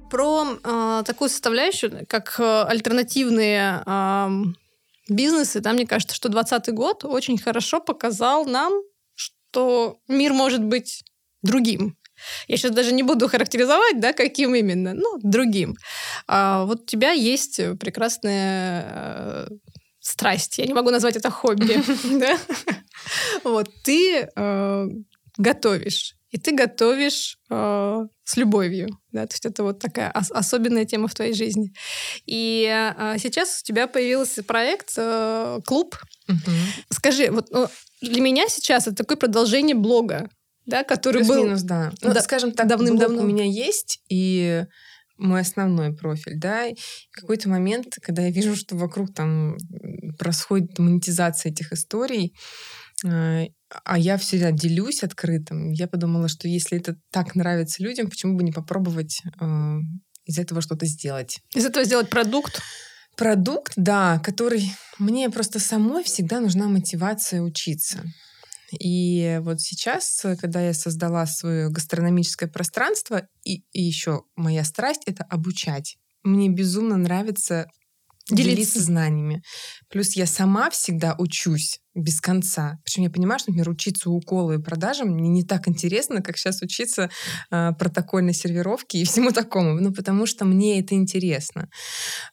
Про 0.09 0.57
э, 0.63 1.03
такую 1.05 1.29
составляющую, 1.29 2.05
как 2.07 2.39
э, 2.39 2.63
альтернативные 2.63 3.83
э, 3.85 4.29
бизнесы, 5.09 5.61
там, 5.61 5.75
мне 5.75 5.85
кажется, 5.85 6.15
что 6.15 6.29
2020 6.29 6.73
год 6.73 7.05
очень 7.05 7.37
хорошо 7.37 7.81
показал 7.81 8.45
нам, 8.45 8.73
что 9.15 9.97
мир 10.07 10.33
может 10.33 10.63
быть 10.63 11.03
другим. 11.43 11.97
Я 12.47 12.57
сейчас 12.57 12.71
даже 12.71 12.93
не 12.93 13.03
буду 13.03 13.27
характеризовать, 13.27 13.99
да, 13.99 14.13
каким 14.13 14.55
именно, 14.55 14.93
ну, 14.93 15.19
другим. 15.21 15.75
А, 16.27 16.65
вот 16.65 16.81
у 16.81 16.85
тебя 16.85 17.11
есть 17.11 17.61
прекрасная 17.79 18.85
э, 18.89 19.47
страсть. 19.99 20.57
Я 20.57 20.65
не 20.65 20.73
могу 20.73 20.89
назвать 20.89 21.15
это 21.15 21.29
хобби. 21.29 21.83
Вот 23.43 23.69
ты 23.83 24.27
э, 24.35 24.87
готовишь. 25.37 26.16
И 26.37 26.39
ты 26.39 26.51
готовишь 26.51 27.39
э, 27.49 27.99
с 28.23 28.37
любовью. 28.37 28.89
Да? 29.11 29.25
То 29.25 29.33
есть 29.33 29.45
это 29.47 29.63
вот 29.63 29.79
такая 29.79 30.11
ос- 30.11 30.29
особенная 30.29 30.85
тема 30.85 31.07
в 31.07 31.15
твоей 31.15 31.33
жизни. 31.33 31.73
И 32.27 32.67
э, 32.69 33.15
сейчас 33.17 33.61
у 33.61 33.65
тебя 33.65 33.87
появился 33.87 34.43
проект 34.43 34.93
э, 34.97 35.59
«Клуб». 35.65 35.97
Угу. 36.29 36.51
Скажи, 36.91 37.31
вот 37.31 37.49
ну, 37.49 37.67
для 38.01 38.21
меня 38.21 38.47
сейчас 38.49 38.85
это 38.85 38.97
такое 38.97 39.17
продолжение 39.17 39.75
блога, 39.75 40.29
да, 40.67 40.83
который 40.83 41.23
Плюс 41.23 41.27
был... 41.27 41.43
минус, 41.45 41.63
да. 41.63 41.91
Ну, 42.03 42.13
да 42.13 42.21
скажем 42.21 42.51
так, 42.51 42.67
давным-давно 42.67 43.23
у 43.23 43.25
меня 43.25 43.45
есть, 43.45 43.99
и 44.07 44.65
мой 45.17 45.41
основной 45.41 45.91
профиль, 45.95 46.37
да. 46.37 46.67
И 46.67 46.75
в 47.09 47.19
какой-то 47.19 47.49
момент, 47.49 47.95
когда 48.03 48.21
я 48.21 48.29
вижу, 48.29 48.55
что 48.55 48.75
вокруг 48.75 49.11
там 49.15 49.57
происходит 50.19 50.77
монетизация 50.77 51.51
этих 51.51 51.73
историй, 51.73 52.35
а 53.03 53.97
я 53.97 54.17
всегда 54.17 54.51
делюсь 54.51 55.03
открытым. 55.03 55.71
Я 55.71 55.87
подумала, 55.87 56.27
что 56.27 56.47
если 56.47 56.79
это 56.79 56.97
так 57.11 57.35
нравится 57.35 57.83
людям, 57.83 58.09
почему 58.09 58.37
бы 58.37 58.43
не 58.43 58.51
попробовать 58.51 59.21
э, 59.39 59.77
из 60.25 60.39
этого 60.39 60.61
что-то 60.61 60.85
сделать? 60.85 61.39
Из 61.53 61.65
этого 61.65 61.85
сделать 61.85 62.09
продукт? 62.09 62.61
Продукт, 63.15 63.73
да, 63.75 64.19
который 64.23 64.71
мне 64.99 65.29
просто 65.29 65.59
самой 65.59 66.03
всегда 66.03 66.39
нужна 66.39 66.67
мотивация 66.67 67.41
учиться. 67.41 68.03
И 68.79 69.39
вот 69.41 69.61
сейчас, 69.61 70.25
когда 70.39 70.61
я 70.61 70.73
создала 70.73 71.25
свое 71.25 71.69
гастрономическое 71.69 72.49
пространство, 72.49 73.27
и, 73.43 73.63
и 73.71 73.81
еще 73.81 74.23
моя 74.35 74.63
страсть 74.63 75.03
это 75.05 75.23
обучать. 75.23 75.97
Мне 76.23 76.49
безумно 76.49 76.97
нравится 76.97 77.67
делиться. 78.35 78.55
делиться 78.55 78.81
знаниями. 78.81 79.41
Плюс 79.89 80.15
я 80.15 80.25
сама 80.25 80.69
всегда 80.69 81.15
учусь 81.17 81.79
без 81.97 82.21
конца. 82.21 82.79
Причем 82.83 83.03
я 83.03 83.09
понимаю, 83.09 83.39
что, 83.39 83.51
например, 83.51 83.69
учиться 83.69 84.09
уколу 84.09 84.53
и 84.53 84.61
продажам 84.61 85.09
мне 85.09 85.29
не 85.29 85.43
так 85.43 85.67
интересно, 85.67 86.21
как 86.21 86.37
сейчас 86.37 86.61
учиться 86.61 87.09
э, 87.49 87.71
протокольной 87.73 88.33
сервировке 88.33 88.99
и 88.99 89.05
всему 89.05 89.31
такому. 89.31 89.79
Ну, 89.81 89.91
потому 89.91 90.25
что 90.25 90.45
мне 90.45 90.79
это 90.79 90.95
интересно. 90.95 91.69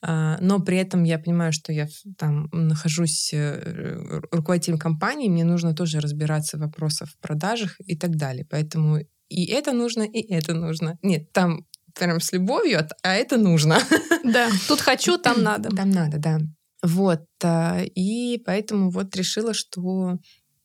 Э, 0.01 0.37
но 0.39 0.59
при 0.59 0.77
этом 0.77 1.03
я 1.03 1.17
понимаю, 1.17 1.51
что 1.51 1.71
я 1.73 1.87
там 2.17 2.47
нахожусь 2.51 3.31
э, 3.33 4.21
руководителем 4.31 4.77
компании, 4.77 5.29
мне 5.29 5.43
нужно 5.43 5.73
тоже 5.73 5.99
разбираться 5.99 6.57
в 6.57 6.61
вопросах 6.61 7.09
в 7.09 7.19
продажах 7.19 7.75
и 7.85 7.97
так 7.97 8.15
далее. 8.15 8.45
Поэтому 8.49 8.99
и 9.27 9.45
это 9.45 9.71
нужно, 9.71 10.03
и 10.03 10.21
это 10.31 10.53
нужно. 10.53 10.97
Нет, 11.01 11.31
там 11.31 11.65
прям 11.95 12.19
с 12.19 12.31
любовью, 12.33 12.87
а 13.03 13.13
это 13.15 13.37
нужно. 13.37 13.79
Да, 14.23 14.49
тут 14.67 14.81
хочу, 14.81 15.19
там 15.19 15.43
надо. 15.43 15.69
Там 15.69 15.91
надо, 15.91 16.17
да. 16.17 16.39
Вот. 16.81 17.25
А, 17.43 17.81
и 17.83 18.41
поэтому 18.43 18.89
вот 18.89 19.15
решила, 19.15 19.53
что 19.53 20.17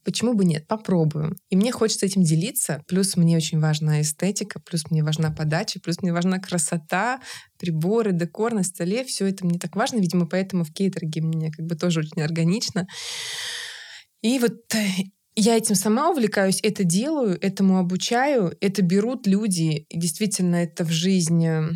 почему 0.05 0.35
бы 0.35 0.45
нет, 0.45 0.67
попробую. 0.67 1.37
И 1.51 1.57
мне 1.57 1.73
хочется 1.73 2.07
этим 2.07 2.23
делиться. 2.23 2.83
Плюс 2.89 3.17
мне 3.17 3.37
очень 3.37 3.61
важна 3.61 4.01
эстетика, 4.01 4.61
плюс 4.61 4.91
мне 4.91 5.03
важна 5.03 5.31
подача, 5.31 5.79
плюс 5.81 6.01
мне 6.01 6.13
важна 6.13 6.39
красота, 6.39 7.21
приборы, 7.59 8.13
декор 8.13 8.55
на 8.55 8.63
столе. 8.63 9.05
Все 9.05 9.27
это 9.27 9.45
мне 9.45 9.59
так 9.59 9.77
важно. 9.77 9.99
Видимо, 9.99 10.27
поэтому 10.27 10.65
в 10.65 10.73
кейтерге 10.73 11.21
мне 11.21 11.51
как 11.51 11.67
бы 11.67 11.75
тоже 11.75 12.01
очень 12.01 12.23
органично. 12.23 12.87
И 14.23 14.39
вот 14.39 14.75
э, 14.75 14.87
я 15.37 15.57
этим 15.57 15.75
сама 15.75 16.11
увлекаюсь, 16.11 16.61
это 16.63 16.85
делаю, 16.85 17.39
этому 17.41 17.79
обучаю, 17.79 18.57
это 18.61 18.83
берут 18.83 19.27
люди, 19.27 19.87
и 19.89 19.99
действительно 19.99 20.57
это 20.57 20.85
в 20.85 20.91
жизнь 20.91 21.45
э, 21.47 21.71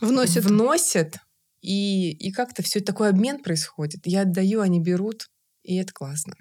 вносят. 0.00 0.44
вносят 0.44 1.16
и, 1.60 2.10
и 2.12 2.32
как-то 2.32 2.62
все 2.62 2.80
такой 2.80 3.10
обмен 3.10 3.42
происходит. 3.42 4.00
Я 4.04 4.22
отдаю, 4.22 4.60
они 4.60 4.80
берут, 4.80 5.28
и 5.62 5.76
это 5.76 5.92
классно. 5.92 6.34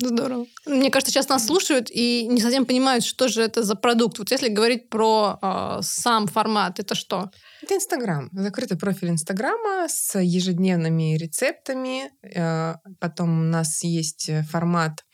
Здорово. 0.00 0.46
Мне 0.66 0.90
кажется, 0.90 1.12
сейчас 1.12 1.28
нас 1.28 1.46
слушают 1.46 1.88
и 1.88 2.26
не 2.26 2.40
совсем 2.40 2.66
понимают, 2.66 3.04
что 3.04 3.28
же 3.28 3.42
это 3.42 3.62
за 3.62 3.76
продукт. 3.76 4.18
Вот 4.18 4.30
если 4.32 4.48
говорить 4.48 4.88
про 4.88 5.38
э, 5.40 5.78
сам 5.82 6.26
формат, 6.26 6.80
это 6.80 6.96
что? 6.96 7.30
Это 7.62 7.76
Инстаграм. 7.76 8.28
Закрытый 8.32 8.76
профиль 8.76 9.10
Инстаграма 9.10 9.86
с 9.88 10.18
ежедневными 10.18 11.16
рецептами. 11.16 12.10
Э, 12.22 12.74
потом 12.98 13.40
у 13.40 13.44
нас 13.44 13.84
есть 13.84 14.30
формат, 14.50 15.04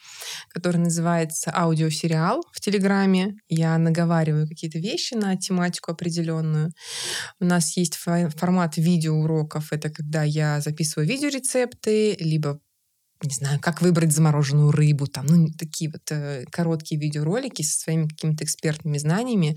который 0.49 0.79
называется 0.79 1.53
аудиосериал 1.55 2.43
в 2.51 2.61
Телеграме. 2.61 3.37
Я 3.49 3.77
наговариваю 3.77 4.49
какие-то 4.49 4.79
вещи 4.79 5.13
на 5.13 5.37
тематику 5.37 5.93
определенную. 5.93 6.73
У 7.39 7.45
нас 7.45 7.77
есть 7.77 7.97
формат 7.97 8.79
видеоуроков. 8.79 9.73
Это 9.73 9.91
когда 9.91 10.23
я 10.23 10.63
записываю 10.63 11.07
видеорецепты, 11.07 12.17
либо 12.19 12.61
не 13.23 13.35
знаю, 13.35 13.61
как 13.61 13.83
выбрать 13.83 14.13
замороженную 14.13 14.71
рыбу, 14.71 15.07
там, 15.07 15.27
ну, 15.27 15.49
такие 15.59 15.91
вот 15.91 16.11
э, 16.11 16.45
короткие 16.51 17.01
видеоролики 17.01 17.63
со 17.63 17.79
своими 17.79 18.09
какими-то 18.09 18.45
экспертными 18.45 18.99
знаниями. 18.99 19.57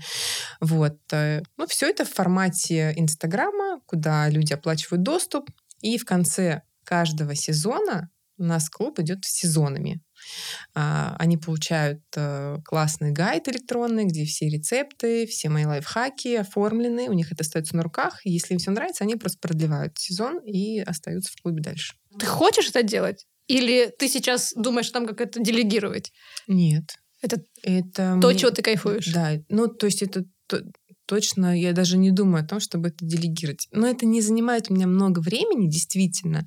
Вот. 0.60 0.98
Э, 1.12 1.42
ну, 1.56 1.66
все 1.66 1.88
это 1.88 2.04
в 2.04 2.12
формате 2.12 2.92
Инстаграма, 2.96 3.80
куда 3.86 4.28
люди 4.28 4.52
оплачивают 4.52 5.02
доступ, 5.02 5.50
и 5.80 5.98
в 5.98 6.04
конце 6.04 6.62
каждого 6.84 7.34
сезона 7.34 8.10
у 8.36 8.44
нас 8.44 8.68
клуб 8.68 8.98
идет 8.98 9.24
сезонами. 9.24 10.02
А, 10.74 11.14
они 11.18 11.36
получают 11.36 12.02
э, 12.16 12.58
классный 12.64 13.12
гайд 13.12 13.48
электронный, 13.48 14.04
где 14.06 14.24
все 14.24 14.48
рецепты, 14.48 15.26
все 15.26 15.48
мои 15.48 15.64
лайфхаки 15.64 16.34
оформлены, 16.36 17.08
у 17.08 17.12
них 17.12 17.30
это 17.32 17.42
остается 17.42 17.76
на 17.76 17.82
руках. 17.82 18.20
Если 18.24 18.54
им 18.54 18.58
все 18.58 18.70
нравится, 18.70 19.04
они 19.04 19.16
просто 19.16 19.38
продлевают 19.40 19.96
сезон 19.98 20.40
и 20.40 20.80
остаются 20.80 21.32
в 21.32 21.42
клубе 21.42 21.62
дальше. 21.62 21.94
Ты 22.18 22.26
хочешь 22.26 22.68
это 22.68 22.82
делать? 22.82 23.26
Или 23.46 23.92
ты 23.98 24.08
сейчас 24.08 24.52
думаешь 24.56 24.90
там, 24.90 25.06
как 25.06 25.20
это 25.20 25.40
делегировать? 25.40 26.12
Нет. 26.46 26.94
Это, 27.22 27.42
это 27.62 28.18
то, 28.20 28.28
мне... 28.28 28.38
чего 28.38 28.50
ты 28.50 28.62
кайфуешь? 28.62 29.12
Да. 29.12 29.32
Ну, 29.48 29.68
то 29.68 29.86
есть 29.86 30.02
это 30.02 30.24
точно, 31.06 31.58
я 31.58 31.72
даже 31.72 31.96
не 31.96 32.10
думаю 32.10 32.44
о 32.44 32.46
том, 32.46 32.60
чтобы 32.60 32.88
это 32.88 33.04
делегировать. 33.04 33.68
Но 33.72 33.86
это 33.86 34.06
не 34.06 34.20
занимает 34.20 34.70
у 34.70 34.74
меня 34.74 34.86
много 34.86 35.20
времени, 35.20 35.68
действительно. 35.68 36.46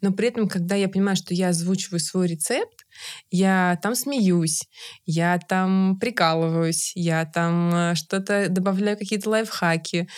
Но 0.00 0.12
при 0.12 0.28
этом, 0.28 0.48
когда 0.48 0.74
я 0.74 0.88
понимаю, 0.88 1.16
что 1.16 1.34
я 1.34 1.48
озвучиваю 1.48 2.00
свой 2.00 2.26
рецепт, 2.28 2.86
я 3.30 3.78
там 3.82 3.94
смеюсь, 3.94 4.62
я 5.04 5.38
там 5.38 5.98
прикалываюсь, 6.00 6.92
я 6.94 7.24
там 7.26 7.74
э, 7.74 7.94
что-то 7.94 8.48
добавляю, 8.48 8.96
какие-то 8.96 9.30
лайфхаки. 9.30 10.08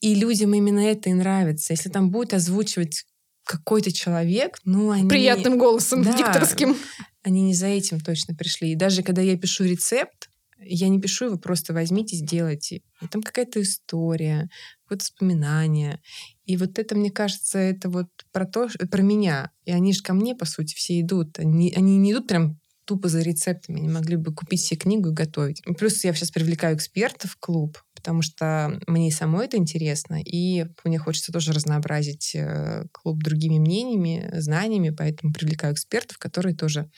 И 0.00 0.14
людям 0.14 0.54
именно 0.54 0.80
это 0.80 1.10
и 1.10 1.14
нравится. 1.14 1.72
Если 1.72 1.88
там 1.88 2.10
будет 2.10 2.34
озвучивать 2.34 3.04
какой-то 3.46 3.92
человек, 3.92 4.58
ну, 4.64 4.90
они... 4.90 5.08
Приятным 5.08 5.56
голосом, 5.56 6.02
да, 6.02 6.16
дикторским. 6.16 6.76
Они 7.22 7.42
не 7.42 7.54
за 7.54 7.66
этим 7.68 8.00
точно 8.00 8.34
пришли. 8.34 8.72
И 8.72 8.76
даже 8.76 9.02
когда 9.02 9.22
я 9.22 9.38
пишу 9.38 9.64
рецепт, 9.64 10.28
я 10.58 10.88
не 10.88 11.00
пишу 11.00 11.26
его 11.26 11.38
просто 11.38 11.72
возьмите, 11.72 12.16
сделайте. 12.16 12.82
И 13.00 13.06
там 13.06 13.22
какая-то 13.22 13.62
история, 13.62 14.48
какое-то 14.82 15.04
воспоминание. 15.04 16.00
И 16.44 16.56
вот 16.56 16.78
это, 16.78 16.96
мне 16.96 17.10
кажется, 17.10 17.58
это 17.58 17.88
вот 17.88 18.08
про 18.32 18.46
то, 18.46 18.68
про 18.90 19.02
меня. 19.02 19.50
И 19.64 19.70
они 19.70 19.92
же 19.92 20.02
ко 20.02 20.12
мне, 20.12 20.34
по 20.34 20.44
сути, 20.44 20.74
все 20.74 21.00
идут. 21.00 21.38
Они, 21.38 21.72
они 21.76 21.98
не 21.98 22.12
идут 22.12 22.26
прям 22.26 22.58
тупо 22.84 23.08
за 23.08 23.20
рецептами. 23.20 23.78
Они 23.78 23.88
могли 23.88 24.16
бы 24.16 24.34
купить 24.34 24.62
себе 24.62 24.78
книгу 24.78 25.10
и 25.10 25.14
готовить. 25.14 25.62
Плюс 25.78 26.02
я 26.04 26.12
сейчас 26.14 26.30
привлекаю 26.30 26.76
экспертов 26.76 27.32
в 27.32 27.38
клуб, 27.38 27.78
потому 27.96 28.22
что 28.22 28.78
мне 28.86 29.10
самой 29.10 29.46
это 29.46 29.56
интересно, 29.56 30.20
и 30.22 30.66
мне 30.84 30.98
хочется 30.98 31.32
тоже 31.32 31.52
разнообразить 31.52 32.34
э, 32.34 32.84
клуб 32.92 33.22
другими 33.22 33.58
мнениями, 33.58 34.30
знаниями, 34.34 34.90
поэтому 34.90 35.32
привлекаю 35.32 35.74
экспертов, 35.74 36.18
которые 36.18 36.54
тоже 36.54 36.88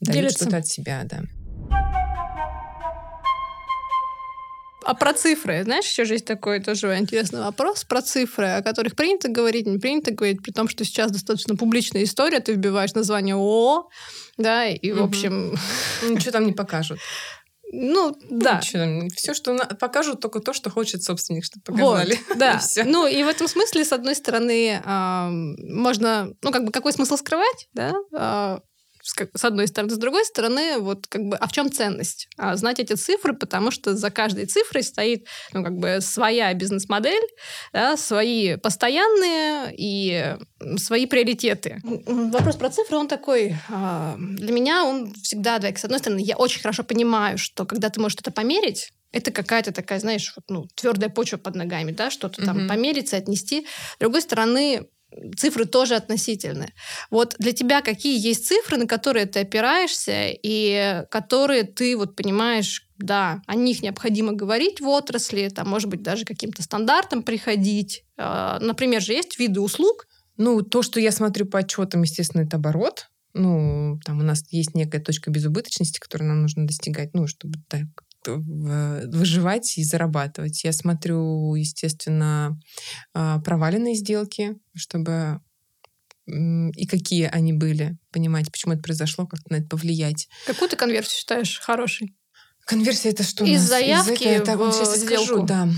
дают 0.00 0.32
что-то 0.32 0.58
от 0.58 0.66
себя, 0.66 1.02
да. 1.04 1.22
А 4.86 4.94
про 4.94 5.12
цифры? 5.12 5.64
Знаешь, 5.64 5.86
еще 5.86 6.04
же 6.04 6.14
есть 6.14 6.26
такой 6.26 6.60
тоже 6.60 6.96
интересный 6.96 7.40
вопрос 7.40 7.82
про 7.82 8.02
цифры, 8.02 8.46
о 8.46 8.62
которых 8.62 8.94
принято 8.94 9.28
говорить, 9.28 9.66
не 9.66 9.78
принято 9.78 10.12
говорить, 10.12 10.44
при 10.44 10.52
том, 10.52 10.68
что 10.68 10.84
сейчас 10.84 11.10
достаточно 11.10 11.56
публичная 11.56 12.04
история, 12.04 12.38
ты 12.38 12.52
вбиваешь 12.52 12.94
название 12.94 13.34
ООО, 13.34 13.88
да, 14.36 14.68
и, 14.68 14.92
в 14.92 15.02
общем... 15.02 15.56
Ничего 16.08 16.30
там 16.30 16.46
не 16.46 16.52
покажут. 16.54 17.00
Ну, 17.72 18.16
да. 18.30 18.58
Ничего, 18.58 19.08
все, 19.16 19.34
что 19.34 19.56
покажут, 19.78 20.20
только 20.20 20.40
то, 20.40 20.52
что 20.52 20.70
хочет 20.70 21.02
собственник, 21.02 21.44
чтобы 21.44 21.64
показали. 21.64 22.18
Вот, 22.28 22.38
да. 22.38 22.60
и 22.76 22.82
ну, 22.84 23.06
и 23.06 23.22
в 23.22 23.28
этом 23.28 23.48
смысле, 23.48 23.84
с 23.84 23.92
одной 23.92 24.14
стороны, 24.14 24.80
э, 24.84 25.28
можно, 25.28 26.32
ну, 26.42 26.52
как 26.52 26.64
бы, 26.64 26.72
какой 26.72 26.92
смысл 26.92 27.16
скрывать, 27.16 27.68
да? 27.74 27.94
Э, 28.12 28.58
с 29.06 29.44
одной 29.44 29.68
стороны. 29.68 29.92
С 29.92 29.98
другой 29.98 30.24
стороны, 30.24 30.78
вот 30.78 31.06
как 31.06 31.22
бы, 31.22 31.36
а 31.36 31.46
в 31.46 31.52
чем 31.52 31.70
ценность? 31.70 32.28
А, 32.36 32.56
знать 32.56 32.80
эти 32.80 32.94
цифры, 32.94 33.34
потому 33.34 33.70
что 33.70 33.94
за 33.94 34.10
каждой 34.10 34.46
цифрой 34.46 34.82
стоит, 34.82 35.26
ну, 35.52 35.62
как 35.62 35.76
бы 35.76 35.98
своя 36.00 36.52
бизнес-модель, 36.54 37.26
да, 37.72 37.96
свои 37.96 38.56
постоянные 38.56 39.74
и 39.76 40.36
свои 40.76 41.06
приоритеты. 41.06 41.80
Вопрос 41.84 42.56
про 42.56 42.70
цифры, 42.70 42.96
он 42.96 43.08
такой, 43.08 43.56
а, 43.68 44.16
для 44.18 44.52
меня 44.52 44.84
он 44.84 45.14
всегда, 45.14 45.58
да, 45.58 45.68
с 45.74 45.84
одной 45.84 46.00
стороны, 46.00 46.20
я 46.20 46.36
очень 46.36 46.60
хорошо 46.60 46.82
понимаю, 46.82 47.38
что 47.38 47.64
когда 47.64 47.90
ты 47.90 48.00
можешь 48.00 48.14
что-то 48.14 48.32
померить, 48.32 48.92
это 49.12 49.30
какая-то 49.30 49.72
такая, 49.72 49.98
знаешь, 49.98 50.32
вот, 50.36 50.44
ну, 50.48 50.66
твердая 50.74 51.08
почва 51.08 51.38
под 51.38 51.54
ногами, 51.54 51.92
да, 51.92 52.10
что-то 52.10 52.44
там 52.44 52.58
mm-hmm. 52.58 52.68
померить, 52.68 53.14
отнести. 53.14 53.66
С 53.94 53.98
другой 53.98 54.20
стороны, 54.20 54.88
цифры 55.36 55.64
тоже 55.64 55.94
относительны. 55.94 56.72
Вот 57.10 57.34
для 57.38 57.52
тебя 57.52 57.82
какие 57.82 58.18
есть 58.18 58.46
цифры, 58.46 58.76
на 58.76 58.86
которые 58.86 59.26
ты 59.26 59.40
опираешься 59.40 60.28
и 60.30 61.04
которые 61.10 61.64
ты 61.64 61.96
вот 61.96 62.16
понимаешь, 62.16 62.88
да, 62.98 63.42
о 63.46 63.54
них 63.54 63.82
необходимо 63.82 64.32
говорить 64.32 64.80
в 64.80 64.88
отрасли, 64.88 65.48
там, 65.48 65.68
может 65.68 65.88
быть, 65.88 66.02
даже 66.02 66.24
каким-то 66.24 66.62
стандартам 66.62 67.22
приходить. 67.22 68.04
А, 68.16 68.58
например, 68.60 69.02
же 69.02 69.12
есть 69.12 69.38
виды 69.38 69.60
услуг. 69.60 70.06
Ну, 70.36 70.62
то, 70.62 70.82
что 70.82 71.00
я 71.00 71.12
смотрю 71.12 71.46
по 71.46 71.60
отчетам, 71.60 72.02
естественно, 72.02 72.42
это 72.42 72.56
оборот. 72.56 73.08
Ну, 73.34 73.98
там 74.04 74.20
у 74.20 74.22
нас 74.22 74.42
есть 74.50 74.74
некая 74.74 75.00
точка 75.00 75.30
безубыточности, 75.30 75.98
которую 75.98 76.28
нам 76.28 76.42
нужно 76.42 76.66
достигать, 76.66 77.10
ну, 77.12 77.26
чтобы 77.26 77.58
так 77.68 77.84
выживать 78.34 79.78
и 79.78 79.84
зарабатывать. 79.84 80.64
Я 80.64 80.72
смотрю, 80.72 81.54
естественно, 81.54 82.58
а, 83.14 83.40
проваленные 83.40 83.94
сделки, 83.94 84.56
чтобы 84.74 85.40
и 86.26 86.86
какие 86.86 87.26
они 87.26 87.52
были, 87.52 87.96
понимать, 88.10 88.50
почему 88.50 88.72
это 88.72 88.82
произошло, 88.82 89.26
как 89.26 89.48
на 89.48 89.56
это 89.56 89.68
повлиять. 89.68 90.28
Какую 90.46 90.68
ты 90.68 90.76
конверсию 90.76 91.18
считаешь 91.18 91.60
хорошей? 91.60 92.16
Конверсия 92.64 93.10
это 93.10 93.22
что? 93.22 93.44
Из 93.44 93.60
заявки 93.60 94.24
Из, 94.24 94.40
это, 94.40 94.56
в 94.56 94.72
сейчас 94.72 94.98
сделку. 94.98 95.26
Скажу, 95.26 95.42
да. 95.44 95.68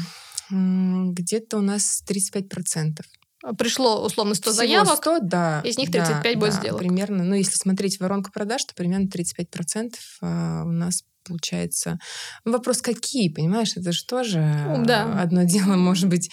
Где-то 0.51 1.59
у 1.59 1.61
нас 1.61 2.03
35%. 2.09 3.01
А 3.43 3.55
пришло 3.55 4.05
условно 4.05 4.35
100 4.35 4.43
Всего 4.43 4.55
заявок, 4.55 4.97
100, 4.97 5.19
да, 5.21 5.61
из 5.65 5.79
них 5.79 5.93
35 5.93 6.23
да, 6.23 6.41
будет 6.41 6.55
да, 6.55 6.61
сделок. 6.61 6.81
Примерно, 6.81 7.23
ну 7.23 7.35
если 7.35 7.55
смотреть 7.55 8.01
воронку 8.01 8.33
продаж, 8.33 8.65
то 8.65 8.75
примерно 8.75 9.07
35% 9.07 9.95
а, 10.23 10.65
у 10.65 10.73
нас 10.73 11.05
получается. 11.29 11.99
Вопрос 12.45 12.83
какие, 12.83 13.29
понимаешь, 13.33 13.77
это 13.77 13.93
же 13.93 14.05
тоже 14.05 14.39
да. 14.85 15.21
одно 15.21 15.43
дело, 15.45 15.77
может 15.77 16.09
быть, 16.09 16.31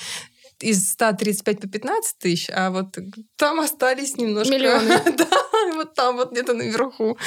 из 0.61 0.91
135 0.91 1.59
по 1.59 1.67
15 1.67 2.17
тысяч, 2.17 2.49
а 2.49 2.71
вот 2.71 2.97
там 3.37 3.59
остались 3.59 4.17
немножко... 4.17 4.53
Миллионы. 4.53 4.87
да, 5.17 5.27
вот 5.75 5.93
там 5.93 6.15
вот 6.15 6.31
где-то 6.31 6.53
наверху. 6.53 7.17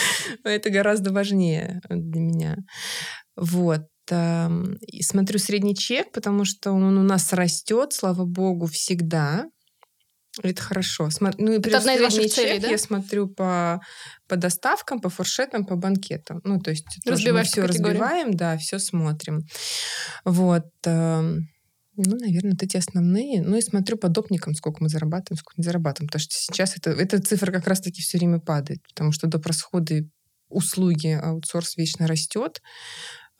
Это 0.44 0.70
гораздо 0.70 1.12
важнее 1.12 1.80
для 1.90 2.20
меня. 2.20 2.56
Вот. 3.36 3.82
И 4.10 5.02
смотрю 5.02 5.38
средний 5.38 5.76
чек, 5.76 6.12
потому 6.12 6.46
что 6.46 6.72
он 6.72 6.96
у 6.96 7.02
нас 7.02 7.32
растет, 7.34 7.92
слава 7.92 8.24
богу, 8.24 8.66
всегда. 8.66 9.44
Это 10.42 10.62
хорошо. 10.62 11.08
Ну 11.38 11.52
и 11.52 11.58
это 11.58 11.78
одна 11.78 11.94
из 11.94 12.00
ваших 12.00 12.32
целей, 12.32 12.60
да? 12.60 12.68
Я 12.68 12.78
смотрю 12.78 13.28
по, 13.28 13.80
по 14.28 14.36
доставкам, 14.36 15.00
по 15.00 15.08
фуршетам, 15.08 15.64
по 15.64 15.76
банкетам. 15.76 16.40
Ну, 16.44 16.60
то 16.60 16.70
есть 16.70 16.86
мы 17.06 17.42
все 17.42 17.62
разбиваем, 17.62 18.34
да, 18.34 18.56
все 18.56 18.78
смотрим. 18.78 19.42
Вот. 20.24 20.66
Эм, 20.84 21.48
ну, 21.96 22.16
наверное, 22.16 22.52
вот 22.52 22.62
эти 22.62 22.76
основные. 22.76 23.42
Ну 23.42 23.56
и 23.56 23.60
смотрю 23.60 23.96
по 23.96 24.08
допникам, 24.08 24.54
сколько 24.54 24.82
мы 24.82 24.88
зарабатываем, 24.88 25.38
сколько 25.38 25.60
не 25.60 25.64
зарабатываем. 25.64 26.08
Потому 26.08 26.20
что 26.20 26.34
сейчас 26.34 26.76
это, 26.76 26.90
эта 26.90 27.20
цифра 27.20 27.50
как 27.50 27.66
раз-таки 27.66 28.02
все 28.02 28.18
время 28.18 28.38
падает. 28.38 28.80
Потому 28.88 29.10
что 29.10 29.26
доп. 29.26 29.46
расходы 29.46 30.08
услуги 30.48 31.08
аутсорс 31.20 31.76
вечно 31.76 32.06
растет. 32.06 32.62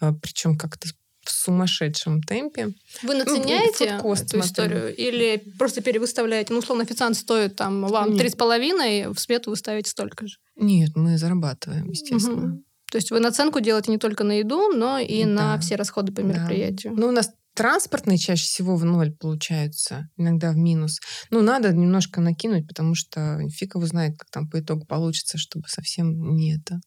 А, 0.00 0.12
Причем 0.12 0.56
как-то 0.58 0.88
в 1.28 1.32
сумасшедшем 1.32 2.22
темпе. 2.22 2.72
Вы 3.02 3.14
ну, 3.14 3.24
наценяете 3.24 4.00
ну, 4.02 4.14
эту 4.14 4.40
историю 4.40 4.94
или 4.94 5.42
просто 5.58 5.82
перевыставляете? 5.82 6.52
Ну, 6.52 6.60
условно, 6.60 6.84
официант 6.84 7.16
стоит 7.16 7.56
там 7.56 7.86
вам 7.86 8.16
три 8.16 8.30
с 8.30 8.34
половиной, 8.34 9.08
в 9.08 9.18
смету 9.18 9.50
вы 9.50 9.56
ставите 9.56 9.90
столько 9.90 10.26
же. 10.26 10.36
Нет, 10.56 10.90
мы 10.94 11.18
зарабатываем, 11.18 11.90
естественно. 11.90 12.54
Угу. 12.54 12.64
То 12.90 12.96
есть 12.96 13.10
вы 13.10 13.20
наценку 13.20 13.60
делаете 13.60 13.90
не 13.90 13.98
только 13.98 14.24
на 14.24 14.38
еду, 14.38 14.72
но 14.72 14.98
и 14.98 15.24
да. 15.24 15.30
на 15.30 15.58
все 15.58 15.76
расходы 15.76 16.12
по 16.12 16.20
мероприятию. 16.20 16.94
Да. 16.94 17.02
Ну, 17.02 17.08
у 17.08 17.12
нас 17.12 17.30
транспортные 17.54 18.16
чаще 18.16 18.44
всего 18.44 18.76
в 18.76 18.84
ноль 18.84 19.12
получаются, 19.12 20.08
иногда 20.16 20.52
в 20.52 20.56
минус. 20.56 21.00
Ну, 21.30 21.42
надо 21.42 21.72
немножко 21.72 22.22
накинуть, 22.22 22.66
потому 22.66 22.94
что 22.94 23.40
фиг 23.50 23.74
его 23.74 23.84
знает, 23.84 24.16
как 24.16 24.30
там 24.30 24.48
по 24.48 24.60
итогу 24.60 24.86
получится, 24.86 25.36
чтобы 25.36 25.68
совсем 25.68 26.34
не 26.34 26.56
это 26.56 26.80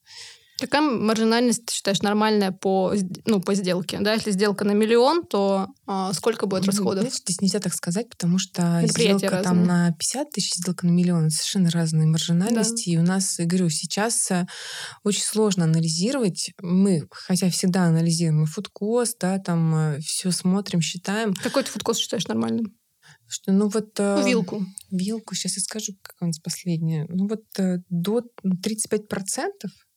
Какая 0.62 0.82
маржинальность, 0.82 1.66
ты 1.66 1.74
считаешь, 1.74 2.01
нормальная 2.01 2.51
по, 2.51 2.93
ну, 3.26 3.41
по 3.41 3.55
сделке? 3.55 3.99
Да, 3.99 4.14
если 4.14 4.32
сделка 4.32 4.64
на 4.64 4.74
миллион, 4.74 5.26
то 5.26 5.68
а, 5.88 6.14
сколько 6.14 6.45
будет 6.45 6.66
расходов? 6.66 7.01
Знаешь, 7.01 7.18
здесь 7.18 7.41
нельзя 7.41 7.59
так 7.59 7.74
сказать, 7.74 8.09
потому 8.09 8.38
что 8.38 8.82
сделка 8.86 9.30
разные. 9.30 9.43
там 9.43 9.64
на 9.66 9.91
50 9.93 10.30
тысяч, 10.32 10.53
сделка 10.53 10.86
на 10.86 10.91
миллион, 10.91 11.26
это 11.26 11.36
совершенно 11.36 11.72
разные 11.72 12.07
маржинальности. 12.07 12.89
Да. 12.89 12.91
И 12.91 12.97
у 12.97 13.03
нас, 13.03 13.39
я 13.39 13.45
говорю, 13.45 13.70
сейчас 13.70 14.30
э, 14.30 14.45
очень 15.03 15.24
сложно 15.24 15.64
анализировать. 15.66 16.51
Мы, 16.62 17.07
хотя 17.12 17.49
всегда 17.49 17.86
анализируем 17.86 18.43
и 18.43 18.47
фудкост, 18.47 19.18
да, 19.20 19.39
там 19.39 19.76
э, 19.76 19.99
все 20.01 20.32
смотрим, 20.32 20.82
считаем. 20.82 21.34
Какой 21.34 21.64
ты 21.64 21.72
фудкост 21.72 21.99
считаешь 21.99 22.28
нормальным? 22.28 22.76
Что, 23.28 23.51
ну 23.51 23.68
вот... 23.70 23.97
Ну, 23.97 24.26
вилку. 24.26 24.66
Вилку, 24.91 25.36
сейчас 25.36 25.55
я 25.55 25.62
скажу, 25.62 25.93
как 26.01 26.16
у 26.22 26.26
нас 26.26 26.39
последняя. 26.39 27.07
Ну 27.09 27.28
вот 27.28 27.43
до 27.89 28.22
35% 28.43 29.49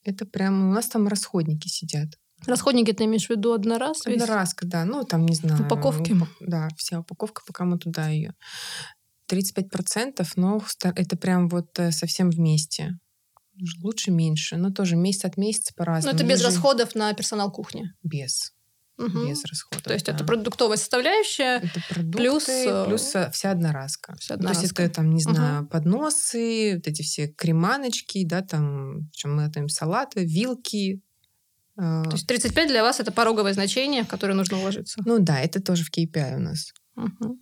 это 0.05 0.27
прям 0.27 0.71
у 0.71 0.73
нас 0.73 0.89
там 0.89 1.09
расходники 1.09 1.69
сидят. 1.69 2.09
Расходники 2.47 2.93
ты 2.93 3.05
имеешь 3.05 3.27
в 3.27 3.31
виду 3.31 3.53
одноразовые? 3.53 4.21
Одноразка, 4.21 4.67
да. 4.67 4.85
Ну, 4.85 5.05
там, 5.05 5.25
не 5.25 5.35
знаю. 5.35 5.65
Упаковки? 5.65 6.13
Уп- 6.13 6.29
да, 6.41 6.69
вся 6.77 7.01
упаковка, 7.01 7.43
пока 7.47 7.65
мы 7.65 7.79
туда 7.79 8.09
ее. 8.09 8.35
35%, 9.31 10.27
но 10.37 10.63
это 10.83 11.17
прям 11.17 11.49
вот 11.49 11.79
э, 11.79 11.91
совсем 11.93 12.31
вместе. 12.31 12.99
Лучше 13.83 14.11
меньше, 14.11 14.57
но 14.57 14.71
тоже 14.71 14.97
месяц 14.97 15.25
от 15.25 15.37
месяца 15.37 15.73
по-разному. 15.75 16.13
Но 16.13 16.19
это 16.19 16.29
без 16.29 16.45
расходов 16.45 16.95
на 16.95 17.13
персонал 17.15 17.51
кухни? 17.51 17.93
Без. 18.03 18.54
Угу. 18.97 19.27
Без 19.27 19.45
расходов. 19.45 19.83
То 19.83 19.93
есть 19.93 20.07
да. 20.07 20.13
это 20.13 20.25
продуктовая 20.25 20.77
составляющая 20.77 21.57
это 21.57 21.81
продукты, 21.89 22.19
плюс, 22.19 22.49
э, 22.49 22.85
плюс 22.87 23.15
вся 23.33 23.51
одноразка. 23.51 24.15
Вся 24.21 24.35
одноразка. 24.35 24.61
То 24.61 24.67
есть 24.67 24.79
это 24.79 24.95
там, 24.95 25.11
не 25.13 25.21
знаю, 25.21 25.63
угу. 25.63 25.71
подносы, 25.71 26.77
вот 26.77 26.87
эти 26.87 27.03
все 27.03 27.27
креманочки, 27.27 28.25
да, 28.25 28.43
там, 28.43 29.11
чем 29.11 29.37
мы 29.37 29.47
готовим 29.47 29.69
салаты, 29.69 30.25
вилки. 30.25 31.03
А. 31.77 32.05
То 32.05 32.13
есть 32.13 32.29
35 32.29 32.69
для 32.69 32.85
вас 32.85 33.01
это 33.01 33.11
пороговое 33.11 33.53
значение, 33.53 34.05
в 34.05 34.09
которое 34.09 34.35
нужно 34.35 34.59
уложиться? 34.59 35.03
Ну 35.05 35.19
да, 35.19 35.41
это 35.41 35.61
тоже 35.61 35.85
в 35.85 35.91
KPI 35.91 36.37
у 36.37 36.41
нас. 36.41 36.73
Угу. 36.95 37.39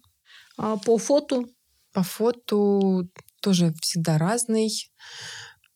А 0.56 0.76
по 0.78 0.96
фото? 0.96 1.44
По 1.92 2.02
фото 2.02 3.06
тоже 3.42 3.74
всегда 3.82 4.16
разный. 4.16 4.70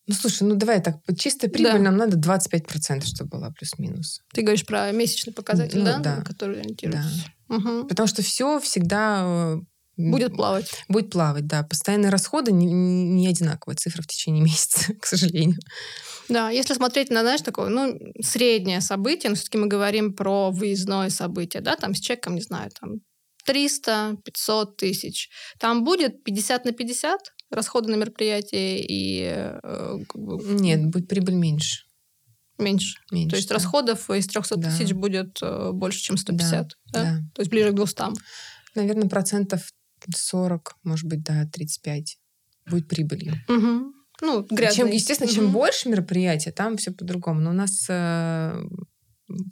Ну, 0.06 0.14
слушай, 0.14 0.44
ну 0.44 0.54
давай 0.54 0.80
так, 0.80 0.96
чистая 1.18 1.50
прибыль 1.50 1.72
да. 1.72 1.90
нам 1.90 1.96
надо 1.96 2.16
25%, 2.16 3.04
чтобы 3.04 3.30
была 3.30 3.50
плюс-минус. 3.50 4.22
Ты 4.32 4.42
говоришь 4.42 4.64
про 4.64 4.90
месячный 4.92 5.32
показатель, 5.32 5.78
ну, 5.78 5.84
да? 5.84 5.98
да? 5.98 6.22
Который 6.22 6.60
ориентируется. 6.60 7.26
Да. 7.48 7.56
Угу. 7.56 7.88
Потому 7.88 8.06
что 8.06 8.22
все 8.22 8.60
всегда... 8.60 9.56
Будет 9.96 10.36
плавать. 10.36 10.84
Будет 10.88 11.10
плавать, 11.10 11.46
да. 11.46 11.62
Постоянные 11.62 12.10
расходы 12.10 12.52
не, 12.52 12.66
не 12.66 13.26
одинаковая 13.26 13.76
цифра 13.76 14.02
в 14.02 14.06
течение 14.06 14.42
месяца, 14.44 14.94
к 14.94 15.06
сожалению. 15.06 15.58
Да, 16.28 16.50
если 16.50 16.74
смотреть 16.74 17.10
на, 17.10 17.22
знаешь, 17.22 17.40
такое, 17.40 17.68
ну, 17.68 17.98
среднее 18.22 18.80
событие, 18.80 19.30
но 19.30 19.36
все-таки 19.36 19.58
мы 19.58 19.66
говорим 19.66 20.12
про 20.12 20.50
выездное 20.50 21.08
событие, 21.10 21.62
да, 21.62 21.76
там 21.76 21.94
с 21.94 22.00
чеком, 22.00 22.34
не 22.34 22.42
знаю, 22.42 22.70
там 22.78 23.00
300, 23.46 24.18
500 24.24 24.76
тысяч. 24.76 25.30
Там 25.58 25.84
будет 25.84 26.22
50 26.24 26.64
на 26.64 26.72
50 26.72 27.20
расходы 27.50 27.90
на 27.90 27.96
мероприятие 27.96 28.84
и... 28.86 29.22
Э, 29.62 29.98
Нет, 30.14 30.86
будет 30.86 31.08
прибыль 31.08 31.34
меньше. 31.34 31.86
Меньше. 32.58 32.98
меньше 33.10 33.30
То 33.30 33.36
есть 33.36 33.48
да. 33.48 33.54
расходов 33.54 34.10
из 34.10 34.26
300 34.26 34.56
да. 34.56 34.70
тысяч 34.70 34.92
будет 34.92 35.38
э, 35.42 35.72
больше, 35.72 36.00
чем 36.00 36.16
150. 36.16 36.50
Да, 36.50 36.74
да? 36.92 37.02
да. 37.02 37.18
То 37.34 37.42
есть 37.42 37.50
ближе 37.50 37.72
к 37.72 37.74
200. 37.74 38.02
Наверное, 38.74 39.08
процентов 39.08 39.70
40, 40.14 40.76
может 40.82 41.06
быть, 41.06 41.22
да, 41.22 41.46
35 41.46 42.18
будет 42.70 42.88
прибылью. 42.88 43.34
Угу. 43.48 43.92
Ну, 44.22 44.46
грязный. 44.50 44.76
Чем, 44.76 44.90
естественно, 44.90 45.28
угу. 45.28 45.36
чем 45.36 45.52
больше 45.52 45.88
мероприятий, 45.88 46.50
там 46.50 46.76
все 46.76 46.92
по-другому. 46.92 47.40
Но 47.40 47.50
у 47.50 47.54
нас 47.54 47.86
э, 47.88 48.64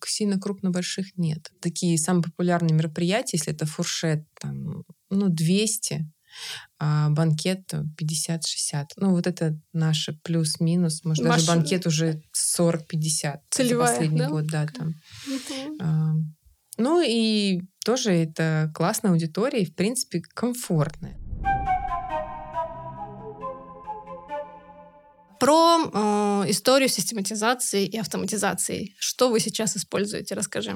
сильно 0.06 0.38
крупно 0.40 0.70
больших 0.70 1.16
нет. 1.16 1.50
Такие 1.60 1.98
самые 1.98 2.24
популярные 2.24 2.74
мероприятия, 2.74 3.36
если 3.36 3.52
это 3.52 3.66
фуршет, 3.66 4.24
там, 4.40 4.84
ну, 5.10 5.28
200, 5.28 6.10
а 6.78 7.08
банкет 7.10 7.72
50-60. 7.72 8.84
Ну, 8.96 9.10
вот 9.10 9.26
это 9.26 9.58
наше 9.72 10.18
плюс-минус. 10.22 11.04
Может, 11.04 11.24
Ваш... 11.24 11.36
даже 11.36 11.46
банкет 11.46 11.86
уже 11.86 12.22
40-50 12.58 13.40
Целевая, 13.50 13.86
за 13.86 13.92
последний 13.94 14.18
да? 14.18 14.28
год, 14.28 14.46
да, 14.46 14.66
там. 14.66 14.94
Угу. 15.26 15.76
А, 15.80 16.12
ну, 16.76 17.02
и 17.04 17.60
тоже 17.84 18.12
это 18.12 18.70
классная 18.74 19.12
аудитория 19.12 19.62
и, 19.62 19.66
в 19.66 19.74
принципе, 19.74 20.22
комфортная. 20.34 21.16
Про 25.38 25.78
э, 26.44 26.50
историю 26.50 26.88
систематизации 26.88 27.86
и 27.86 27.98
автоматизации. 27.98 28.94
Что 28.98 29.28
вы 29.28 29.40
сейчас 29.40 29.76
используете? 29.76 30.34
Расскажи. 30.34 30.74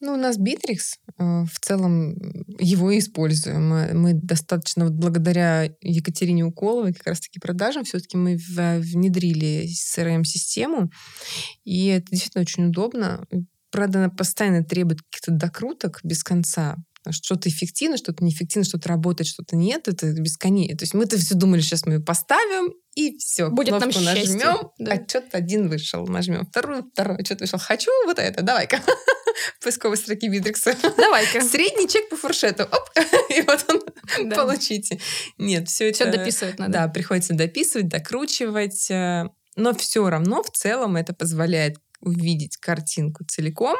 Ну, 0.00 0.14
у 0.14 0.16
нас 0.16 0.38
Bittrex, 0.38 0.78
э, 1.18 1.44
в 1.44 1.58
целом 1.60 2.14
его 2.58 2.96
используем. 2.96 3.68
Мы 4.00 4.12
достаточно, 4.14 4.84
вот 4.84 4.94
благодаря 4.94 5.64
Екатерине 5.80 6.44
Уколовой, 6.44 6.92
как 6.92 7.08
раз-таки 7.08 7.40
продажам, 7.40 7.82
все-таки 7.84 8.16
мы 8.16 8.36
внедрили 8.36 9.66
CRM-систему, 9.66 10.90
и 11.64 11.86
это 11.86 12.06
действительно 12.12 12.42
очень 12.42 12.66
удобно. 12.66 13.26
Правда, 13.70 13.98
она 13.98 14.08
постоянно 14.08 14.64
требует 14.64 15.02
каких-то 15.02 15.32
докруток 15.32 16.00
без 16.04 16.22
конца, 16.22 16.76
что-то 17.12 17.48
эффективно, 17.48 17.96
что-то 17.96 18.24
неэффективно, 18.24 18.64
что-то 18.64 18.88
работает, 18.88 19.28
что-то 19.28 19.56
нет, 19.56 19.88
это 19.88 20.12
бесконечно. 20.12 20.76
То 20.76 20.82
есть 20.84 20.94
мы-то 20.94 21.18
все 21.18 21.34
думали, 21.34 21.60
сейчас 21.60 21.86
мы 21.86 21.94
ее 21.94 22.00
поставим, 22.00 22.74
и 22.94 23.16
все. 23.18 23.48
Будет 23.48 23.78
нам 23.78 23.90
нажмем, 23.90 24.70
да. 24.78 24.92
а 24.92 25.08
что-то 25.08 25.38
один 25.38 25.68
вышел, 25.68 26.06
нажмем, 26.06 26.46
второй, 26.46 26.82
второй, 26.82 27.24
что-то 27.24 27.44
вышел. 27.44 27.58
Хочу 27.58 27.90
вот 28.06 28.18
это, 28.18 28.42
давай-ка. 28.42 28.82
Поисковой 29.62 29.96
строки 29.96 30.28
Битрикса. 30.28 30.74
Давай-ка. 30.96 31.40
Средний 31.42 31.88
чек 31.88 32.08
по 32.08 32.16
фуршету. 32.16 32.64
Оп, 32.64 32.90
и 33.30 33.40
вот 33.42 33.64
он, 33.68 34.28
да. 34.28 34.36
получите. 34.36 35.00
Нет, 35.38 35.68
все 35.68 35.90
это... 35.90 35.94
Все 35.94 36.10
дописывать 36.10 36.58
надо. 36.58 36.72
Да, 36.72 36.88
приходится 36.88 37.34
дописывать, 37.34 37.88
докручивать. 37.88 38.90
Э, 38.90 39.28
но 39.58 39.74
все 39.74 40.08
равно 40.08 40.42
в 40.42 40.50
целом 40.50 40.96
это 40.96 41.12
позволяет 41.12 41.78
увидеть 42.00 42.56
картинку 42.56 43.24
целиком. 43.24 43.76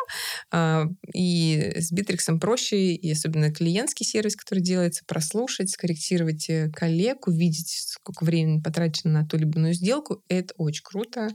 А, 0.50 0.86
и 1.14 1.72
с 1.76 1.92
Битриксом 1.92 2.40
проще, 2.40 2.94
и 2.94 3.10
особенно 3.10 3.52
клиентский 3.52 4.04
сервис, 4.06 4.36
который 4.36 4.60
делается, 4.60 5.04
прослушать, 5.06 5.70
скорректировать 5.70 6.48
э, 6.48 6.70
коллег, 6.70 7.26
увидеть, 7.28 7.86
сколько 7.88 8.24
времени 8.24 8.60
потрачено 8.60 9.20
на 9.20 9.26
ту 9.26 9.36
либо 9.36 9.58
иную 9.58 9.74
сделку. 9.74 10.22
Это 10.28 10.54
очень 10.56 10.82
круто. 10.84 11.30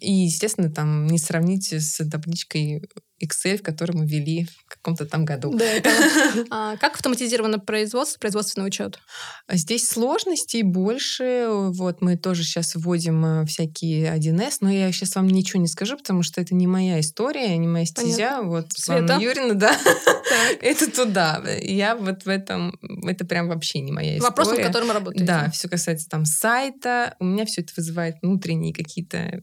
И, 0.00 0.12
естественно, 0.12 0.70
там 0.70 1.06
не 1.06 1.18
сравнить 1.18 1.72
с 1.72 2.04
табличкой 2.08 2.82
Excel, 3.22 3.58
который 3.58 3.96
мы 3.96 4.06
ввели 4.06 4.46
в 4.66 4.74
каком-то 4.74 5.06
там 5.06 5.24
году. 5.24 5.54
Да, 5.54 5.64
а 6.50 6.76
как 6.76 6.94
автоматизировано 6.94 7.58
производство, 7.58 8.18
производственный 8.18 8.66
учет? 8.66 8.98
А 9.46 9.56
здесь 9.56 9.88
сложностей 9.88 10.62
больше. 10.62 11.46
Вот 11.48 12.00
мы 12.00 12.16
тоже 12.16 12.42
сейчас 12.42 12.74
вводим 12.74 13.24
э, 13.24 13.46
всякие 13.46 14.14
1С, 14.14 14.58
но 14.60 14.70
я 14.70 14.90
сейчас 14.92 15.14
вам 15.14 15.28
ничего 15.28 15.60
не 15.60 15.68
скажу, 15.68 15.96
потому 15.96 16.22
что 16.22 16.40
это 16.40 16.54
не 16.54 16.66
моя 16.66 17.00
история, 17.00 17.56
не 17.56 17.68
моя 17.68 17.84
стезя. 17.84 18.16
Понятно. 18.16 18.48
Вот 18.48 18.72
Света 18.72 19.18
Юрина, 19.20 19.54
да, 19.54 19.76
это 20.60 20.90
туда. 20.90 21.42
Я 21.60 21.96
вот 21.96 22.24
в 22.24 22.28
этом, 22.28 22.78
это 23.06 23.24
прям 23.24 23.48
вообще 23.48 23.80
не 23.80 23.92
моя 23.92 24.18
история. 24.18 24.30
Вопрос, 24.30 24.50
над 24.50 24.62
которым 24.62 24.90
работаете. 24.90 25.24
Да, 25.24 25.50
все 25.50 25.68
касается 25.68 26.08
там 26.08 26.24
сайта. 26.24 27.16
У 27.20 27.24
меня 27.24 27.44
все 27.44 27.60
это 27.60 27.72
вызывает 27.76 28.16
внутренние 28.22 28.72
какие-то 28.72 29.40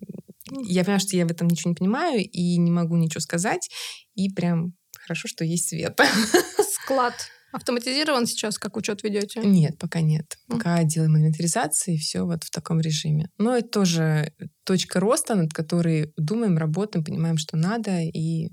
я 0.64 0.84
понимаю, 0.84 1.00
что 1.00 1.16
я 1.16 1.26
в 1.26 1.32
этом 1.32 1.48
ничего 1.48 1.72
не 1.72 1.76
понимаю 1.76 2.22
и 2.24 2.58
не 2.58 2.72
могу 2.72 2.96
ничего 2.98 3.22
сказать. 3.22 3.70
И 4.16 4.30
прям 4.30 4.74
хорошо, 4.98 5.28
что 5.28 5.44
есть 5.46 5.70
свет. 5.70 6.00
Склад 6.84 7.14
автоматизирован 7.52 8.28
сейчас, 8.28 8.58
как 8.58 8.78
учет 8.78 9.04
ведете? 9.04 9.42
Нет, 9.42 9.78
пока 9.80 10.02
нет. 10.02 10.38
Пока 10.48 10.82
мм. 10.82 10.86
делаем 10.86 11.18
инвентаризацию, 11.18 11.96
и 11.96 11.98
все 11.98 12.24
вот 12.26 12.44
в 12.44 12.52
таком 12.52 12.80
режиме. 12.80 13.30
Но 13.38 13.58
это 13.58 13.68
тоже 13.70 14.34
точка 14.66 15.00
роста, 15.00 15.36
над 15.36 15.52
которой 15.52 16.14
думаем, 16.18 16.58
работаем, 16.58 17.04
понимаем, 17.04 17.38
что 17.38 17.58
надо, 17.58 18.02
и 18.02 18.50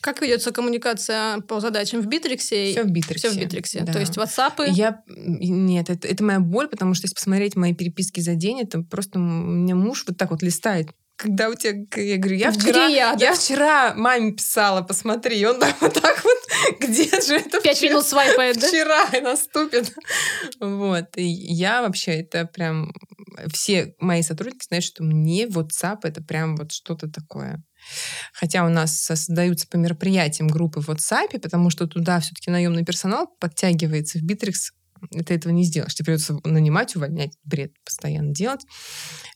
как 0.00 0.22
ведется 0.22 0.52
коммуникация 0.52 1.40
по 1.40 1.60
задачам 1.60 2.00
в 2.00 2.06
Битриксе? 2.06 2.70
Все 2.70 2.84
в 2.84 2.90
Битриксе. 2.90 3.28
Все 3.28 3.38
в 3.38 3.40
Битриксе. 3.40 3.80
Да. 3.80 3.92
То 3.92 4.00
есть 4.00 4.16
WhatsApp? 4.16 4.64
Я... 4.68 5.02
Нет, 5.08 5.90
это, 5.90 6.06
это 6.06 6.22
моя 6.22 6.40
боль, 6.40 6.68
потому 6.68 6.94
что 6.94 7.06
если 7.06 7.14
посмотреть 7.14 7.56
мои 7.56 7.74
переписки 7.74 8.20
за 8.20 8.34
день, 8.34 8.60
это 8.60 8.82
просто 8.82 9.18
у 9.18 9.22
меня 9.22 9.74
муж 9.74 10.04
вот 10.06 10.16
так 10.16 10.30
вот 10.30 10.42
листает 10.42 10.90
когда 11.16 11.48
у 11.48 11.54
тебя, 11.54 11.72
я 11.96 12.18
говорю, 12.18 12.36
я 12.36 12.52
вчера, 12.52 12.86
я, 12.86 13.16
я 13.18 13.34
вчера 13.34 13.94
маме 13.94 14.32
писала, 14.32 14.82
посмотри, 14.82 15.40
и 15.40 15.46
он 15.46 15.58
да, 15.58 15.74
вот 15.80 15.94
так 15.94 16.22
вот, 16.22 16.78
где 16.78 17.04
же 17.04 17.36
это 17.36 17.60
Пять 17.62 17.82
минут 17.82 18.04
свайпает, 18.04 18.58
да? 18.58 18.68
Вчера 18.68 19.08
наступит. 19.22 19.94
Вот, 20.60 21.16
и 21.16 21.24
я 21.24 21.80
вообще, 21.80 22.20
это 22.20 22.44
прям, 22.44 22.92
все 23.50 23.94
мои 23.98 24.22
сотрудники 24.22 24.66
знают, 24.66 24.84
что 24.84 25.02
мне 25.02 25.46
WhatsApp 25.46 26.00
это 26.02 26.22
прям 26.22 26.54
вот 26.56 26.72
что-то 26.72 27.10
такое. 27.10 27.62
Хотя 28.32 28.64
у 28.64 28.68
нас 28.68 28.98
создаются 29.00 29.66
по 29.68 29.76
мероприятиям 29.76 30.48
группы 30.48 30.80
в 30.80 30.88
WhatsApp, 30.88 31.38
потому 31.40 31.70
что 31.70 31.86
туда 31.86 32.20
все-таки 32.20 32.50
наемный 32.50 32.84
персонал 32.84 33.28
подтягивается. 33.40 34.18
В 34.18 34.22
Bittrex 34.22 34.54
Ты 35.24 35.34
этого 35.34 35.52
не 35.52 35.64
сделаешь. 35.64 35.94
Тебе 35.94 36.06
придется 36.06 36.38
нанимать, 36.44 36.96
увольнять, 36.96 37.36
бред 37.44 37.72
постоянно 37.84 38.32
делать. 38.32 38.64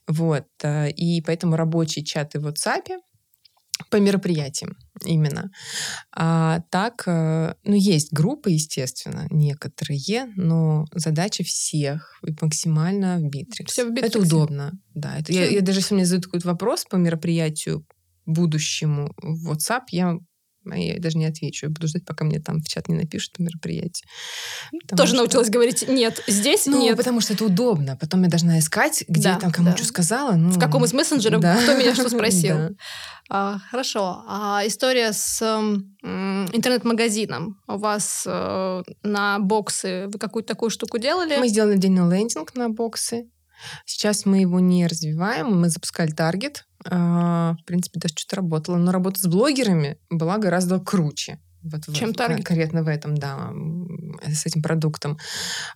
Вот. 0.07 0.47
Э, 0.63 0.89
и 0.89 1.21
поэтому 1.21 1.55
рабочие 1.55 2.03
чаты 2.03 2.39
в 2.39 2.47
WhatsApp 2.47 2.99
по 3.89 3.97
мероприятиям 3.97 4.77
именно. 5.05 5.51
А 6.15 6.61
так, 6.69 7.03
э, 7.07 7.55
ну, 7.63 7.75
есть 7.75 8.13
группы, 8.13 8.51
естественно, 8.51 9.27
некоторые, 9.29 10.31
но 10.35 10.85
задача 10.93 11.43
всех 11.43 12.19
максимально 12.41 13.17
в 13.17 13.25
Bittrex. 13.25 13.65
Все 13.67 13.85
в 13.85 13.91
Bittrex. 13.91 14.05
Это 14.05 14.19
удобно, 14.19 14.73
да. 14.93 15.17
Это, 15.17 15.31
я, 15.33 15.49
я 15.49 15.61
даже 15.61 15.79
если 15.79 15.95
мне 15.95 16.05
задают 16.05 16.25
какой-то 16.25 16.47
вопрос 16.47 16.85
по 16.89 16.97
мероприятию 16.97 17.85
будущему 18.25 19.13
в 19.21 19.51
WhatsApp, 19.51 19.83
я 19.91 20.17
а 20.69 20.77
я 20.77 20.99
даже 20.99 21.17
не 21.17 21.25
отвечу. 21.25 21.65
Я 21.65 21.71
буду 21.71 21.87
ждать, 21.87 22.05
пока 22.05 22.23
мне 22.23 22.39
там 22.39 22.61
в 22.61 22.67
чат 22.67 22.87
не 22.87 22.95
напишут 22.95 23.33
по 23.33 23.41
мероприятию. 23.41 24.07
Тоже 24.95 25.13
что... 25.13 25.17
научилась 25.17 25.49
говорить 25.49 25.87
«нет». 25.87 26.23
Здесь 26.27 26.67
ну, 26.67 26.79
«нет». 26.81 26.97
потому 26.97 27.19
что 27.19 27.33
это 27.33 27.45
удобно. 27.45 27.97
Потом 27.99 28.21
я 28.23 28.29
должна 28.29 28.59
искать, 28.59 29.03
где 29.07 29.23
да, 29.23 29.33
я 29.33 29.39
там 29.39 29.51
кому 29.51 29.71
да. 29.71 29.77
что 29.77 29.85
сказала. 29.85 30.33
Ну... 30.33 30.51
В 30.51 30.59
каком 30.59 30.85
из 30.85 30.93
мессенджеров 30.93 31.41
да. 31.41 31.57
кто 31.61 31.75
меня 31.75 31.95
что 31.95 32.09
спросил. 32.15 32.57
Да. 32.57 32.69
А, 33.29 33.59
хорошо. 33.71 34.23
А 34.27 34.61
история 34.65 35.13
с 35.13 35.41
интернет-магазином. 36.03 37.59
У 37.67 37.77
вас 37.77 38.23
э, 38.27 38.83
на 39.03 39.39
боксы 39.39 40.07
вы 40.07 40.19
какую-то 40.19 40.49
такую 40.49 40.69
штуку 40.69 40.99
делали? 40.99 41.37
Мы 41.37 41.47
сделали 41.47 41.75
отдельный 41.75 42.07
лендинг 42.09 42.53
на 42.53 42.69
боксы. 42.69 43.29
Сейчас 43.85 44.25
мы 44.25 44.41
его 44.41 44.59
не 44.59 44.85
развиваем. 44.85 45.59
Мы 45.59 45.69
запускали 45.69 46.11
таргет 46.11 46.65
а, 46.85 47.55
в 47.61 47.65
принципе, 47.65 47.99
даже 47.99 48.15
что-то 48.17 48.37
работало. 48.37 48.77
Но 48.77 48.91
работа 48.91 49.19
с 49.19 49.25
блогерами 49.25 49.97
была 50.09 50.37
гораздо 50.37 50.79
круче. 50.79 51.39
Вот 51.63 51.81
Чем 51.93 52.13
в, 52.13 52.15
таргет? 52.15 52.45
Конкретно 52.45 52.83
в 52.83 52.87
этом, 52.87 53.15
да, 53.15 53.51
с 54.27 54.45
этим 54.45 54.63
продуктом. 54.63 55.17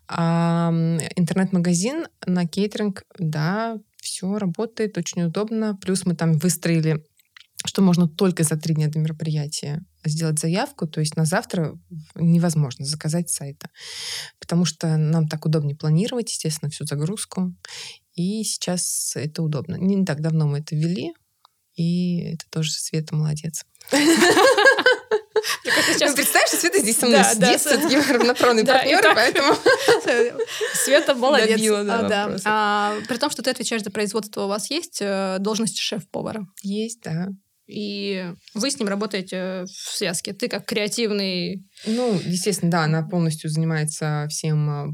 А, 0.08 0.72
интернет-магазин 1.16 2.08
на 2.26 2.48
кейтеринг, 2.48 3.04
да, 3.20 3.78
все 3.98 4.38
работает, 4.38 4.98
очень 4.98 5.24
удобно. 5.24 5.76
Плюс 5.76 6.06
мы 6.06 6.16
там 6.16 6.34
выстроили 6.34 7.04
что 7.68 7.82
можно 7.82 8.08
только 8.08 8.44
за 8.44 8.58
три 8.58 8.76
дня 8.76 8.88
до 8.88 9.00
мероприятия 9.00 9.84
сделать 10.04 10.40
заявку, 10.40 10.88
то 10.88 11.00
есть 11.00 11.16
на 11.16 11.26
завтра 11.26 11.78
невозможно 12.16 12.86
заказать 12.86 13.30
сайта, 13.30 13.70
потому 14.40 14.66
что 14.66 14.98
нам 14.98 15.28
так 15.28 15.46
удобнее 15.46 15.76
планировать, 15.76 16.32
естественно, 16.32 16.70
всю 16.70 16.86
загрузку, 16.86 17.56
и 18.14 18.44
сейчас 18.44 19.14
это 19.16 19.44
удобно. 19.44 19.76
Не 19.76 20.06
так 20.06 20.22
давно 20.22 20.48
мы 20.48 20.60
это 20.60 20.76
ввели, 20.76 21.14
и 21.76 22.34
это 22.34 22.46
тоже 22.50 22.72
Света 22.72 23.16
молодец. 23.16 23.66
Сейчас... 25.94 26.12
Ну, 26.12 26.16
представь, 26.16 26.48
что 26.48 26.58
Света 26.58 26.80
здесь 26.80 26.98
со 26.98 27.06
мной 27.06 27.20
да, 27.20 27.30
сидит, 27.30 27.42
да, 27.42 27.58
все-таки 27.58 28.14
равноправный 28.14 28.64
да, 28.64 28.74
партнер, 28.74 29.02
так... 29.02 29.16
поэтому... 29.16 29.56
Света 30.74 31.14
молодец. 31.16 31.58
Добила, 31.58 31.84
да, 31.84 32.00
а, 32.00 32.10
да. 32.10 32.38
А, 32.46 32.98
при 33.08 33.18
том, 33.18 33.30
что 33.30 33.44
ты 33.44 33.52
отвечаешь 33.52 33.84
за 33.84 33.92
производство, 33.92 34.46
у 34.46 34.48
вас 34.48 34.70
есть 34.70 35.00
э, 35.02 35.38
должность 35.40 35.78
шеф-повара? 35.78 36.48
Есть, 36.62 37.02
да. 37.04 37.28
И 37.68 38.32
вы 38.54 38.70
с 38.70 38.80
ним 38.80 38.88
работаете 38.88 39.64
в 39.66 39.98
связке. 39.98 40.34
Ты 40.34 40.48
как 40.48 40.66
креативный... 40.66 41.64
Ну, 41.88 42.14
естественно, 42.24 42.72
да, 42.72 42.84
она 42.84 43.04
полностью 43.04 43.50
занимается 43.50 44.28
всем 44.30 44.70
а, 44.70 44.88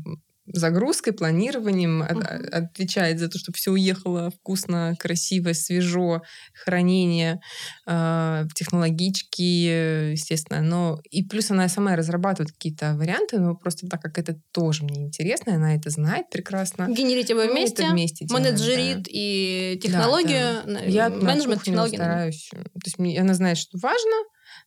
загрузкой, 0.46 1.14
планированием, 1.14 2.02
uh-huh. 2.02 2.48
от, 2.48 2.54
отвечает 2.54 3.20
за 3.20 3.30
то, 3.30 3.38
чтобы 3.38 3.58
все 3.58 3.72
уехало 3.72 4.32
вкусно, 4.32 4.96
красиво, 5.00 5.54
свежо, 5.54 6.22
хранение, 6.54 7.40
э, 7.88 8.46
технологички, 8.56 10.12
естественно. 10.12 10.62
Но 10.62 11.00
и 11.10 11.24
плюс 11.24 11.52
она 11.52 11.70
сама 11.70 11.96
разрабатывает 11.96 12.52
какие-то 12.52 12.96
варианты, 12.96 13.40
но 13.40 13.56
просто 13.56 13.88
так 13.88 14.02
как 14.02 14.18
это 14.18 14.40
тоже 14.52 14.84
мне 14.84 15.04
интересно, 15.04 15.56
она 15.56 15.76
это 15.76 15.90
знает 15.90 16.30
прекрасно. 16.30 16.88
Генерите 16.90 17.36
вы 17.36 17.50
вместе, 17.50 17.88
вместе 17.88 18.26
делаем, 18.26 18.46
менеджерит 18.46 19.04
да. 19.04 19.10
и 19.12 19.80
технологию, 19.82 20.64
да, 20.66 20.74
да. 20.74 20.80
Я 20.86 21.10
менеджмент 21.10 21.64
технологии. 21.64 21.96
стараюсь. 21.96 22.50
То 22.52 22.82
есть 22.86 23.20
она 23.20 23.34
знает, 23.34 23.58
что 23.58 23.78
важно 23.78 24.16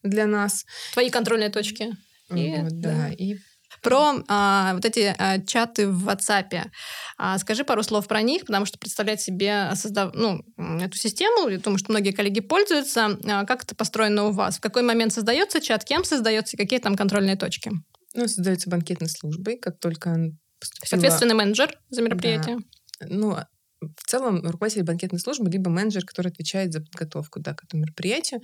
для 0.02 0.26
нас. 0.26 0.64
Твои 0.92 1.10
контрольные 1.10 1.50
точки. 1.50 1.90
И, 2.34 2.54
вот, 2.56 2.80
да. 2.80 2.90
да. 2.90 3.08
И 3.12 3.36
про 3.84 4.24
а, 4.28 4.74
вот 4.74 4.84
эти 4.84 5.14
а, 5.16 5.38
чаты 5.40 5.86
в 5.88 6.08
WhatsApp. 6.08 6.70
А, 7.18 7.38
скажи 7.38 7.64
пару 7.64 7.82
слов 7.82 8.08
про 8.08 8.22
них, 8.22 8.46
потому 8.46 8.66
что 8.66 8.78
представлять 8.78 9.20
себе 9.20 9.70
создав... 9.76 10.14
ну, 10.14 10.42
эту 10.80 10.96
систему, 10.96 11.48
я 11.48 11.58
думаю, 11.58 11.78
что 11.78 11.92
многие 11.92 12.12
коллеги 12.12 12.40
пользуются. 12.40 13.18
А, 13.24 13.44
как 13.44 13.62
это 13.62 13.76
построено 13.76 14.24
у 14.24 14.32
вас? 14.32 14.56
В 14.56 14.60
какой 14.60 14.82
момент 14.82 15.12
создается 15.12 15.60
чат, 15.60 15.84
кем 15.84 16.02
создается, 16.02 16.56
какие 16.56 16.80
там 16.80 16.96
контрольные 16.96 17.36
точки? 17.36 17.70
Ну, 18.14 18.26
создается 18.26 18.70
банкетной 18.70 19.08
службой, 19.08 19.58
как 19.58 19.78
только 19.78 20.30
поступила... 20.58 20.98
Ответственный 20.98 21.34
менеджер 21.34 21.78
за 21.90 22.02
мероприятие? 22.02 22.58
Да. 23.00 23.06
Ну, 23.08 23.36
в 23.80 24.04
целом 24.06 24.40
руководитель 24.42 24.84
банкетной 24.84 25.20
службы 25.20 25.50
либо 25.50 25.70
менеджер, 25.70 26.06
который 26.06 26.28
отвечает 26.28 26.72
за 26.72 26.80
подготовку 26.80 27.40
да, 27.40 27.52
к 27.52 27.64
этому 27.64 27.82
мероприятию, 27.82 28.40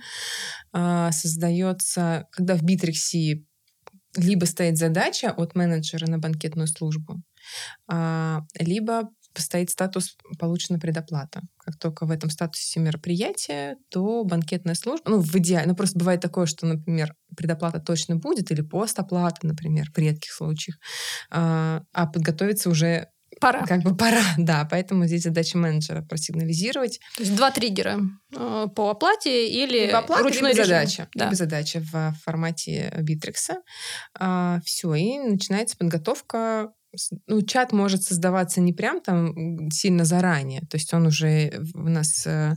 а, 0.71 1.11
создается, 1.11 2.27
когда 2.31 2.55
в 2.55 2.61
Битриксе 2.61 3.43
либо 4.17 4.45
стоит 4.45 4.77
задача 4.77 5.31
от 5.31 5.55
менеджера 5.55 6.09
на 6.09 6.17
банкетную 6.19 6.67
службу, 6.67 7.21
а, 7.87 8.41
либо 8.59 9.09
стоит 9.35 9.69
статус 9.69 10.17
«получена 10.39 10.79
предоплата». 10.79 11.41
Как 11.57 11.77
только 11.77 12.05
в 12.05 12.11
этом 12.11 12.29
статусе 12.29 12.79
мероприятия, 12.79 13.77
то 13.89 14.23
банкетная 14.23 14.75
служба, 14.75 15.11
ну, 15.11 15.21
в 15.21 15.35
идеале, 15.37 15.67
ну, 15.67 15.75
просто 15.75 15.97
бывает 15.97 16.21
такое, 16.21 16.45
что, 16.45 16.65
например, 16.65 17.15
предоплата 17.37 17.79
точно 17.79 18.17
будет, 18.17 18.51
или 18.51 18.61
постоплата, 18.61 19.47
например, 19.47 19.89
в 19.93 19.97
редких 19.97 20.31
случаях, 20.33 20.77
а, 21.29 21.83
а 21.93 22.07
подготовиться 22.07 22.69
уже 22.69 23.07
Пора. 23.39 23.65
Как 23.65 23.81
бы 23.83 23.95
пора, 23.95 24.23
да. 24.37 24.67
Поэтому 24.69 25.05
здесь 25.05 25.23
задача 25.23 25.57
менеджера 25.57 26.01
просигнализировать. 26.01 26.99
То 27.17 27.23
есть 27.23 27.35
два 27.35 27.51
триггера 27.51 27.99
э, 28.35 28.67
по 28.75 28.89
оплате 28.89 29.47
или 29.47 29.87
либо 29.87 29.99
оплата, 29.99 30.23
ручной 30.23 30.51
либо 30.51 30.63
режим. 30.63 30.75
задача. 30.75 31.07
Да. 31.15 31.25
Либо 31.25 31.35
задача 31.35 31.81
в 31.91 32.15
формате 32.23 32.93
Битрикса. 33.01 33.61
А, 34.19 34.59
все, 34.65 34.93
и 34.95 35.17
начинается 35.17 35.77
подготовка 35.77 36.73
ну, 37.27 37.41
чат 37.41 37.71
может 37.71 38.03
создаваться 38.03 38.59
не 38.59 38.73
прям 38.73 39.01
там 39.01 39.71
сильно 39.71 40.03
заранее, 40.03 40.61
то 40.61 40.75
есть 40.75 40.93
он 40.93 41.07
уже 41.07 41.61
у 41.73 41.87
нас 41.87 42.25
э, 42.27 42.55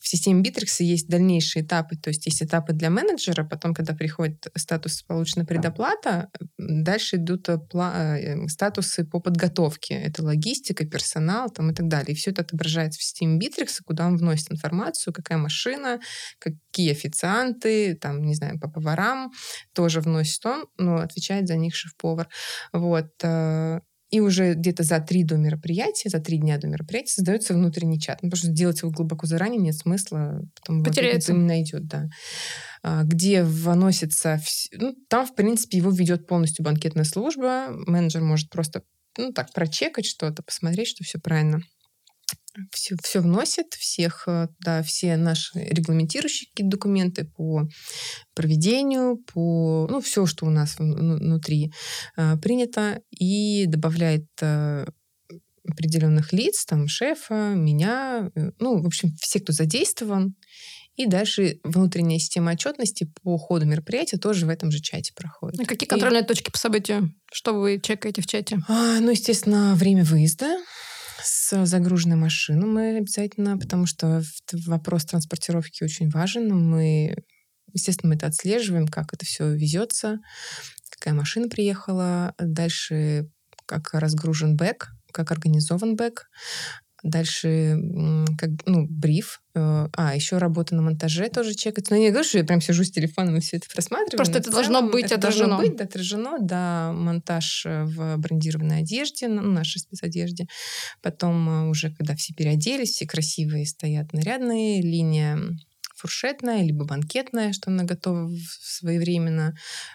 в 0.00 0.08
системе 0.08 0.42
Bittrex 0.42 0.82
есть 0.82 1.08
дальнейшие 1.08 1.62
этапы, 1.62 1.94
то 1.96 2.08
есть 2.08 2.24
есть 2.24 2.42
этапы 2.42 2.72
для 2.72 2.88
менеджера, 2.88 3.44
потом, 3.44 3.74
когда 3.74 3.92
приходит 3.92 4.46
статус 4.56 5.02
получена 5.02 5.44
предоплата, 5.44 6.30
дальше 6.56 7.16
идут 7.16 7.48
э, 7.50 7.58
э, 7.74 8.48
статусы 8.48 9.04
по 9.04 9.20
подготовке. 9.20 9.94
Это 9.94 10.22
логистика, 10.22 10.86
персонал 10.86 11.50
там, 11.50 11.70
и 11.70 11.74
так 11.74 11.88
далее. 11.88 12.12
И 12.12 12.14
все 12.16 12.30
это 12.30 12.40
отображается 12.40 12.98
в 12.98 13.02
системе 13.02 13.38
Bittrex, 13.38 13.82
куда 13.84 14.06
он 14.06 14.16
вносит 14.16 14.50
информацию, 14.50 15.12
какая 15.12 15.36
машина, 15.36 16.00
какие 16.38 16.92
официанты, 16.92 17.94
там, 17.94 18.22
не 18.22 18.34
знаю, 18.34 18.58
по 18.58 18.70
поварам 18.70 19.32
тоже 19.74 20.00
вносит 20.00 20.44
он, 20.46 20.66
но 20.78 20.96
отвечает 20.96 21.46
за 21.46 21.56
них 21.56 21.74
шеф-повар. 21.74 22.28
Вот. 22.72 23.10
И 24.10 24.20
уже 24.20 24.54
где-то 24.54 24.82
за 24.82 25.00
три 25.00 25.22
до 25.24 25.36
мероприятия, 25.36 26.08
за 26.08 26.18
три 26.18 26.38
дня 26.38 26.58
до 26.58 26.66
мероприятия 26.66 27.12
создается 27.12 27.54
внутренний 27.54 28.00
чат. 28.00 28.22
Ну, 28.22 28.30
потому 28.30 28.44
что 28.44 28.52
делать 28.52 28.80
его 28.80 28.90
глубоко 28.90 29.26
заранее 29.26 29.60
нет 29.60 29.76
смысла. 29.76 30.42
Потом 30.56 30.82
Потеряется. 30.82 31.32
не 31.32 31.44
найдет, 31.44 31.86
да. 31.86 32.08
А, 32.82 33.04
где 33.04 33.44
выносится... 33.44 34.40
Ну, 34.72 34.94
там, 35.08 35.26
в 35.26 35.34
принципе, 35.34 35.78
его 35.78 35.90
ведет 35.90 36.26
полностью 36.26 36.64
банкетная 36.64 37.04
служба. 37.04 37.68
Менеджер 37.70 38.22
может 38.22 38.50
просто 38.50 38.82
ну, 39.16 39.32
так 39.32 39.52
прочекать 39.52 40.06
что-то, 40.06 40.42
посмотреть, 40.42 40.88
что 40.88 41.04
все 41.04 41.18
правильно 41.18 41.60
все, 42.72 42.96
все 43.02 43.20
вносит, 43.20 43.74
всех, 43.74 44.24
э, 44.26 44.48
да, 44.60 44.82
все 44.82 45.16
наши 45.16 45.58
регламентирующие 45.58 46.48
какие-то 46.50 46.76
документы 46.76 47.24
по 47.24 47.68
проведению, 48.34 49.18
по, 49.32 49.86
ну, 49.90 50.00
все, 50.00 50.26
что 50.26 50.46
у 50.46 50.50
нас 50.50 50.76
внутри 50.78 51.72
э, 52.16 52.36
принято, 52.38 53.00
и 53.10 53.66
добавляет 53.66 54.26
э, 54.40 54.86
определенных 55.68 56.32
лиц, 56.32 56.64
там, 56.64 56.88
шефа, 56.88 57.52
меня, 57.54 58.30
ну, 58.58 58.82
в 58.82 58.86
общем, 58.86 59.14
все, 59.20 59.40
кто 59.40 59.52
задействован, 59.52 60.34
и 60.96 61.06
дальше 61.06 61.60
внутренняя 61.64 62.18
система 62.18 62.52
отчетности 62.52 63.10
по 63.22 63.38
ходу 63.38 63.64
мероприятия 63.64 64.18
тоже 64.18 64.46
в 64.46 64.48
этом 64.48 64.70
же 64.70 64.80
чате 64.80 65.12
проходит. 65.14 65.60
А 65.60 65.64
какие 65.64 65.88
контрольные 65.88 66.22
и... 66.22 66.26
точки 66.26 66.50
по 66.50 66.58
событию? 66.58 67.14
Что 67.32 67.54
вы 67.54 67.80
чекаете 67.82 68.20
в 68.20 68.26
чате? 68.26 68.58
А, 68.68 69.00
ну, 69.00 69.10
естественно, 69.10 69.74
время 69.76 70.04
выезда, 70.04 70.58
с 71.22 71.66
загруженной 71.66 72.16
машиной 72.16 72.66
мы 72.66 72.96
обязательно, 72.96 73.58
потому 73.58 73.86
что 73.86 74.22
вопрос 74.66 75.04
транспортировки 75.04 75.84
очень 75.84 76.10
важен. 76.10 76.48
Мы, 76.48 77.16
естественно, 77.72 78.10
мы 78.10 78.16
это 78.16 78.26
отслеживаем, 78.26 78.86
как 78.86 79.12
это 79.12 79.24
все 79.24 79.52
везется, 79.54 80.18
какая 80.90 81.14
машина 81.14 81.48
приехала, 81.48 82.34
дальше 82.38 83.30
как 83.66 83.94
разгружен 83.94 84.56
бэк, 84.56 84.88
как 85.12 85.30
организован 85.30 85.96
бэк. 85.96 86.28
Дальше, 87.02 87.76
как, 88.38 88.50
ну, 88.66 88.86
бриф. 88.88 89.40
Э, 89.54 89.88
а, 89.96 90.14
еще 90.14 90.38
работа 90.38 90.74
на 90.74 90.82
монтаже 90.82 91.28
тоже 91.28 91.54
чекать. 91.54 91.90
Но 91.90 91.96
я 91.96 92.02
не 92.02 92.08
говорю, 92.10 92.28
что 92.28 92.38
я 92.38 92.44
прям 92.44 92.60
сижу 92.60 92.84
с 92.84 92.90
телефоном 92.90 93.36
и 93.36 93.40
все 93.40 93.56
это 93.56 93.68
просматриваю. 93.72 94.18
Просто 94.18 94.38
это 94.38 94.50
должно 94.50 94.82
быть 94.82 95.06
это 95.06 95.16
отражено. 95.16 95.48
должно 95.48 95.68
быть 95.68 95.80
отражено, 95.80 96.38
да. 96.40 96.92
Монтаж 96.92 97.64
э, 97.66 97.84
в 97.84 98.16
брендированной 98.18 98.80
одежде, 98.80 99.28
ну, 99.28 99.42
нашей 99.42 99.78
спецодежде. 99.78 100.46
Потом 101.02 101.48
э, 101.48 101.70
уже, 101.70 101.90
когда 101.90 102.14
все 102.14 102.34
переоделись, 102.34 102.90
все 102.90 103.06
красивые 103.06 103.66
стоят 103.66 104.12
нарядные, 104.12 104.82
линия 104.82 105.38
фуршетная, 106.00 106.62
либо 106.62 106.84
банкетная, 106.84 107.52
что 107.52 107.70
она 107.70 107.84
готова 107.84 108.30
своевременно. 108.60 109.54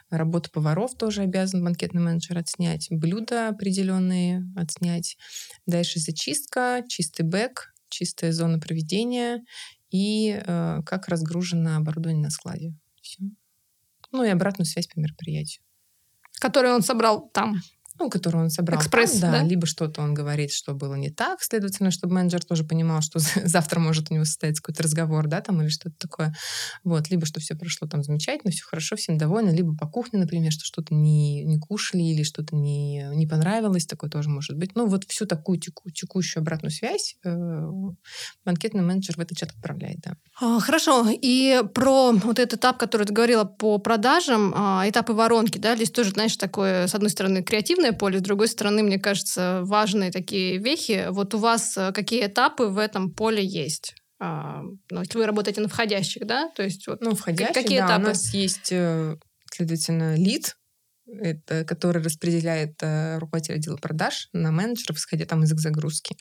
Работа 0.09 0.49
поваров 0.51 0.95
тоже 0.95 1.23
обязан 1.23 1.63
банкетный 1.63 2.01
менеджер 2.01 2.37
отснять. 2.37 2.87
Блюда 2.89 3.49
определенные 3.49 4.43
отснять. 4.55 5.17
Дальше 5.65 5.99
зачистка, 5.99 6.83
чистый 6.87 7.23
бэк, 7.23 7.73
чистая 7.89 8.31
зона 8.31 8.59
проведения 8.59 9.43
и 9.89 10.39
э, 10.45 10.81
как 10.85 11.07
разгружено 11.07 11.77
оборудование 11.77 12.23
на 12.23 12.29
складе. 12.29 12.75
Все. 13.01 13.23
Ну 14.11 14.23
и 14.23 14.29
обратную 14.29 14.65
связь 14.65 14.87
по 14.87 14.99
мероприятию. 14.99 15.63
Которую 16.39 16.75
он 16.75 16.81
собрал 16.81 17.29
там 17.29 17.61
ну, 17.99 18.09
которую 18.09 18.45
он 18.45 18.49
собрал. 18.49 18.79
Экспресс, 18.79 19.11
там, 19.11 19.31
да, 19.31 19.31
да? 19.39 19.43
Либо 19.43 19.65
что-то 19.65 20.01
он 20.01 20.13
говорит, 20.13 20.51
что 20.51 20.73
было 20.73 20.95
не 20.95 21.09
так, 21.09 21.41
следовательно, 21.41 21.91
чтобы 21.91 22.13
менеджер 22.15 22.43
тоже 22.43 22.63
понимал, 22.63 23.01
что 23.01 23.19
завтра 23.45 23.79
может 23.79 24.11
у 24.11 24.13
него 24.13 24.25
состояться 24.25 24.61
какой-то 24.61 24.83
разговор, 24.83 25.27
да, 25.27 25.41
там, 25.41 25.61
или 25.61 25.69
что-то 25.69 25.95
такое. 25.97 26.35
Вот. 26.83 27.09
Либо 27.09 27.25
что 27.25 27.39
все 27.39 27.55
прошло 27.55 27.87
там 27.87 28.03
замечательно, 28.03 28.51
все 28.51 28.63
хорошо, 28.63 28.95
всем 28.95 29.17
довольны, 29.17 29.51
либо 29.51 29.75
по 29.75 29.87
кухне, 29.87 30.19
например, 30.19 30.51
что 30.51 30.65
что-то 30.65 30.93
не, 30.93 31.43
не 31.43 31.59
кушали 31.59 32.03
или 32.03 32.23
что-то 32.23 32.55
не, 32.55 33.05
не 33.13 33.27
понравилось, 33.27 33.85
такое 33.85 34.09
тоже 34.09 34.29
может 34.29 34.57
быть. 34.57 34.75
Ну, 34.75 34.87
вот 34.87 35.05
всю 35.05 35.25
такую 35.25 35.59
теку, 35.59 35.89
текущую 35.89 36.41
обратную 36.41 36.71
связь 36.71 37.15
э, 37.23 37.65
банкетный 38.43 38.81
менеджер 38.81 39.15
в 39.15 39.19
этот 39.19 39.37
чат 39.37 39.51
отправляет, 39.51 39.99
да. 40.01 40.17
А, 40.39 40.59
хорошо. 40.59 41.07
И 41.09 41.61
про 41.73 42.11
вот 42.11 42.39
этот 42.39 42.59
этап, 42.59 42.77
который 42.77 43.05
ты 43.05 43.13
говорила 43.13 43.43
по 43.45 43.77
продажам, 43.77 44.53
а, 44.55 44.83
этапы 44.87 45.13
воронки, 45.13 45.57
да, 45.57 45.75
здесь 45.75 45.91
тоже, 45.91 46.11
знаешь, 46.11 46.35
такое, 46.37 46.87
с 46.87 46.95
одной 46.95 47.09
стороны, 47.09 47.43
креативное 47.43 47.84
спортивное 47.85 47.93
поле, 47.93 48.19
с 48.19 48.21
другой 48.21 48.47
стороны, 48.47 48.83
мне 48.83 48.99
кажется, 48.99 49.61
важные 49.63 50.11
такие 50.11 50.57
вехи. 50.57 51.07
Вот 51.09 51.33
у 51.33 51.37
вас 51.37 51.77
э, 51.77 51.91
какие 51.91 52.25
этапы 52.25 52.65
в 52.65 52.77
этом 52.77 53.11
поле 53.11 53.43
есть? 53.43 53.95
А, 54.19 54.61
ну, 54.89 55.01
если 55.01 55.17
вы 55.17 55.25
работаете 55.25 55.61
на 55.61 55.67
входящих, 55.67 56.25
да? 56.25 56.49
То 56.55 56.63
есть 56.63 56.87
вот 56.87 57.01
ну, 57.01 57.15
входящих, 57.15 57.53
какие 57.53 57.79
да, 57.79 57.85
этапы? 57.85 58.03
у 58.03 58.07
нас 58.07 58.33
есть, 58.33 58.71
э, 58.71 59.17
следовательно, 59.51 60.15
лид, 60.15 60.55
это, 61.21 61.63
который 61.65 62.01
распределяет 62.01 62.81
э, 62.81 63.19
руководитель 63.19 63.55
отдела 63.55 63.77
продаж 63.77 64.29
на 64.33 64.51
менеджеров, 64.51 64.97
исходя 64.97 65.25
там 65.25 65.43
из 65.43 65.51
их 65.51 65.59
загрузки. 65.59 66.15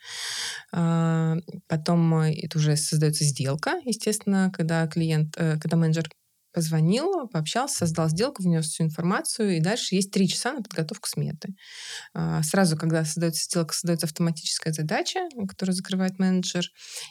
А, 0.73 1.37
потом 1.69 2.15
это 2.15 2.59
уже 2.59 2.77
создается 2.77 3.25
сделка, 3.25 3.81
естественно, 3.85 4.51
когда 4.53 4.87
клиент, 4.87 5.37
когда 5.37 5.77
менеджер 5.77 6.09
позвонил, 6.55 7.29
пообщался, 7.29 7.79
создал 7.79 8.09
сделку, 8.09 8.43
внес 8.43 8.67
всю 8.67 8.85
информацию, 8.85 9.57
и 9.57 9.61
дальше 9.61 9.97
есть 9.97 10.11
три 10.13 10.29
часа 10.29 10.53
на 10.53 10.63
подготовку 10.63 11.09
сметы. 11.09 11.55
А, 12.15 12.43
сразу, 12.43 12.77
когда 12.77 13.05
создается 13.05 13.45
сделка, 13.45 13.75
создается 13.75 14.07
автоматическая 14.07 14.73
задача, 14.73 15.29
которую 15.49 15.75
закрывает 15.75 16.19
менеджер, 16.19 16.71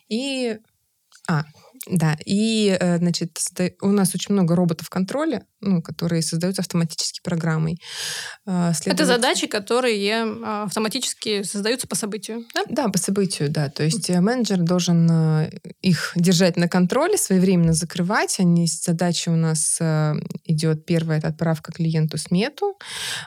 и 0.09 0.57
а, 1.29 1.43
да, 1.87 2.17
и, 2.25 2.77
э, 2.79 2.97
значит, 2.97 3.37
у 3.81 3.87
нас 3.87 4.15
очень 4.15 4.33
много 4.33 4.55
роботов 4.55 4.89
контроля, 4.89 5.45
ну, 5.61 5.81
которые 5.81 6.21
создаются 6.21 6.61
автоматически 6.61 7.19
программой. 7.23 7.77
А. 8.45 8.73
Это 8.85 9.05
задачи, 9.05 9.47
которые 9.47 10.23
а, 10.43 10.63
автоматически 10.63 11.43
создаются 11.43 11.87
по 11.87 11.95
событию, 11.95 12.45
да? 12.53 12.63
Да, 12.69 12.89
по 12.89 12.97
событию, 12.97 13.49
да. 13.49 13.69
То 13.69 13.83
есть 13.83 14.09
mm-hmm. 14.09 14.21
менеджер 14.21 14.59
должен 14.59 15.09
э, 15.09 15.51
их 15.81 16.13
держать 16.15 16.57
на 16.57 16.67
контроле, 16.67 17.17
своевременно 17.17 17.73
закрывать. 17.73 18.39
Они, 18.39 18.67
задача 18.67 19.29
у 19.29 19.35
нас 19.35 19.79
идет 20.45 20.85
первая, 20.85 21.19
это 21.19 21.29
отправка 21.29 21.71
клиенту 21.71 22.17
смету, 22.17 22.77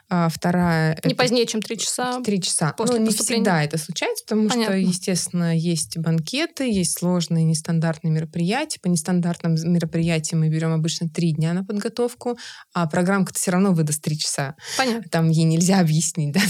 а 0.09 0.29
вторая... 0.29 0.99
Не 1.05 1.13
это... 1.13 1.17
позднее, 1.17 1.47
чем 1.47 1.63
три 1.63 1.79
часа 1.79 2.17
Три 2.23 2.41
часа. 2.41 2.73
После 2.73 2.99
ну, 2.99 3.07
не 3.07 3.11
всегда 3.11 3.63
это 3.63 3.79
случается, 3.79 4.25
потому 4.25 4.49
Понятно. 4.49 4.75
что, 4.75 4.77
естественно, 4.77 5.57
есть 5.57 5.97
банкеты, 5.99 6.71
есть 6.71 6.99
сложные, 6.99 7.45
нестандартные 7.45 8.13
мероприятия, 8.13 8.46
мероприятий. 8.47 8.79
По 8.81 8.89
нестандартным 8.89 9.55
мероприятиям 9.55 10.41
мы 10.41 10.49
берем 10.49 10.73
обычно 10.73 11.09
три 11.09 11.33
дня 11.33 11.53
на 11.53 11.65
подготовку, 11.65 12.39
а 12.73 12.87
программка-то 12.87 13.39
все 13.39 13.51
равно 13.51 13.73
выдаст 13.73 14.03
три 14.03 14.19
часа. 14.19 14.55
Понятно. 14.79 15.09
Там 15.11 15.29
ей 15.29 15.45
нельзя 15.45 15.81
объяснить, 15.81 16.33
да. 16.33 16.41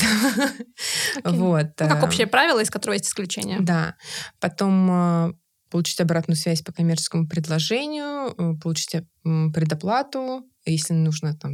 Okay. 1.17 1.37
Вот. 1.37 1.67
Ну, 1.81 1.89
как 1.89 2.03
э, 2.03 2.07
общее 2.07 2.27
правило, 2.27 2.61
из 2.61 2.71
которого 2.71 2.95
есть 2.95 3.09
исключение. 3.09 3.59
Да. 3.61 3.97
Потом 4.41 4.91
э, 4.91 5.33
получить 5.71 6.01
обратную 6.01 6.37
связь 6.37 6.63
по 6.63 6.73
коммерческому 6.73 7.27
предложению, 7.27 8.35
э, 8.37 8.59
получить 8.61 9.03
предоплату, 9.23 10.43
если 10.67 10.93
нужно 10.95 11.35
там 11.37 11.53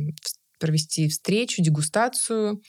провести 0.58 1.08
встречу, 1.08 1.62
дегустацию, 1.62 2.60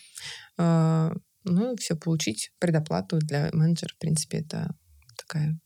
ну, 0.57 1.76
все 1.78 1.95
получить 1.95 2.51
предоплату 2.59 3.19
для 3.19 3.49
менеджера, 3.53 3.93
в 3.93 3.97
принципе, 3.99 4.39
это 4.39 4.74
такая 5.17 5.59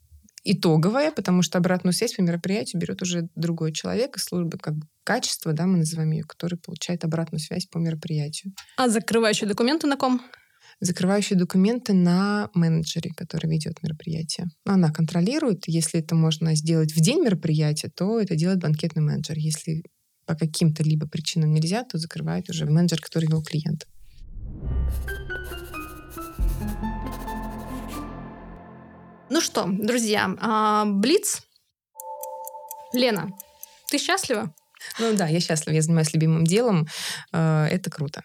итоговая, 0.52 1.12
потому 1.12 1.42
что 1.42 1.58
обратную 1.58 1.94
связь 1.94 2.14
по 2.14 2.22
мероприятию 2.22 2.82
берет 2.82 3.02
уже 3.02 3.30
другой 3.36 3.74
человек 3.74 4.18
из 4.18 4.24
службы 4.24 4.58
как 4.58 4.76
бы 4.76 4.88
качества, 5.04 5.54
да, 5.54 5.66
мы 5.66 5.78
называем 5.78 6.12
ее, 6.12 6.24
который 6.24 6.58
получает 6.58 7.04
обратную 7.04 7.40
связь 7.40 7.66
по 7.66 7.78
мероприятию. 7.78 8.54
А 8.78 8.90
закрывающие 8.90 9.48
документы 9.48 9.88
на 9.88 9.98
ком? 9.98 10.22
Закрывающие 10.80 11.38
документы 11.38 11.94
на 11.94 12.50
менеджере, 12.54 13.12
который 13.16 13.50
ведет 13.50 13.82
мероприятие. 13.82 14.48
Она 14.66 14.92
контролирует. 14.92 15.64
Если 15.68 16.00
это 16.00 16.14
можно 16.16 16.56
сделать 16.56 16.94
в 16.94 17.02
день 17.02 17.24
мероприятия, 17.24 17.90
то 17.90 18.20
это 18.20 18.36
делает 18.36 18.60
банкетный 18.60 19.02
менеджер. 19.02 19.38
Если 19.38 19.84
по 20.26 20.36
каким-то 20.36 20.84
либо 20.84 21.08
причинам 21.08 21.52
нельзя, 21.52 21.84
то 21.84 21.98
закрывает 21.98 22.50
уже 22.50 22.66
менеджер, 22.66 23.00
который 23.02 23.28
вел 23.28 23.42
клиента. 23.42 23.88
Ну 29.30 29.42
что, 29.42 29.66
друзья, 29.68 30.34
а, 30.40 30.86
Блиц. 30.86 31.42
Лена, 32.94 33.30
ты 33.90 33.98
счастлива? 33.98 34.54
Ну 35.00 35.16
да, 35.16 35.28
я 35.28 35.42
счастлива, 35.42 35.76
я 35.76 35.82
занимаюсь 35.82 36.14
любимым 36.14 36.46
делом. 36.46 36.88
А, 37.34 37.68
это 37.68 37.92
круто. 37.92 38.24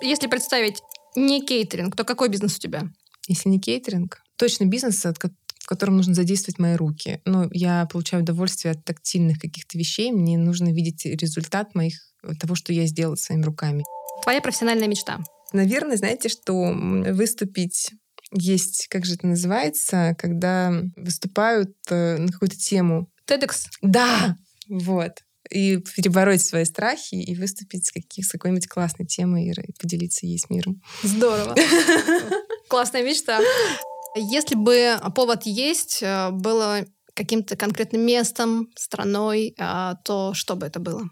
Если 0.00 0.28
представить 0.28 0.80
не 1.16 1.44
кейтеринг, 1.44 1.96
то 1.96 2.04
какой 2.04 2.28
бизнес 2.28 2.56
у 2.56 2.60
тебя? 2.60 2.84
Если 3.26 3.48
не 3.48 3.58
кейтеринг, 3.58 4.22
точно 4.36 4.66
бизнес, 4.66 5.04
в 5.04 5.66
котором 5.66 5.96
нужно 5.96 6.14
задействовать 6.14 6.60
мои 6.60 6.76
руки. 6.76 7.20
Ну, 7.24 7.48
я 7.50 7.86
получаю 7.86 8.22
удовольствие 8.22 8.72
от 8.72 8.84
тактильных 8.84 9.40
каких-то 9.40 9.76
вещей. 9.76 10.12
Мне 10.12 10.38
нужно 10.38 10.72
видеть 10.72 11.04
результат 11.04 11.74
моих 11.74 11.94
того, 12.40 12.54
что 12.54 12.72
я 12.72 12.86
сделала 12.86 13.16
своими 13.16 13.42
руками. 13.42 13.84
Твоя 14.22 14.40
профессиональная 14.40 14.86
мечта? 14.86 15.18
Наверное, 15.52 15.96
знаете, 15.96 16.28
что 16.28 16.72
выступить 17.12 17.90
есть, 18.32 18.88
как 18.88 19.04
же 19.04 19.14
это 19.14 19.26
называется, 19.26 20.14
когда 20.18 20.72
выступают 20.96 21.74
э, 21.90 22.16
на 22.18 22.28
какую-то 22.28 22.56
тему. 22.56 23.10
TEDx? 23.26 23.66
Да, 23.82 24.36
вот. 24.68 25.12
И 25.50 25.78
перебороть 25.78 26.42
свои 26.42 26.64
страхи 26.64 27.14
и 27.14 27.34
выступить 27.34 27.86
с, 27.86 27.92
каких, 27.92 28.26
с 28.26 28.30
какой-нибудь 28.30 28.68
классной 28.68 29.06
темой 29.06 29.46
и 29.46 29.72
поделиться 29.80 30.26
ей 30.26 30.38
с 30.38 30.50
миром. 30.50 30.82
Здорово. 31.02 31.54
Классная 32.68 33.02
мечта. 33.02 33.40
Если 34.14 34.54
бы 34.54 34.98
повод 35.14 35.44
есть, 35.44 36.02
э, 36.02 36.30
было 36.30 36.84
каким-то 37.14 37.56
конкретным 37.56 38.02
местом, 38.02 38.68
страной, 38.76 39.54
а, 39.58 39.96
то 40.04 40.34
что 40.34 40.54
бы 40.54 40.66
это 40.66 40.78
было? 40.78 41.08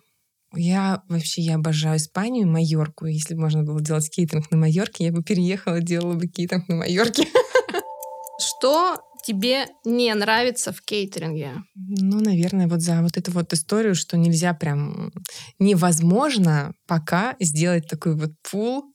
Я 0.57 1.03
вообще, 1.09 1.43
я 1.43 1.57
обожаю 1.57 1.99
Испанию, 1.99 2.49
Майорку. 2.49 3.07
Если 3.07 3.35
бы 3.35 3.43
можно 3.43 3.63
было 3.63 3.81
делать 3.81 4.11
кейтеринг 4.11 4.51
на 4.51 4.57
Майорке, 4.57 5.05
я 5.05 5.13
бы 5.13 5.23
переехала, 5.23 5.81
делала 5.81 6.15
бы 6.15 6.27
кейтеринг 6.27 6.69
на 6.69 6.77
Майорке. 6.77 7.29
Что 8.39 8.97
тебе 9.27 9.67
не 9.85 10.15
нравится 10.15 10.73
в 10.73 10.83
кейтеринге? 10.83 11.51
Ну, 11.75 12.21
наверное, 12.21 12.69
вот 12.69 12.81
за 12.81 13.03
вот 13.03 13.17
эту 13.17 13.33
вот 13.33 13.53
историю, 13.53 13.95
что 13.95 14.17
нельзя 14.17 14.55
прям 14.55 15.13
невозможно 15.59 16.75
пока 16.87 17.35
сделать 17.41 17.89
такой 17.89 18.15
вот 18.15 18.31
пул 18.49 18.93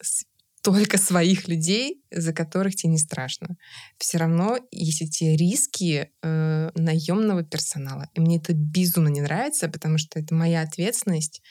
только 0.63 0.97
своих 0.97 1.47
людей, 1.47 2.03
за 2.11 2.33
которых 2.33 2.75
тебе 2.75 2.91
не 2.91 2.99
страшно. 2.99 3.57
Все 3.97 4.17
равно 4.17 4.59
есть 4.71 5.01
эти 5.01 5.23
риски 5.23 6.11
э, 6.21 6.69
наемного 6.75 7.43
персонала. 7.43 8.09
И 8.13 8.19
мне 8.19 8.37
это 8.37 8.53
безумно 8.53 9.09
не 9.09 9.21
нравится, 9.21 9.69
потому 9.69 9.97
что 9.97 10.19
это 10.19 10.35
моя 10.35 10.61
ответственность. 10.61 11.41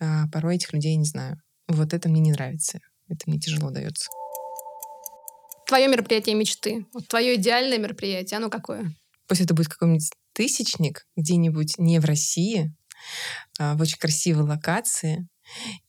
А 0.00 0.26
порой 0.28 0.56
этих 0.56 0.72
людей 0.72 0.92
я 0.92 0.98
не 0.98 1.04
знаю. 1.04 1.40
Вот 1.68 1.92
это 1.92 2.08
мне 2.08 2.20
не 2.20 2.32
нравится. 2.32 2.80
Это 3.08 3.28
мне 3.28 3.38
тяжело 3.38 3.70
дается. 3.70 4.06
Твое 5.66 5.88
мероприятие 5.88 6.34
мечты. 6.34 6.86
Вот 6.94 7.08
твое 7.08 7.34
идеальное 7.34 7.78
мероприятие, 7.78 8.38
оно 8.38 8.48
какое? 8.50 8.94
Пусть 9.26 9.40
это 9.40 9.52
будет 9.52 9.68
какой-нибудь 9.68 10.10
тысячник 10.32 11.06
где-нибудь 11.16 11.78
не 11.78 11.98
в 11.98 12.04
России, 12.04 12.72
а 13.58 13.74
в 13.74 13.80
очень 13.80 13.98
красивой 13.98 14.44
локации, 14.44 15.26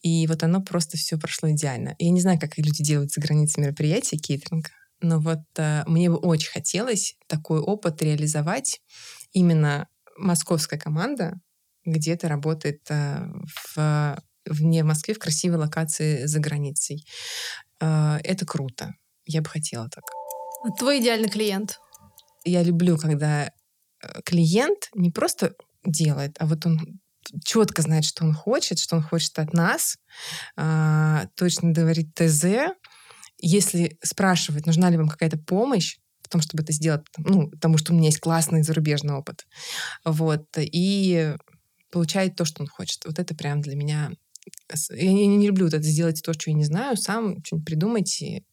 и 0.01 0.27
вот 0.27 0.43
оно 0.43 0.61
просто 0.61 0.97
все 0.97 1.17
прошло 1.17 1.49
идеально. 1.51 1.95
Я 1.99 2.11
не 2.11 2.21
знаю, 2.21 2.39
как 2.39 2.57
люди 2.57 2.83
делают 2.83 3.11
за 3.11 3.21
границей 3.21 3.63
мероприятия 3.63 4.17
кейтеринга. 4.17 4.69
но 5.01 5.19
вот 5.19 5.43
э, 5.57 5.83
мне 5.87 6.09
бы 6.09 6.17
очень 6.17 6.51
хотелось 6.51 7.15
такой 7.27 7.59
опыт 7.59 8.01
реализовать. 8.01 8.81
Именно 9.31 9.87
московская 10.17 10.79
команда 10.79 11.39
где-то 11.85 12.27
работает 12.27 12.81
э, 12.89 13.27
в, 13.75 14.19
вне 14.45 14.83
Москвы, 14.83 15.13
в 15.13 15.19
красивой 15.19 15.57
локации 15.57 16.25
за 16.25 16.39
границей. 16.39 17.05
Э, 17.79 18.17
это 18.23 18.45
круто. 18.45 18.93
Я 19.25 19.41
бы 19.41 19.49
хотела 19.49 19.89
так. 19.89 20.03
А 20.63 20.71
твой 20.71 20.99
идеальный 20.99 21.29
клиент? 21.29 21.79
Я 22.45 22.63
люблю, 22.63 22.97
когда 22.97 23.45
э, 23.45 23.51
клиент 24.25 24.89
не 24.95 25.11
просто 25.11 25.53
делает, 25.85 26.35
а 26.39 26.45
вот 26.45 26.65
он 26.65 26.99
четко 27.43 27.81
знает, 27.81 28.05
что 28.05 28.23
он 28.23 28.33
хочет, 28.33 28.79
что 28.79 28.95
он 28.95 29.03
хочет 29.03 29.37
от 29.39 29.53
нас, 29.53 29.97
э, 30.57 31.27
точно 31.35 31.71
говорит 31.71 32.13
ТЗ. 32.13 32.73
Если 33.39 33.97
спрашивать, 34.03 34.65
нужна 34.65 34.89
ли 34.89 34.97
вам 34.97 35.09
какая-то 35.09 35.37
помощь, 35.37 35.97
в 36.27 36.29
том, 36.29 36.41
чтобы 36.41 36.63
это 36.63 36.73
сделать, 36.73 37.05
ну, 37.17 37.49
потому 37.49 37.77
что 37.77 37.93
у 37.93 37.95
меня 37.95 38.07
есть 38.07 38.19
классный 38.19 38.61
зарубежный 38.61 39.13
опыт. 39.13 39.47
Вот. 40.03 40.45
И 40.57 41.35
получает 41.89 42.35
то, 42.35 42.43
что 42.45 42.61
он 42.61 42.67
хочет. 42.67 43.05
Вот 43.05 43.17
это 43.17 43.33
прям 43.33 43.61
для 43.61 43.75
меня... 43.75 44.11
Я 44.89 45.13
не, 45.13 45.27
не 45.27 45.47
люблю 45.47 45.65
вот 45.65 45.73
это 45.73 45.83
сделать 45.83 46.21
то, 46.21 46.33
что 46.33 46.49
я 46.49 46.55
не 46.55 46.65
знаю, 46.65 46.97
сам 46.97 47.43
что-нибудь 47.43 47.65
придумайте 47.65 48.43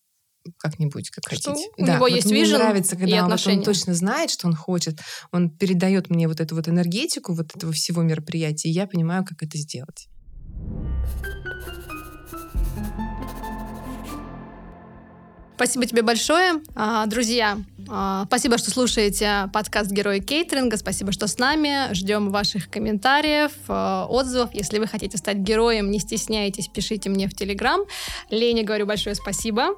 как-нибудь, 0.58 1.10
как 1.10 1.24
что? 1.32 1.50
хотите. 1.52 1.70
У 1.76 1.84
да, 1.84 1.94
него 1.94 2.00
вот 2.00 2.10
есть 2.10 2.30
мне 2.30 2.46
нравится, 2.46 2.96
когда 2.96 3.26
вот 3.26 3.46
он 3.46 3.62
точно 3.62 3.94
знает, 3.94 4.30
что 4.30 4.46
он 4.46 4.54
хочет, 4.54 5.00
он 5.32 5.50
передает 5.50 6.10
мне 6.10 6.28
вот 6.28 6.40
эту 6.40 6.54
вот 6.54 6.68
энергетику 6.68 7.34
вот 7.34 7.54
этого 7.54 7.72
всего 7.72 8.02
мероприятия, 8.02 8.68
и 8.68 8.72
я 8.72 8.86
понимаю, 8.86 9.24
как 9.24 9.42
это 9.42 9.58
сделать. 9.58 10.08
Спасибо 15.56 15.86
тебе 15.86 16.02
большое. 16.02 16.54
А, 16.74 17.06
друзья, 17.06 17.58
а, 17.88 18.24
спасибо, 18.26 18.58
что 18.58 18.72
слушаете 18.72 19.48
подкаст 19.52 19.88
«Герои 19.88 20.18
кейтеринга». 20.18 20.76
Спасибо, 20.76 21.12
что 21.12 21.28
с 21.28 21.38
нами. 21.38 21.94
Ждем 21.94 22.30
ваших 22.30 22.68
комментариев, 22.68 23.52
а, 23.68 24.06
отзывов. 24.08 24.52
Если 24.52 24.80
вы 24.80 24.88
хотите 24.88 25.16
стать 25.16 25.36
героем, 25.36 25.92
не 25.92 26.00
стесняйтесь, 26.00 26.66
пишите 26.66 27.08
мне 27.08 27.28
в 27.28 27.34
Телеграм. 27.34 27.82
Лене 28.30 28.64
говорю 28.64 28.86
большое 28.86 29.14
спасибо. 29.14 29.76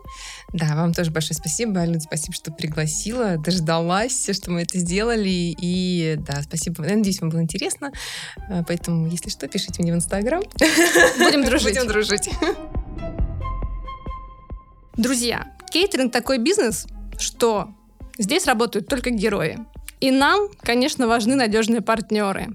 Да, 0.55 0.75
вам 0.77 0.95
тоже 0.95 1.11
большое 1.11 1.35
спасибо, 1.35 1.85
Люд, 1.85 2.03
спасибо, 2.03 2.33
что 2.33 2.53
пригласила, 2.53 3.37
дождалась, 3.37 4.31
что 4.33 4.51
мы 4.51 4.63
это 4.63 4.79
сделали. 4.79 5.55
И 5.61 6.17
да, 6.27 6.41
спасибо. 6.43 6.87
Я 6.87 6.97
надеюсь, 6.97 7.21
вам 7.21 7.29
было 7.29 7.43
интересно. 7.43 7.93
Поэтому, 8.67 9.09
если 9.09 9.29
что, 9.29 9.47
пишите 9.47 9.83
мне 9.83 9.93
в 9.93 9.97
Инстаграм. 9.97 10.43
Будем 11.19 11.45
дружить. 11.45 11.75
Будем 11.75 11.87
дружить. 11.87 12.31
Друзья, 14.97 15.45
Кейтеринг 15.71 16.13
такой 16.13 16.39
бизнес, 16.39 16.87
что 17.19 17.69
здесь 18.19 18.47
работают 18.47 18.89
только 18.89 19.11
герои. 19.11 19.59
И 20.01 20.11
нам, 20.11 20.49
конечно, 20.61 21.07
важны 21.07 21.35
надежные 21.35 21.81
партнеры. 21.81 22.49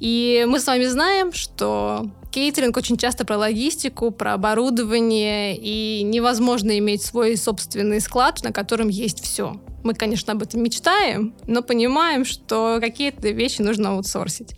И 0.00 0.44
мы 0.48 0.58
с 0.58 0.66
вами 0.66 0.84
знаем, 0.84 1.32
что 1.32 2.10
кейтеринг 2.34 2.76
очень 2.76 2.96
часто 2.96 3.24
про 3.24 3.38
логистику, 3.38 4.10
про 4.10 4.34
оборудование, 4.34 5.56
и 5.56 6.02
невозможно 6.02 6.76
иметь 6.78 7.02
свой 7.02 7.36
собственный 7.36 8.00
склад, 8.00 8.42
на 8.42 8.50
котором 8.50 8.88
есть 8.88 9.22
все. 9.22 9.60
Мы, 9.84 9.94
конечно, 9.94 10.32
об 10.32 10.42
этом 10.42 10.60
мечтаем, 10.60 11.32
но 11.46 11.62
понимаем, 11.62 12.24
что 12.24 12.78
какие-то 12.80 13.28
вещи 13.28 13.60
нужно 13.62 13.90
аутсорсить. 13.90 14.56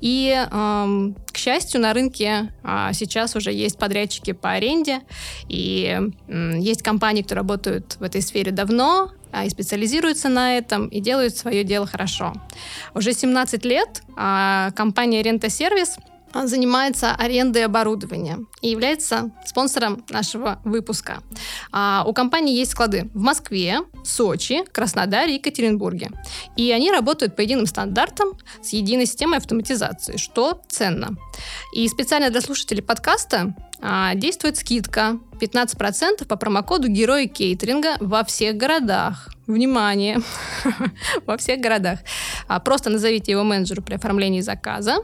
И, 0.00 0.28
эм, 0.52 1.16
к 1.32 1.36
счастью, 1.36 1.80
на 1.80 1.94
рынке 1.94 2.52
э, 2.62 2.90
сейчас 2.92 3.34
уже 3.34 3.52
есть 3.52 3.76
подрядчики 3.76 4.32
по 4.32 4.52
аренде, 4.52 5.00
и 5.48 5.98
э, 6.28 6.52
есть 6.58 6.82
компании, 6.82 7.22
кто 7.22 7.34
работают 7.34 7.96
в 7.98 8.04
этой 8.04 8.22
сфере 8.22 8.52
давно, 8.52 9.10
а, 9.32 9.46
и 9.46 9.50
специализируются 9.50 10.28
на 10.28 10.56
этом, 10.58 10.86
и 10.86 11.00
делают 11.00 11.36
свое 11.36 11.64
дело 11.64 11.86
хорошо. 11.86 12.34
Уже 12.94 13.12
17 13.12 13.64
лет 13.64 14.02
э, 14.16 14.70
компания 14.76 15.22
Рента 15.22 15.50
Сервис 15.50 15.96
занимается 16.44 17.14
арендой 17.14 17.64
оборудования 17.64 18.38
и 18.60 18.68
является 18.68 19.30
спонсором 19.44 20.04
нашего 20.10 20.60
выпуска. 20.64 21.22
А, 21.72 22.04
у 22.06 22.12
компании 22.12 22.56
есть 22.56 22.72
склады 22.72 23.10
в 23.14 23.20
Москве, 23.20 23.80
Сочи, 24.04 24.64
Краснодаре 24.72 25.32
и 25.32 25.38
Екатеринбурге. 25.38 26.10
И 26.56 26.70
они 26.72 26.90
работают 26.90 27.36
по 27.36 27.40
единым 27.40 27.66
стандартам 27.66 28.32
с 28.62 28.72
единой 28.72 29.06
системой 29.06 29.38
автоматизации, 29.38 30.16
что 30.16 30.62
ценно. 30.68 31.16
И 31.74 31.88
специально 31.88 32.30
для 32.30 32.40
слушателей 32.40 32.82
подкаста 32.82 33.54
а, 33.80 34.14
действует 34.14 34.56
скидка 34.56 35.18
15% 35.40 36.26
по 36.26 36.36
промокоду 36.36 36.88
Герои 36.88 37.26
Кейтеринга 37.26 37.96
во 38.00 38.24
всех 38.24 38.56
городах. 38.56 39.30
Внимание! 39.46 40.20
во 41.26 41.36
всех 41.36 41.60
городах. 41.60 42.00
А, 42.48 42.58
просто 42.60 42.90
назовите 42.90 43.32
его 43.32 43.44
менеджеру 43.44 43.82
при 43.82 43.94
оформлении 43.94 44.40
заказа, 44.40 44.96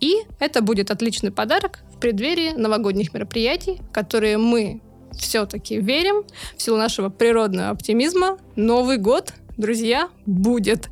и 0.00 0.16
это 0.38 0.62
будет 0.62 0.90
отличный 0.90 1.30
подарок 1.30 1.80
в 1.94 1.98
преддверии 1.98 2.52
новогодних 2.52 3.12
мероприятий, 3.12 3.80
которые 3.92 4.38
мы 4.38 4.80
все-таки 5.12 5.78
верим 5.78 6.24
в 6.56 6.62
силу 6.62 6.78
нашего 6.78 7.08
природного 7.10 7.70
оптимизма. 7.70 8.38
Новый 8.56 8.96
год, 8.96 9.34
друзья, 9.56 10.08
будет. 10.26 10.88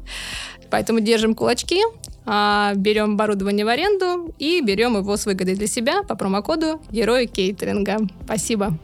Поэтому 0.71 1.01
держим 1.01 1.35
кулачки, 1.35 1.83
а, 2.33 2.75
берем 2.77 3.15
оборудование 3.15 3.65
в 3.65 3.69
аренду 3.69 4.33
и 4.39 4.61
берем 4.61 4.97
его 4.97 5.17
с 5.17 5.27
выгодой 5.27 5.57
для 5.57 5.67
себя 5.67 6.05
по 6.05 6.15
промокоду 6.15 6.81
Герои 6.93 7.27
Кейтеринга. 7.27 7.97
Спасибо. 8.25 8.79